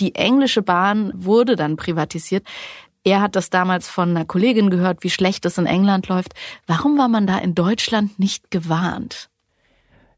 Die 0.00 0.14
englische 0.14 0.62
Bahn 0.62 1.10
wurde 1.14 1.56
dann 1.56 1.76
privatisiert. 1.76 2.46
Er 3.02 3.20
hat 3.20 3.34
das 3.34 3.50
damals 3.50 3.88
von 3.88 4.10
einer 4.10 4.24
Kollegin 4.24 4.70
gehört, 4.70 5.02
wie 5.02 5.10
schlecht 5.10 5.44
es 5.44 5.58
in 5.58 5.66
England 5.66 6.06
läuft. 6.06 6.34
Warum 6.68 6.96
war 6.98 7.08
man 7.08 7.26
da 7.26 7.36
in 7.36 7.56
Deutschland 7.56 8.16
nicht 8.20 8.52
gewarnt? 8.52 9.27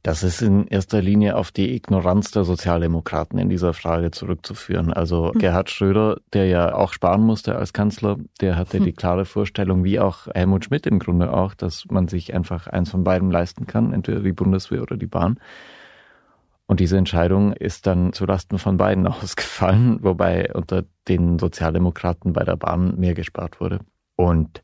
Das 0.02 0.22
ist 0.22 0.40
in 0.40 0.66
erster 0.66 1.02
Linie 1.02 1.36
auf 1.36 1.50
die 1.50 1.74
Ignoranz 1.74 2.30
der 2.30 2.44
Sozialdemokraten 2.44 3.38
in 3.38 3.50
dieser 3.50 3.74
Frage 3.74 4.10
zurückzuführen. 4.10 4.92
Also 4.92 5.32
hm. 5.32 5.38
Gerhard 5.38 5.68
Schröder, 5.68 6.18
der 6.32 6.46
ja 6.46 6.74
auch 6.74 6.94
sparen 6.94 7.22
musste 7.22 7.56
als 7.56 7.74
Kanzler, 7.74 8.16
der 8.40 8.56
hatte 8.56 8.78
hm. 8.78 8.84
die 8.84 8.92
klare 8.92 9.26
Vorstellung, 9.26 9.84
wie 9.84 10.00
auch 10.00 10.26
Helmut 10.28 10.64
Schmidt 10.64 10.86
im 10.86 11.00
Grunde 11.00 11.32
auch, 11.32 11.54
dass 11.54 11.84
man 11.90 12.08
sich 12.08 12.32
einfach 12.32 12.66
eins 12.66 12.90
von 12.90 13.04
beiden 13.04 13.30
leisten 13.30 13.66
kann, 13.66 13.92
entweder 13.92 14.20
die 14.20 14.32
Bundeswehr 14.32 14.82
oder 14.82 14.96
die 14.96 15.06
Bahn. 15.06 15.38
Und 16.66 16.80
diese 16.80 16.96
Entscheidung 16.96 17.52
ist 17.52 17.86
dann 17.86 18.14
zulasten 18.14 18.58
von 18.58 18.78
beiden 18.78 19.06
ausgefallen, 19.08 19.98
wobei 20.02 20.54
unter 20.54 20.84
den 21.08 21.38
Sozialdemokraten 21.38 22.32
bei 22.32 22.44
der 22.44 22.56
Bahn 22.56 22.98
mehr 22.98 23.14
gespart 23.14 23.60
wurde. 23.60 23.80
Und 24.16 24.62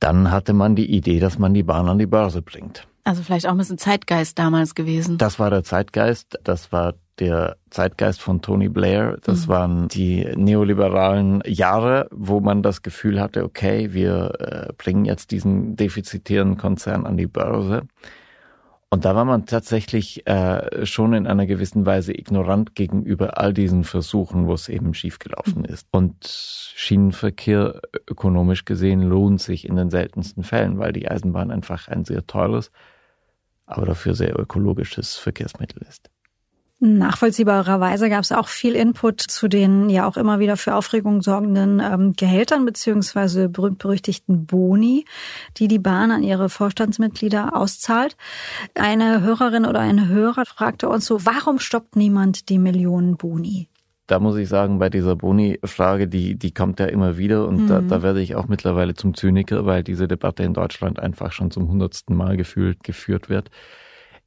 dann 0.00 0.30
hatte 0.30 0.52
man 0.52 0.74
die 0.74 0.90
Idee, 0.90 1.20
dass 1.20 1.38
man 1.38 1.54
die 1.54 1.62
Bahn 1.62 1.88
an 1.88 1.98
die 1.98 2.06
Börse 2.06 2.42
bringt. 2.42 2.86
Also 3.04 3.22
vielleicht 3.22 3.46
auch 3.46 3.52
ein 3.52 3.58
bisschen 3.58 3.78
Zeitgeist 3.78 4.38
damals 4.38 4.74
gewesen. 4.74 5.18
Das 5.18 5.38
war 5.38 5.50
der 5.50 5.64
Zeitgeist. 5.64 6.38
Das 6.44 6.72
war 6.72 6.94
der 7.18 7.56
Zeitgeist 7.70 8.20
von 8.20 8.42
Tony 8.42 8.68
Blair. 8.68 9.18
Das 9.22 9.46
mhm. 9.46 9.50
waren 9.50 9.88
die 9.88 10.26
neoliberalen 10.36 11.42
Jahre, 11.46 12.08
wo 12.10 12.40
man 12.40 12.62
das 12.62 12.82
Gefühl 12.82 13.20
hatte, 13.20 13.44
okay, 13.44 13.92
wir 13.92 14.32
äh, 14.38 14.72
bringen 14.76 15.04
jetzt 15.04 15.30
diesen 15.30 15.76
defizitären 15.76 16.56
Konzern 16.56 17.06
an 17.06 17.16
die 17.16 17.26
Börse. 17.26 17.82
Und 18.92 19.04
da 19.04 19.14
war 19.14 19.24
man 19.24 19.46
tatsächlich 19.46 20.26
äh, 20.26 20.84
schon 20.84 21.14
in 21.14 21.28
einer 21.28 21.46
gewissen 21.46 21.86
Weise 21.86 22.12
ignorant 22.12 22.74
gegenüber 22.74 23.38
all 23.38 23.54
diesen 23.54 23.84
Versuchen, 23.84 24.48
wo 24.48 24.54
es 24.54 24.68
eben 24.68 24.94
schiefgelaufen 24.94 25.60
mhm. 25.62 25.66
ist. 25.66 25.86
Und 25.92 26.26
Schienenverkehr 26.26 27.80
ökonomisch 28.08 28.64
gesehen 28.64 29.02
lohnt 29.02 29.40
sich 29.40 29.64
in 29.64 29.76
den 29.76 29.90
seltensten 29.90 30.42
Fällen, 30.42 30.80
weil 30.80 30.92
die 30.92 31.08
Eisenbahn 31.08 31.52
einfach 31.52 31.86
ein 31.86 32.04
sehr 32.04 32.26
teures, 32.26 32.72
aber 33.64 33.86
dafür 33.86 34.14
sehr 34.14 34.36
ökologisches 34.36 35.16
Verkehrsmittel 35.16 35.82
ist. 35.88 36.10
Nachvollziehbarerweise 36.82 38.08
gab 38.08 38.22
es 38.22 38.32
auch 38.32 38.48
viel 38.48 38.74
Input 38.74 39.20
zu 39.20 39.48
den 39.48 39.90
ja 39.90 40.08
auch 40.08 40.16
immer 40.16 40.38
wieder 40.38 40.56
für 40.56 40.74
Aufregung 40.74 41.20
sorgenden 41.20 41.78
ähm, 41.78 42.14
Gehältern 42.16 42.64
beziehungsweise 42.64 43.50
berühmt-berüchtigten 43.50 44.46
Boni, 44.46 45.04
die 45.58 45.68
die 45.68 45.78
Bahn 45.78 46.10
an 46.10 46.22
ihre 46.22 46.48
Vorstandsmitglieder 46.48 47.54
auszahlt. 47.54 48.16
Eine 48.74 49.20
Hörerin 49.20 49.66
oder 49.66 49.80
ein 49.80 50.08
Hörer 50.08 50.46
fragte 50.46 50.88
uns 50.88 51.04
so, 51.04 51.26
warum 51.26 51.58
stoppt 51.58 51.96
niemand 51.96 52.48
die 52.48 52.58
Millionen 52.58 53.18
Boni? 53.18 53.68
da 54.10 54.18
muss 54.18 54.36
ich 54.36 54.48
sagen, 54.48 54.80
bei 54.80 54.90
dieser 54.90 55.14
Boni-Frage, 55.14 56.08
die, 56.08 56.36
die 56.36 56.52
kommt 56.52 56.80
ja 56.80 56.86
immer 56.86 57.16
wieder 57.16 57.46
und 57.46 57.62
mhm. 57.62 57.66
da, 57.68 57.80
da 57.80 58.02
werde 58.02 58.20
ich 58.20 58.34
auch 58.34 58.48
mittlerweile 58.48 58.94
zum 58.94 59.14
Zyniker, 59.14 59.66
weil 59.66 59.84
diese 59.84 60.08
Debatte 60.08 60.42
in 60.42 60.52
Deutschland 60.52 60.98
einfach 60.98 61.30
schon 61.30 61.52
zum 61.52 61.68
hundertsten 61.68 62.16
Mal 62.16 62.36
gefühlt, 62.36 62.82
geführt 62.82 63.28
wird. 63.28 63.50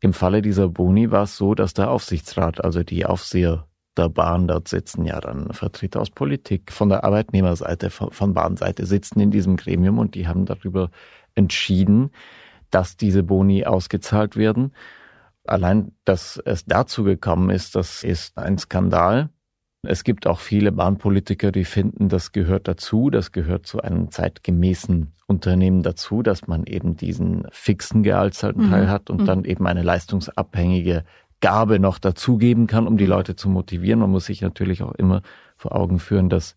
Im 0.03 0.11
Falle 0.11 0.41
dieser 0.41 0.67
Boni 0.67 1.11
war 1.11 1.23
es 1.23 1.37
so, 1.37 1.55
dass 1.55 1.73
der 1.73 1.89
Aufsichtsrat, 1.89 2.61
also 2.61 2.83
die 2.83 3.05
Aufseher 3.05 3.69
der 3.95 4.09
Bahn 4.09 4.49
dort 4.49 4.67
sitzen, 4.67 5.05
ja 5.05 5.21
dann 5.21 5.53
Vertreter 5.53 6.01
aus 6.01 6.09
Politik, 6.09 6.73
von 6.73 6.89
der 6.89 7.05
Arbeitnehmerseite, 7.05 7.89
von, 7.89 8.33
Bahnseite 8.33 8.85
sitzen 8.85 9.21
in 9.21 9.31
diesem 9.31 9.55
Gremium 9.55 9.99
und 9.99 10.15
die 10.15 10.27
haben 10.27 10.45
darüber 10.45 10.91
entschieden, 11.35 12.11
dass 12.69 12.97
diese 12.97 13.23
Boni 13.23 13.65
ausgezahlt 13.65 14.35
werden. 14.35 14.73
Allein, 15.45 15.93
dass 16.03 16.35
es 16.35 16.65
dazu 16.65 17.05
gekommen 17.05 17.49
ist, 17.49 17.77
das 17.77 18.03
ist 18.03 18.37
ein 18.37 18.57
Skandal. 18.57 19.29
Es 19.85 20.05
gibt 20.05 20.27
auch 20.27 20.39
viele 20.39 20.71
Bahnpolitiker, 20.71 21.51
die 21.51 21.65
finden, 21.65 22.07
das 22.07 22.31
gehört 22.31 22.69
dazu, 22.69 23.09
das 23.09 23.33
gehört 23.33 23.67
zu 23.67 23.81
einem 23.81 24.11
zeitgemäßen 24.11 25.11
Unternehmen 25.27 25.83
dazu, 25.83 26.23
dass 26.23 26.47
man 26.47 26.65
eben 26.65 26.95
diesen 26.95 27.45
fixen 27.51 28.01
Gehaltsanteil 28.01 28.85
mhm. 28.85 28.89
hat 28.89 29.09
und 29.09 29.21
mhm. 29.21 29.25
dann 29.25 29.43
eben 29.43 29.67
eine 29.67 29.83
leistungsabhängige 29.83 31.03
Gabe 31.41 31.79
noch 31.79 31.99
dazugeben 31.99 32.67
kann, 32.67 32.87
um 32.87 32.95
die 32.97 33.05
Leute 33.05 33.35
zu 33.35 33.49
motivieren. 33.49 33.99
Man 33.99 34.11
muss 34.11 34.25
sich 34.25 34.41
natürlich 34.41 34.83
auch 34.83 34.93
immer 34.93 35.21
vor 35.57 35.75
Augen 35.75 35.99
führen, 35.99 36.29
dass 36.29 36.55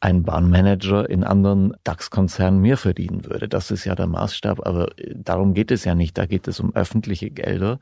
ein 0.00 0.22
Bahnmanager 0.22 1.08
in 1.08 1.24
anderen 1.24 1.74
DAX-Konzernen 1.84 2.60
mehr 2.60 2.76
verdienen 2.76 3.24
würde. 3.24 3.48
Das 3.48 3.70
ist 3.70 3.86
ja 3.86 3.94
der 3.94 4.06
Maßstab, 4.06 4.66
aber 4.66 4.90
darum 5.14 5.54
geht 5.54 5.70
es 5.70 5.86
ja 5.86 5.94
nicht. 5.94 6.18
Da 6.18 6.26
geht 6.26 6.46
es 6.46 6.60
um 6.60 6.74
öffentliche 6.74 7.30
Gelder. 7.30 7.80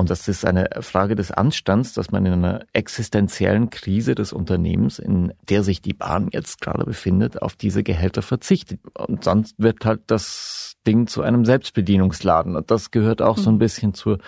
Und 0.00 0.08
das 0.08 0.28
ist 0.28 0.46
eine 0.46 0.66
Frage 0.80 1.14
des 1.14 1.30
Anstands, 1.30 1.92
dass 1.92 2.10
man 2.10 2.24
in 2.24 2.32
einer 2.32 2.64
existenziellen 2.72 3.68
Krise 3.68 4.14
des 4.14 4.32
Unternehmens, 4.32 4.98
in 4.98 5.34
der 5.50 5.62
sich 5.62 5.82
die 5.82 5.92
Bahn 5.92 6.30
jetzt 6.32 6.62
gerade 6.62 6.84
befindet, 6.84 7.42
auf 7.42 7.54
diese 7.54 7.82
Gehälter 7.82 8.22
verzichtet. 8.22 8.80
Und 8.94 9.24
sonst 9.24 9.56
wird 9.58 9.84
halt 9.84 10.00
das 10.06 10.76
Ding 10.86 11.06
zu 11.06 11.20
einem 11.20 11.44
Selbstbedienungsladen. 11.44 12.56
Und 12.56 12.70
das 12.70 12.90
gehört 12.90 13.20
auch 13.20 13.36
so 13.36 13.50
ein 13.50 13.56
mhm. 13.56 13.58
bisschen 13.58 13.92
zur 13.92 14.18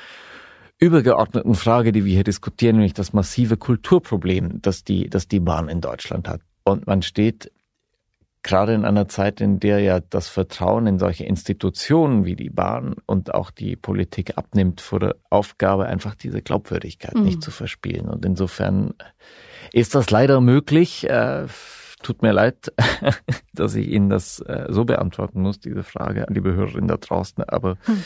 übergeordneten 0.79 1.55
Frage, 1.55 1.93
die 1.93 2.05
wir 2.05 2.13
hier 2.13 2.25
diskutieren, 2.25 2.77
nämlich 2.77 2.93
das 2.93 3.15
massive 3.15 3.57
Kulturproblem, 3.57 4.61
das 4.61 4.85
die, 4.85 5.09
das 5.09 5.27
die 5.27 5.41
Bahn 5.41 5.69
in 5.69 5.81
Deutschland 5.81 6.29
hat. 6.29 6.43
Und 6.65 6.87
man 6.87 7.03
steht 7.03 7.52
gerade 8.43 8.75
in 8.75 8.85
einer 8.85 9.09
Zeit, 9.09 9.41
in 9.41 9.61
der 9.61 9.81
ja 9.81 10.01
das 10.01 10.29
Vertrauen 10.29 10.87
in 10.87 10.99
solche 10.99 11.25
Institutionen 11.25 12.25
wie 12.25 12.37
die 12.37 12.51
Bahn 12.51 12.95
und 13.07 13.35
auch 13.35 13.51
die 13.51 13.77
Politik 13.77 14.37
abnimmt, 14.37 14.81
vor 14.81 15.01
der 15.01 15.17
Aufgabe, 15.31 15.87
einfach 15.87 16.15
diese 16.15 16.43
Glaubwürdigkeit 16.43 17.15
mhm. 17.15 17.25
nicht 17.25 17.43
zu 17.43 17.51
verspielen. 17.51 18.09
Und 18.09 18.25
insofern 18.25 18.95
ist 19.73 19.95
das 19.95 20.11
leider 20.11 20.41
möglich. 20.41 21.09
Äh, 21.09 21.47
tut 22.03 22.23
mir 22.23 22.33
leid, 22.33 22.73
dass 23.53 23.75
ich 23.75 23.89
Ihnen 23.89 24.11
das 24.11 24.41
äh, 24.41 24.67
so 24.71 24.85
beantworten 24.85 25.41
muss, 25.41 25.61
diese 25.61 25.85
Frage, 25.85 26.27
liebe 26.29 26.53
Hörerin 26.53 26.89
da 26.89 26.97
draußen. 26.97 27.45
Aber 27.45 27.77
mhm. 27.87 28.05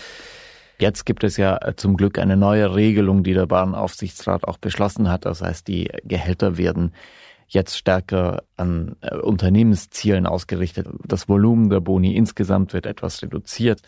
Jetzt 0.79 1.07
gibt 1.07 1.25
es 1.25 1.39
ja 1.39 1.59
zum 1.77 1.97
Glück 1.97 2.19
eine 2.19 2.37
neue 2.37 2.75
Regelung, 2.75 3.23
die 3.23 3.33
der 3.33 3.47
Bahnaufsichtsrat 3.47 4.45
auch 4.45 4.59
beschlossen 4.59 5.09
hat. 5.09 5.25
Das 5.25 5.41
heißt, 5.41 5.67
die 5.69 5.91
Gehälter 6.05 6.59
werden 6.59 6.93
jetzt 7.49 7.77
stärker 7.77 8.43
an 8.57 8.97
äh, 9.01 9.17
Unternehmenszielen 9.17 10.27
ausgerichtet. 10.27 10.89
Das 11.05 11.29
Volumen 11.29 11.71
der 11.71 11.81
Boni 11.81 12.15
insgesamt 12.17 12.73
wird 12.73 12.87
etwas 12.87 13.23
reduziert. 13.23 13.83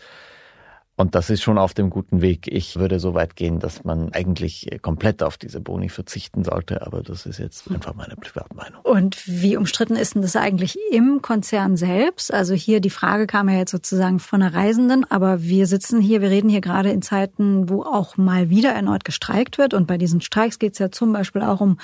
Und 0.99 1.15
das 1.15 1.29
ist 1.29 1.41
schon 1.41 1.57
auf 1.57 1.73
dem 1.73 1.89
guten 1.89 2.19
Weg. 2.21 2.45
Ich 2.51 2.75
würde 2.75 2.99
so 2.99 3.13
weit 3.13 3.37
gehen, 3.37 3.59
dass 3.59 3.85
man 3.85 4.11
eigentlich 4.11 4.67
komplett 4.81 5.23
auf 5.23 5.37
diese 5.37 5.61
Boni 5.61 5.87
verzichten 5.87 6.43
sollte, 6.43 6.85
aber 6.85 7.01
das 7.01 7.25
ist 7.25 7.39
jetzt 7.39 7.71
einfach 7.71 7.95
meine 7.95 8.17
Privatmeinung. 8.17 8.81
Und 8.83 9.25
wie 9.25 9.55
umstritten 9.55 9.95
ist 9.95 10.15
denn 10.15 10.23
das 10.23 10.35
eigentlich 10.35 10.77
im 10.91 11.21
Konzern 11.21 11.77
selbst? 11.77 12.33
Also 12.33 12.53
hier 12.53 12.81
die 12.81 12.89
Frage 12.89 13.27
kam 13.27 13.47
ja 13.47 13.59
jetzt 13.59 13.71
sozusagen 13.71 14.19
von 14.19 14.41
der 14.41 14.53
Reisenden, 14.53 15.09
aber 15.09 15.41
wir 15.41 15.67
sitzen 15.67 16.01
hier, 16.01 16.19
wir 16.19 16.31
reden 16.31 16.49
hier 16.49 16.59
gerade 16.59 16.91
in 16.91 17.01
Zeiten, 17.01 17.69
wo 17.69 17.83
auch 17.83 18.17
mal 18.17 18.49
wieder 18.49 18.71
erneut 18.71 19.05
gestreikt 19.05 19.57
wird. 19.57 19.73
Und 19.73 19.87
bei 19.87 19.97
diesen 19.97 20.19
Streiks 20.19 20.59
geht 20.59 20.73
es 20.73 20.79
ja 20.79 20.91
zum 20.91 21.13
Beispiel 21.13 21.43
auch 21.43 21.61
um 21.61 21.77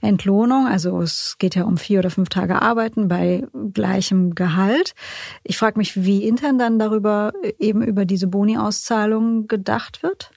Entlohnung. 0.00 0.68
Also 0.68 1.00
es 1.00 1.34
geht 1.40 1.56
ja 1.56 1.64
um 1.64 1.76
vier 1.76 1.98
oder 1.98 2.10
fünf 2.10 2.28
Tage 2.28 2.62
Arbeiten 2.62 3.08
bei 3.08 3.48
gleichem 3.74 4.36
Gehalt. 4.36 4.94
Ich 5.42 5.58
frage 5.58 5.76
mich, 5.76 6.04
wie 6.04 6.24
intern 6.24 6.56
dann 6.56 6.78
darüber 6.78 7.32
eben 7.58 7.82
über 7.82 8.04
diese 8.04 8.28
Boni 8.28 8.59
Auszahlung 8.62 9.46
gedacht 9.46 10.02
wird? 10.02 10.30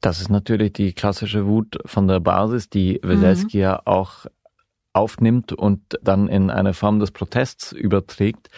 Das 0.00 0.20
ist 0.20 0.28
natürlich 0.28 0.72
die 0.72 0.92
klassische 0.92 1.46
Wut 1.46 1.78
von 1.84 2.06
der 2.06 2.20
Basis, 2.20 2.70
die 2.70 3.00
Weselski 3.02 3.58
mhm. 3.58 3.62
ja 3.62 3.82
auch 3.84 4.26
aufnimmt 4.92 5.52
und 5.52 5.98
dann 6.02 6.28
in 6.28 6.50
eine 6.50 6.74
Form 6.74 6.98
des 6.98 7.10
Protests 7.10 7.72
überträgt, 7.72 8.48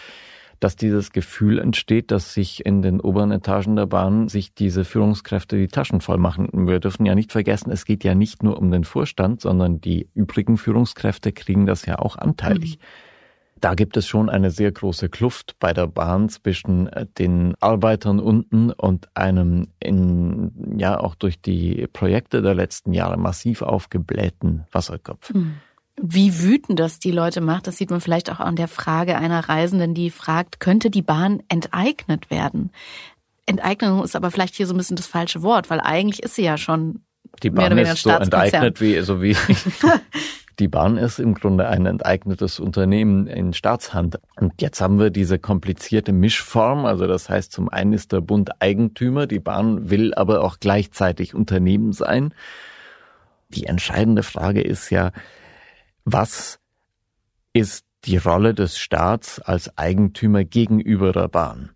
dass 0.58 0.76
dieses 0.76 1.12
Gefühl 1.12 1.58
entsteht, 1.58 2.10
dass 2.10 2.34
sich 2.34 2.66
in 2.66 2.82
den 2.82 3.00
oberen 3.00 3.30
Etagen 3.30 3.76
der 3.76 3.86
Bahn 3.86 4.28
sich 4.28 4.54
diese 4.54 4.84
Führungskräfte 4.84 5.56
die 5.56 5.68
Taschen 5.68 6.02
voll 6.02 6.18
machen. 6.18 6.48
Wir 6.52 6.80
dürfen 6.80 7.06
ja 7.06 7.14
nicht 7.14 7.32
vergessen, 7.32 7.70
es 7.70 7.86
geht 7.86 8.04
ja 8.04 8.14
nicht 8.14 8.42
nur 8.42 8.58
um 8.58 8.70
den 8.70 8.84
Vorstand, 8.84 9.40
sondern 9.40 9.80
die 9.80 10.08
übrigen 10.14 10.58
Führungskräfte 10.58 11.32
kriegen 11.32 11.64
das 11.64 11.86
ja 11.86 11.98
auch 11.98 12.16
anteilig. 12.16 12.78
Mhm. 12.78 13.09
Da 13.60 13.74
gibt 13.74 13.96
es 13.96 14.06
schon 14.06 14.30
eine 14.30 14.50
sehr 14.50 14.72
große 14.72 15.08
Kluft 15.08 15.56
bei 15.58 15.72
der 15.72 15.86
Bahn 15.86 16.28
zwischen 16.28 16.86
äh, 16.88 17.06
den 17.18 17.54
Arbeitern 17.60 18.18
unten 18.18 18.70
und 18.70 19.08
einem 19.14 19.68
in, 19.80 20.78
ja, 20.78 20.98
auch 20.98 21.14
durch 21.14 21.40
die 21.40 21.86
Projekte 21.92 22.42
der 22.42 22.54
letzten 22.54 22.92
Jahre 22.92 23.18
massiv 23.18 23.62
aufgeblähten 23.62 24.66
Wasserkopf. 24.72 25.30
Hm. 25.30 25.56
Wie 26.02 26.40
wütend 26.40 26.78
das 26.78 26.98
die 26.98 27.10
Leute 27.10 27.42
macht, 27.42 27.66
das 27.66 27.76
sieht 27.76 27.90
man 27.90 28.00
vielleicht 28.00 28.30
auch 28.30 28.40
an 28.40 28.56
der 28.56 28.68
Frage 28.68 29.18
einer 29.18 29.48
Reisenden, 29.48 29.92
die 29.92 30.10
fragt, 30.10 30.58
könnte 30.58 30.88
die 30.90 31.02
Bahn 31.02 31.42
enteignet 31.48 32.30
werden? 32.30 32.70
Enteignung 33.44 34.02
ist 34.02 34.16
aber 34.16 34.30
vielleicht 34.30 34.54
hier 34.54 34.66
so 34.66 34.72
ein 34.72 34.78
bisschen 34.78 34.96
das 34.96 35.06
falsche 35.06 35.42
Wort, 35.42 35.68
weil 35.68 35.80
eigentlich 35.80 36.22
ist 36.22 36.36
sie 36.36 36.44
ja 36.44 36.56
schon 36.56 37.00
die 37.42 37.50
Bahn 37.50 37.76
ist 37.78 38.02
so 38.02 38.10
enteignet 38.10 38.80
wie, 38.80 39.00
so 39.00 39.22
wie 39.22 39.36
Die 40.60 40.68
Bahn 40.68 40.98
ist 40.98 41.18
im 41.18 41.32
Grunde 41.32 41.68
ein 41.68 41.86
enteignetes 41.86 42.60
Unternehmen 42.60 43.26
in 43.26 43.54
Staatshand. 43.54 44.20
Und 44.36 44.60
jetzt 44.60 44.82
haben 44.82 44.98
wir 44.98 45.08
diese 45.08 45.38
komplizierte 45.38 46.12
Mischform. 46.12 46.84
Also 46.84 47.06
das 47.06 47.30
heißt, 47.30 47.50
zum 47.50 47.70
einen 47.70 47.94
ist 47.94 48.12
der 48.12 48.20
Bund 48.20 48.50
Eigentümer, 48.60 49.26
die 49.26 49.38
Bahn 49.38 49.88
will 49.88 50.12
aber 50.12 50.44
auch 50.44 50.58
gleichzeitig 50.60 51.34
Unternehmen 51.34 51.94
sein. 51.94 52.34
Die 53.48 53.64
entscheidende 53.64 54.22
Frage 54.22 54.60
ist 54.60 54.90
ja, 54.90 55.12
was 56.04 56.60
ist 57.54 57.86
die 58.04 58.18
Rolle 58.18 58.52
des 58.52 58.76
Staats 58.76 59.40
als 59.40 59.78
Eigentümer 59.78 60.44
gegenüber 60.44 61.12
der 61.12 61.28
Bahn? 61.28 61.70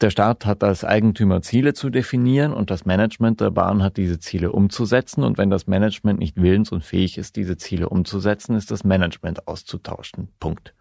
Der 0.00 0.10
Staat 0.10 0.44
hat 0.44 0.64
als 0.64 0.84
Eigentümer 0.84 1.40
Ziele 1.42 1.72
zu 1.72 1.88
definieren 1.88 2.52
und 2.52 2.70
das 2.70 2.84
Management 2.84 3.40
der 3.40 3.50
Bahn 3.50 3.82
hat 3.82 3.96
diese 3.96 4.18
Ziele 4.18 4.50
umzusetzen. 4.50 5.22
Und 5.22 5.38
wenn 5.38 5.50
das 5.50 5.66
Management 5.66 6.18
nicht 6.18 6.36
willens 6.40 6.72
und 6.72 6.84
fähig 6.84 7.16
ist, 7.16 7.36
diese 7.36 7.56
Ziele 7.56 7.88
umzusetzen, 7.88 8.56
ist 8.56 8.70
das 8.70 8.82
Management 8.82 9.46
auszutauschen. 9.46 10.28
Punkt. 10.40 10.74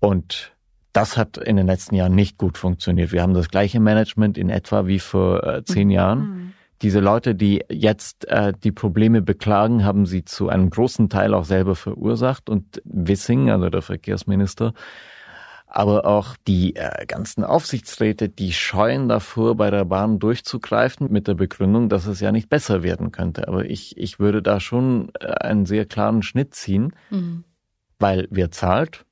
Und 0.00 0.52
das 0.92 1.16
hat 1.16 1.36
in 1.36 1.56
den 1.56 1.66
letzten 1.66 1.94
Jahren 1.94 2.14
nicht 2.14 2.38
gut 2.38 2.58
funktioniert. 2.58 3.12
Wir 3.12 3.22
haben 3.22 3.34
das 3.34 3.48
gleiche 3.48 3.80
Management 3.80 4.38
in 4.38 4.48
etwa 4.48 4.86
wie 4.86 4.98
vor 4.98 5.44
äh, 5.44 5.64
zehn 5.64 5.88
mhm. 5.88 5.94
Jahren. 5.94 6.54
Diese 6.82 7.00
Leute, 7.00 7.34
die 7.34 7.62
jetzt 7.68 8.26
äh, 8.28 8.54
die 8.64 8.72
Probleme 8.72 9.20
beklagen, 9.20 9.84
haben 9.84 10.06
sie 10.06 10.24
zu 10.24 10.48
einem 10.48 10.70
großen 10.70 11.10
Teil 11.10 11.34
auch 11.34 11.44
selber 11.44 11.74
verursacht. 11.74 12.48
Und 12.48 12.80
Wissing, 12.84 13.50
also 13.50 13.68
der 13.68 13.82
Verkehrsminister, 13.82 14.72
aber 15.70 16.04
auch 16.04 16.36
die 16.46 16.74
äh, 16.76 17.06
ganzen 17.06 17.44
Aufsichtsräte, 17.44 18.28
die 18.28 18.52
scheuen 18.52 19.08
davor, 19.08 19.54
bei 19.54 19.70
der 19.70 19.84
Bahn 19.84 20.18
durchzugreifen 20.18 21.10
mit 21.10 21.28
der 21.28 21.34
Begründung, 21.34 21.88
dass 21.88 22.06
es 22.06 22.20
ja 22.20 22.32
nicht 22.32 22.48
besser 22.48 22.82
werden 22.82 23.12
könnte. 23.12 23.46
Aber 23.48 23.64
ich, 23.64 23.96
ich 23.96 24.18
würde 24.18 24.42
da 24.42 24.58
schon 24.60 25.10
äh, 25.20 25.26
einen 25.26 25.66
sehr 25.66 25.86
klaren 25.86 26.22
Schnitt 26.22 26.54
ziehen, 26.54 26.92
mhm. 27.10 27.44
weil 27.98 28.26
wer 28.30 28.50
zahlt, 28.50 29.04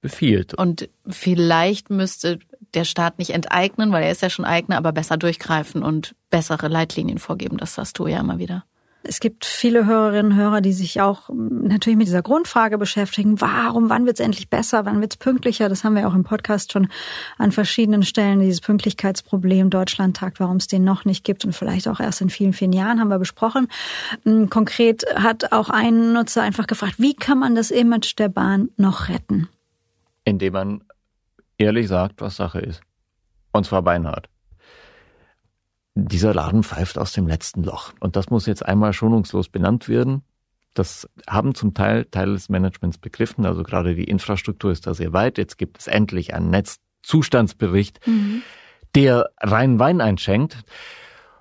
befiehlt. 0.00 0.54
Und 0.54 0.88
vielleicht 1.08 1.90
müsste 1.90 2.38
der 2.74 2.84
Staat 2.84 3.18
nicht 3.18 3.30
enteignen, 3.30 3.90
weil 3.90 4.04
er 4.04 4.12
ist 4.12 4.22
ja 4.22 4.30
schon 4.30 4.44
Eigner, 4.44 4.76
aber 4.76 4.92
besser 4.92 5.16
durchgreifen 5.16 5.82
und 5.82 6.14
bessere 6.30 6.68
Leitlinien 6.68 7.18
vorgeben. 7.18 7.56
Das 7.56 7.74
sagst 7.74 7.98
du 7.98 8.06
ja 8.06 8.20
immer 8.20 8.38
wieder. 8.38 8.64
Es 9.04 9.20
gibt 9.20 9.44
viele 9.44 9.86
Hörerinnen 9.86 10.32
und 10.32 10.38
Hörer, 10.38 10.60
die 10.60 10.72
sich 10.72 11.00
auch 11.00 11.30
natürlich 11.32 11.96
mit 11.96 12.08
dieser 12.08 12.22
Grundfrage 12.22 12.78
beschäftigen. 12.78 13.40
Warum, 13.40 13.88
wann 13.88 14.06
wird 14.06 14.18
es 14.18 14.24
endlich 14.24 14.50
besser? 14.50 14.84
Wann 14.84 15.00
wird 15.00 15.12
es 15.12 15.16
pünktlicher? 15.16 15.68
Das 15.68 15.84
haben 15.84 15.94
wir 15.94 16.08
auch 16.08 16.14
im 16.14 16.24
Podcast 16.24 16.72
schon 16.72 16.88
an 17.38 17.52
verschiedenen 17.52 18.02
Stellen, 18.02 18.40
dieses 18.40 18.60
Pünktlichkeitsproblem 18.60 19.70
Deutschlandtag, 19.70 20.40
warum 20.40 20.56
es 20.56 20.66
den 20.66 20.84
noch 20.84 21.04
nicht 21.04 21.24
gibt 21.24 21.44
und 21.44 21.52
vielleicht 21.52 21.86
auch 21.86 22.00
erst 22.00 22.20
in 22.20 22.28
vielen, 22.28 22.52
vielen 22.52 22.72
Jahren 22.72 23.00
haben 23.00 23.08
wir 23.08 23.18
besprochen. 23.18 23.68
Hm, 24.24 24.50
konkret 24.50 25.04
hat 25.14 25.52
auch 25.52 25.70
ein 25.70 26.12
Nutzer 26.12 26.42
einfach 26.42 26.66
gefragt, 26.66 26.94
wie 26.98 27.14
kann 27.14 27.38
man 27.38 27.54
das 27.54 27.70
Image 27.70 28.18
der 28.18 28.28
Bahn 28.28 28.70
noch 28.76 29.08
retten? 29.08 29.48
Indem 30.24 30.52
man 30.52 30.84
ehrlich 31.56 31.88
sagt, 31.88 32.20
was 32.20 32.36
Sache 32.36 32.60
ist. 32.60 32.80
Und 33.52 33.64
zwar 33.64 33.82
beinhart 33.82 34.28
dieser 36.06 36.34
Laden 36.34 36.62
pfeift 36.62 36.98
aus 36.98 37.12
dem 37.12 37.26
letzten 37.26 37.64
Loch. 37.64 37.92
Und 38.00 38.16
das 38.16 38.30
muss 38.30 38.46
jetzt 38.46 38.64
einmal 38.64 38.92
schonungslos 38.92 39.48
benannt 39.48 39.88
werden. 39.88 40.22
Das 40.74 41.08
haben 41.28 41.54
zum 41.54 41.74
Teil 41.74 42.04
Teile 42.04 42.34
des 42.34 42.48
Managements 42.48 42.98
begriffen. 42.98 43.44
Also 43.44 43.62
gerade 43.62 43.94
die 43.94 44.04
Infrastruktur 44.04 44.70
ist 44.70 44.86
da 44.86 44.94
sehr 44.94 45.12
weit. 45.12 45.38
Jetzt 45.38 45.58
gibt 45.58 45.78
es 45.78 45.86
endlich 45.88 46.34
einen 46.34 46.50
Netzzustandsbericht, 46.50 48.06
mhm. 48.06 48.42
der 48.94 49.30
rein 49.40 49.78
Wein 49.78 50.00
einschenkt. 50.00 50.58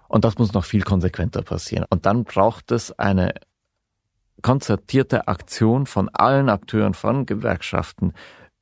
Und 0.08 0.26
das 0.26 0.38
muss 0.38 0.54
noch 0.54 0.66
viel 0.66 0.82
konsequenter 0.82 1.42
passieren. 1.44 1.86
Und 1.90 2.06
dann 2.06 2.24
braucht 2.24 2.72
es 2.72 2.98
eine 2.98 3.34
konzertierte 4.42 5.28
Aktion 5.28 5.86
von 5.86 6.10
allen 6.10 6.50
Akteuren, 6.50 6.94
von 6.94 7.26
Gewerkschaften 7.26 8.14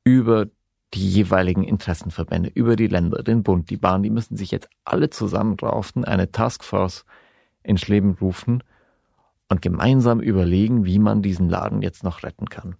über 0.04 0.46
die 0.96 1.08
jeweiligen 1.08 1.62
Interessenverbände, 1.62 2.50
über 2.54 2.76
die 2.76 2.86
Länder, 2.86 3.22
den 3.22 3.42
Bund, 3.42 3.70
die 3.70 3.76
Bahn, 3.76 4.02
die 4.02 4.10
müssen 4.10 4.36
sich 4.36 4.50
jetzt 4.50 4.68
alle 4.84 5.10
zusammenraufen, 5.10 6.04
eine 6.04 6.32
Taskforce 6.32 7.04
ins 7.62 7.86
Leben 7.88 8.16
rufen 8.20 8.62
und 9.48 9.62
gemeinsam 9.62 10.20
überlegen, 10.20 10.84
wie 10.84 10.98
man 10.98 11.22
diesen 11.22 11.48
Laden 11.48 11.82
jetzt 11.82 12.02
noch 12.02 12.22
retten 12.22 12.46
kann. 12.46 12.76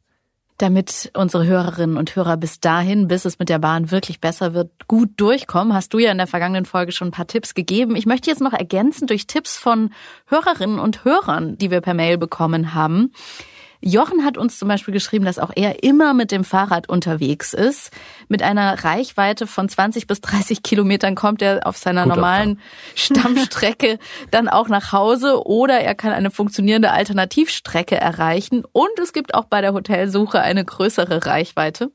Damit 0.58 1.10
unsere 1.14 1.44
Hörerinnen 1.44 1.98
und 1.98 2.16
Hörer 2.16 2.38
bis 2.38 2.60
dahin, 2.60 3.08
bis 3.08 3.26
es 3.26 3.38
mit 3.38 3.50
der 3.50 3.58
Bahn 3.58 3.90
wirklich 3.90 4.22
besser 4.22 4.54
wird, 4.54 4.88
gut 4.88 5.10
durchkommen, 5.18 5.74
hast 5.74 5.92
du 5.92 5.98
ja 5.98 6.10
in 6.10 6.16
der 6.16 6.26
vergangenen 6.26 6.64
Folge 6.64 6.92
schon 6.92 7.08
ein 7.08 7.12
paar 7.12 7.26
Tipps 7.26 7.52
gegeben. 7.52 7.94
Ich 7.94 8.06
möchte 8.06 8.30
jetzt 8.30 8.40
noch 8.40 8.54
ergänzen 8.54 9.06
durch 9.06 9.26
Tipps 9.26 9.58
von 9.58 9.90
Hörerinnen 10.26 10.78
und 10.78 11.04
Hörern, 11.04 11.58
die 11.58 11.70
wir 11.70 11.82
per 11.82 11.92
Mail 11.92 12.16
bekommen 12.16 12.72
haben. 12.72 13.12
Jochen 13.86 14.24
hat 14.24 14.36
uns 14.36 14.58
zum 14.58 14.66
Beispiel 14.66 14.92
geschrieben, 14.92 15.24
dass 15.24 15.38
auch 15.38 15.52
er 15.54 15.84
immer 15.84 16.12
mit 16.12 16.32
dem 16.32 16.42
Fahrrad 16.42 16.88
unterwegs 16.88 17.52
ist. 17.52 17.92
Mit 18.26 18.42
einer 18.42 18.82
Reichweite 18.82 19.46
von 19.46 19.68
20 19.68 20.08
bis 20.08 20.20
30 20.22 20.64
Kilometern 20.64 21.14
kommt 21.14 21.40
er 21.40 21.64
auf 21.64 21.76
seiner 21.76 22.02
Gut 22.02 22.16
normalen 22.16 22.60
Stammstrecke 22.96 24.00
dann 24.32 24.48
auch 24.48 24.68
nach 24.68 24.90
Hause 24.90 25.46
oder 25.46 25.78
er 25.78 25.94
kann 25.94 26.12
eine 26.12 26.32
funktionierende 26.32 26.90
Alternativstrecke 26.90 27.96
erreichen. 27.96 28.64
Und 28.72 28.90
es 29.00 29.12
gibt 29.12 29.34
auch 29.34 29.44
bei 29.44 29.60
der 29.60 29.72
Hotelsuche 29.72 30.40
eine 30.40 30.64
größere 30.64 31.24
Reichweite. 31.24 31.92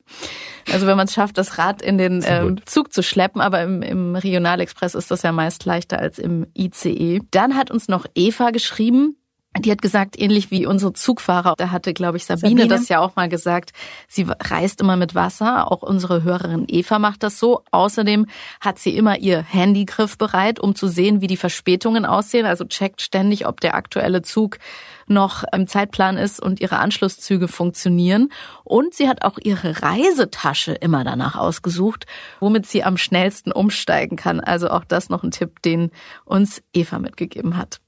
Also 0.72 0.86
wenn 0.86 0.96
man 0.96 1.08
es 1.08 1.12
schafft, 1.12 1.36
das 1.36 1.58
Rad 1.58 1.82
in 1.82 1.98
den 1.98 2.22
äh, 2.22 2.54
Zug 2.64 2.94
zu 2.94 3.02
schleppen, 3.02 3.42
aber 3.42 3.60
im, 3.60 3.82
im 3.82 4.16
Regionalexpress 4.16 4.94
ist 4.94 5.10
das 5.10 5.22
ja 5.22 5.32
meist 5.32 5.66
leichter 5.66 5.98
als 5.98 6.18
im 6.18 6.46
ICE. 6.56 7.20
Dann 7.30 7.54
hat 7.54 7.70
uns 7.70 7.88
noch 7.88 8.06
Eva 8.14 8.50
geschrieben, 8.50 9.16
die 9.58 9.70
hat 9.70 9.82
gesagt, 9.82 10.18
ähnlich 10.18 10.50
wie 10.50 10.64
unsere 10.64 10.94
Zugfahrer, 10.94 11.54
da 11.58 11.70
hatte, 11.70 11.92
glaube 11.92 12.16
ich, 12.16 12.24
Sabine, 12.24 12.62
Sabine, 12.62 12.68
das 12.68 12.88
ja 12.88 13.00
auch 13.00 13.16
mal 13.16 13.28
gesagt, 13.28 13.72
sie 14.08 14.26
reist 14.40 14.80
immer 14.80 14.96
mit 14.96 15.14
Wasser. 15.14 15.70
Auch 15.70 15.82
unsere 15.82 16.22
Hörerin 16.22 16.64
Eva 16.68 16.98
macht 16.98 17.22
das 17.22 17.38
so. 17.38 17.62
Außerdem 17.70 18.26
hat 18.60 18.78
sie 18.78 18.96
immer 18.96 19.18
ihr 19.18 19.42
Handygriff 19.42 20.16
bereit, 20.16 20.58
um 20.58 20.74
zu 20.74 20.88
sehen, 20.88 21.20
wie 21.20 21.26
die 21.26 21.36
Verspätungen 21.36 22.06
aussehen. 22.06 22.46
Also 22.46 22.64
checkt 22.64 23.02
ständig, 23.02 23.46
ob 23.46 23.60
der 23.60 23.74
aktuelle 23.74 24.22
Zug 24.22 24.58
noch 25.06 25.44
im 25.52 25.66
Zeitplan 25.66 26.16
ist 26.16 26.40
und 26.40 26.60
ihre 26.60 26.78
Anschlusszüge 26.78 27.46
funktionieren. 27.46 28.30
Und 28.64 28.94
sie 28.94 29.06
hat 29.06 29.22
auch 29.22 29.38
ihre 29.38 29.82
Reisetasche 29.82 30.72
immer 30.72 31.04
danach 31.04 31.36
ausgesucht, 31.36 32.06
womit 32.40 32.64
sie 32.64 32.84
am 32.84 32.96
schnellsten 32.96 33.52
umsteigen 33.52 34.16
kann. 34.16 34.40
Also 34.40 34.70
auch 34.70 34.84
das 34.84 35.10
noch 35.10 35.22
ein 35.22 35.30
Tipp, 35.30 35.60
den 35.60 35.90
uns 36.24 36.62
Eva 36.72 36.98
mitgegeben 36.98 37.58
hat. 37.58 37.81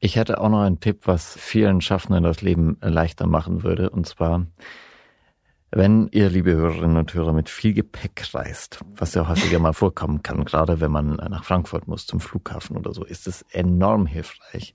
Ich 0.00 0.16
hätte 0.16 0.40
auch 0.40 0.48
noch 0.48 0.62
einen 0.62 0.80
Tipp, 0.80 1.02
was 1.04 1.36
vielen 1.38 1.82
Schaffenden 1.82 2.24
das 2.24 2.40
Leben 2.40 2.78
leichter 2.80 3.26
machen 3.26 3.62
würde. 3.62 3.90
Und 3.90 4.06
zwar, 4.06 4.46
Wenn 5.72 6.08
ihr, 6.08 6.30
liebe 6.30 6.52
Hörerinnen 6.52 6.96
und 6.96 7.14
Hörer, 7.14 7.32
mit 7.32 7.48
viel 7.48 7.74
Gepäck 7.74 8.34
reist, 8.34 8.80
was 8.96 9.14
ja 9.14 9.28
häufiger 9.28 9.60
mal 9.60 9.72
vorkommen 9.72 10.22
kann, 10.22 10.44
gerade 10.44 10.80
wenn 10.80 10.90
man 10.90 11.14
nach 11.14 11.44
Frankfurt 11.44 11.86
muss 11.86 12.06
zum 12.06 12.18
Flughafen 12.18 12.76
oder 12.76 12.92
so, 12.92 13.04
ist 13.04 13.28
es 13.28 13.42
enorm 13.50 14.06
hilfreich, 14.06 14.74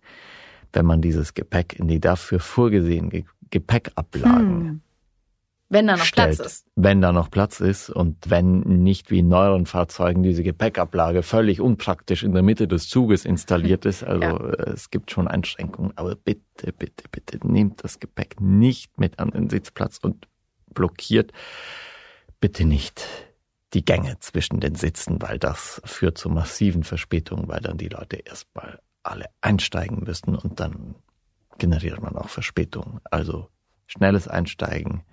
wenn 0.71 0.85
man 0.85 1.01
dieses 1.01 1.33
Gepäck 1.33 1.77
in 1.77 1.89
die 1.89 1.99
dafür 1.99 2.39
vorgesehenen 2.39 3.25
Gepäckablagen 3.49 4.59
hm. 4.67 4.81
Wenn 5.67 5.87
da 5.87 5.97
noch 5.97 6.05
stellt, 6.05 6.35
Platz 6.35 6.45
ist. 6.45 6.67
Wenn 6.75 7.01
da 7.01 7.11
noch 7.11 7.31
Platz 7.31 7.59
ist 7.59 7.89
und 7.89 8.29
wenn 8.29 8.59
nicht 8.59 9.09
wie 9.09 9.19
in 9.19 9.27
neueren 9.27 9.65
Fahrzeugen 9.65 10.21
diese 10.21 10.43
Gepäckablage 10.43 11.23
völlig 11.23 11.59
unpraktisch 11.59 12.23
in 12.23 12.33
der 12.33 12.43
Mitte 12.43 12.67
des 12.67 12.87
Zuges 12.87 13.25
installiert 13.25 13.85
ist. 13.85 14.03
Also 14.03 14.21
ja. 14.21 14.37
es 14.73 14.91
gibt 14.91 15.11
schon 15.11 15.27
Einschränkungen, 15.27 15.91
aber 15.95 16.15
bitte, 16.15 16.71
bitte, 16.71 17.05
bitte 17.11 17.39
nehmt 17.47 17.83
das 17.83 17.99
Gepäck 17.99 18.39
nicht 18.39 18.99
mit 18.99 19.19
an 19.19 19.31
den 19.31 19.49
Sitzplatz 19.49 19.97
und 19.97 20.27
blockiert 20.73 21.31
bitte 22.39 22.65
nicht 22.65 23.07
die 23.73 23.83
Gänge 23.83 24.19
zwischen 24.19 24.59
den 24.59 24.75
Sitzen, 24.75 25.21
weil 25.21 25.39
das 25.39 25.81
führt 25.83 26.17
zu 26.17 26.29
massiven 26.29 26.83
Verspätungen, 26.83 27.47
weil 27.47 27.59
dann 27.59 27.77
die 27.77 27.89
Leute 27.89 28.17
erstmal 28.17 28.79
alle 29.01 29.25
einsteigen 29.41 30.03
müssen 30.03 30.35
und 30.35 30.59
dann 30.59 30.95
generiert 31.57 32.01
man 32.01 32.15
auch 32.15 32.29
Verspätungen. 32.29 32.99
Also 33.09 33.49
schnelles 33.87 34.27
Einsteigen, 34.27 35.03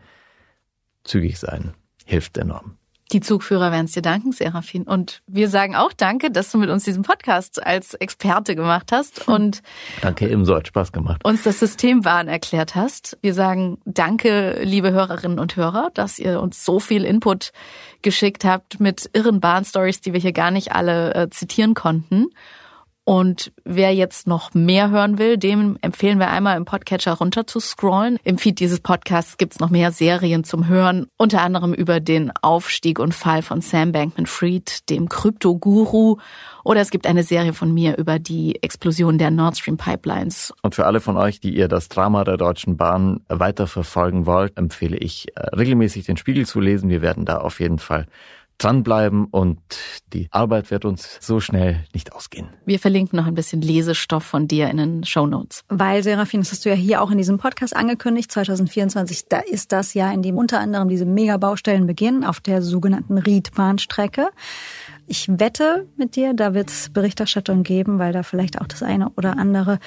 zügig 1.05 1.39
sein, 1.39 1.75
hilft 2.05 2.39
enorm. 2.39 2.77
Die 3.13 3.21
Zugführer 3.21 3.71
werden 3.71 3.85
es 3.85 3.93
dir 3.93 4.01
danken, 4.01 4.33
Serafin. 4.33 4.85
Und 4.85 5.23
wir 5.27 5.49
sagen 5.49 5.77
auch 5.77 5.93
Danke, 5.93 6.31
dass 6.31 6.51
du 6.51 6.57
mit 6.57 6.71
uns 6.71 6.85
diesen 6.85 7.03
Podcast 7.03 7.65
als 7.65 7.93
Experte 7.93 8.57
gemacht 8.57 8.91
hast 8.91 9.29
und 9.29 9.63
Danke, 10.01 10.29
ebenso 10.29 10.57
hat 10.57 10.67
Spaß 10.69 10.93
gemacht. 10.93 11.23
Uns 11.23 11.43
das 11.43 11.61
Systemwahn 11.61 12.29
erklärt 12.29 12.75
hast. 12.75 13.19
Wir 13.21 13.35
sagen 13.35 13.79
Danke, 13.85 14.63
liebe 14.63 14.93
Hörerinnen 14.93 15.39
und 15.39 15.57
Hörer, 15.57 15.91
dass 15.93 16.19
ihr 16.19 16.41
uns 16.41 16.65
so 16.65 16.81
viel 16.81 17.05
Input 17.05 17.53
geschickt 18.01 18.47
habt 18.47 18.81
mit 18.81 19.11
irren 19.13 19.41
Bahnstories, 19.41 20.01
die 20.01 20.15
wir 20.15 20.21
hier 20.21 20.33
gar 20.33 20.51
nicht 20.51 20.73
alle 20.73 21.15
äh, 21.15 21.29
zitieren 21.29 21.75
konnten. 21.75 22.29
Und 23.05 23.53
wer 23.65 23.93
jetzt 23.93 24.29
noch 24.29 24.55
mehr 24.55 24.91
hören 24.91 25.19
will, 25.19 25.37
dem 25.37 25.77
empfehlen 25.83 26.21
wir 26.21 26.31
einmal 26.31 26.57
im 26.57 26.65
Podcatcher 26.65 27.15
runter 27.15 27.49
zu 27.49 27.59
scrollen. 27.59 28.19
Im 28.23 28.39
Feed 28.39 28.61
dieses 28.61 28.79
Podcasts 28.79 29.39
gibt's 29.39 29.59
noch 29.59 29.71
mehr 29.71 29.91
Serien 29.91 30.45
zum 30.45 30.69
Hören, 30.69 31.07
unter 31.17 31.43
anderem 31.43 31.75
über 31.75 31.99
den 31.99 32.31
Aufstieg 32.43 33.01
und 33.01 33.13
Fall 33.13 33.43
von 33.43 33.61
Sam 33.61 33.91
Bankman-Fried, 33.91 34.89
dem 34.89 35.09
Krypto-Guru. 35.09 36.19
Oder 36.63 36.81
es 36.81 36.91
gibt 36.91 37.09
eine 37.09 37.25
Serie 37.25 37.55
von 37.55 37.75
mir 37.75 37.99
über 37.99 38.21
die 38.21 38.63
Explosion 38.63 39.19
der 39.19 39.33
Nord 39.33 39.59
Stream 39.59 39.79
Pipelines. 39.79 40.55
Und 40.63 40.77
für 40.77 40.87
alle 40.87 41.01
von 41.01 41.17
euch, 41.17 41.41
die 41.41 41.57
ihr 41.57 41.67
das 41.67 41.89
Drama 41.89 42.23
der 42.23 42.37
Deutschen 42.37 42.77
Bahn 42.77 43.23
weiterverfolgen 43.29 44.27
wollt, 44.27 44.57
empfehle 44.57 44.97
ich 44.97 45.27
äh, 45.35 45.41
regelmäßig 45.57 46.07
den 46.07 46.17
Spiegel 46.17 46.47
zu 46.47 46.61
lesen. 46.61 46.89
Wir 46.89 47.03
werden 47.03 47.25
da 47.25 47.39
auf 47.39 47.59
jeden 47.59 47.81
Fall 47.81 48.07
dranbleiben 48.63 49.27
und 49.27 49.59
die 50.13 50.29
Arbeit 50.31 50.71
wird 50.71 50.85
uns 50.85 51.19
so 51.21 51.41
schnell 51.41 51.85
nicht 51.95 52.13
ausgehen. 52.13 52.49
Wir 52.65 52.79
verlinken 52.79 53.17
noch 53.17 53.27
ein 53.27 53.35
bisschen 53.35 53.63
Lesestoff 53.63 54.25
von 54.25 54.49
dir 54.49 54.69
in 54.69 54.77
den 54.77 55.05
Show 55.05 55.27
Notes. 55.27 55.65
Weil, 55.69 56.03
Serafin, 56.03 56.41
das 56.41 56.53
hast 56.53 56.65
du 56.65 56.69
ja 56.69 56.75
hier 56.75 57.03
auch 57.03 57.11
in 57.11 57.19
diesem 57.19 57.39
Podcast 57.39 57.75
angekündigt, 57.75 58.31
2024, 58.31 59.29
da 59.29 59.39
ist 59.39 59.73
das 59.73 59.95
Jahr, 59.95 60.13
in 60.13 60.23
dem 60.23 60.37
unter 60.37 60.61
anderem 60.61 60.89
diese 60.89 61.05
Megabaustellen 61.05 61.87
beginnen 61.87 62.25
auf 62.25 62.41
der 62.41 62.63
sogenannten 62.63 63.19
Riedbahnstrecke. 63.19 64.31
Ich 65.07 65.29
wette 65.29 65.87
mit 65.97 66.17
dir, 66.17 66.33
da 66.35 66.55
wird 66.55 66.71
es 66.71 66.91
Berichterstattung 66.91 67.63
geben, 67.63 67.99
weil 67.99 68.13
da 68.13 68.23
vielleicht 68.23 68.61
auch 68.61 68.67
das 68.67 68.83
eine 68.83 69.11
oder 69.11 69.37
andere 69.37 69.79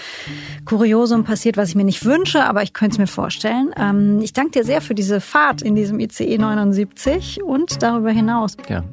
Kuriosum 0.65 1.23
passiert, 1.23 1.57
was 1.57 1.69
ich 1.69 1.75
mir 1.75 1.83
nicht 1.83 2.05
wünsche, 2.05 2.43
aber 2.43 2.63
ich 2.63 2.73
könnte 2.73 2.95
es 2.95 2.97
mir 2.99 3.07
vorstellen. 3.07 3.71
Ähm, 3.77 4.19
ich 4.21 4.33
danke 4.33 4.51
dir 4.51 4.63
sehr 4.63 4.81
für 4.81 4.95
diese 4.95 5.21
Fahrt 5.21 5.61
in 5.61 5.75
diesem 5.75 5.99
ICE 5.99 6.37
79 6.37 7.43
und 7.43 7.81
darüber 7.81 8.11
hinaus. 8.11 8.57
Ja. 8.69 8.83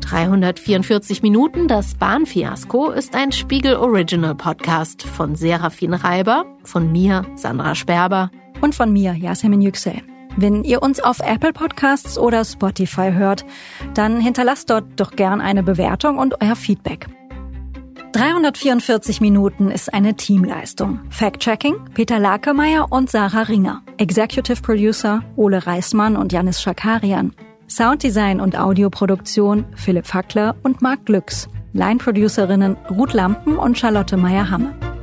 344 0.00 1.22
Minuten, 1.22 1.66
das 1.66 1.96
Bahnfiasko, 1.96 2.90
ist 2.90 3.14
ein 3.14 3.32
Spiegel 3.32 3.74
Original 3.74 4.36
Podcast 4.36 5.02
von 5.02 5.34
Serafin 5.34 5.94
Reiber, 5.94 6.46
von 6.62 6.92
mir, 6.92 7.26
Sandra 7.34 7.74
Sperber 7.74 8.30
und 8.60 8.74
von 8.74 8.92
mir, 8.92 9.14
Yasemin 9.14 9.60
Yüksel. 9.60 10.02
Wenn 10.36 10.64
ihr 10.64 10.82
uns 10.82 11.00
auf 11.00 11.20
Apple 11.20 11.54
Podcasts 11.54 12.18
oder 12.18 12.44
Spotify 12.44 13.10
hört, 13.12 13.46
dann 13.94 14.20
hinterlasst 14.20 14.68
dort 14.68 14.84
doch 14.96 15.12
gern 15.12 15.40
eine 15.40 15.62
Bewertung 15.62 16.18
und 16.18 16.42
euer 16.42 16.56
Feedback. 16.56 17.06
344 18.12 19.20
Minuten 19.20 19.70
ist 19.70 19.92
eine 19.92 20.14
Teamleistung. 20.14 21.00
Fact-Checking 21.10 21.76
Peter 21.94 22.18
Lakemeyer 22.18 22.86
und 22.90 23.10
Sarah 23.10 23.42
Ringer. 23.42 23.82
Executive 23.96 24.60
Producer 24.62 25.22
Ole 25.36 25.66
Reismann 25.66 26.16
und 26.16 26.32
Janis 26.32 26.60
Schakarian. 26.60 27.32
Sounddesign 27.68 28.40
und 28.40 28.58
Audioproduktion 28.58 29.64
Philipp 29.74 30.06
Fackler 30.06 30.54
und 30.62 30.82
Marc 30.82 31.06
Glücks. 31.06 31.48
Line-Producerinnen 31.72 32.76
Ruth 32.90 33.12
Lampen 33.12 33.58
und 33.58 33.76
Charlotte 33.76 34.16
Meyer-Hamme. 34.16 34.95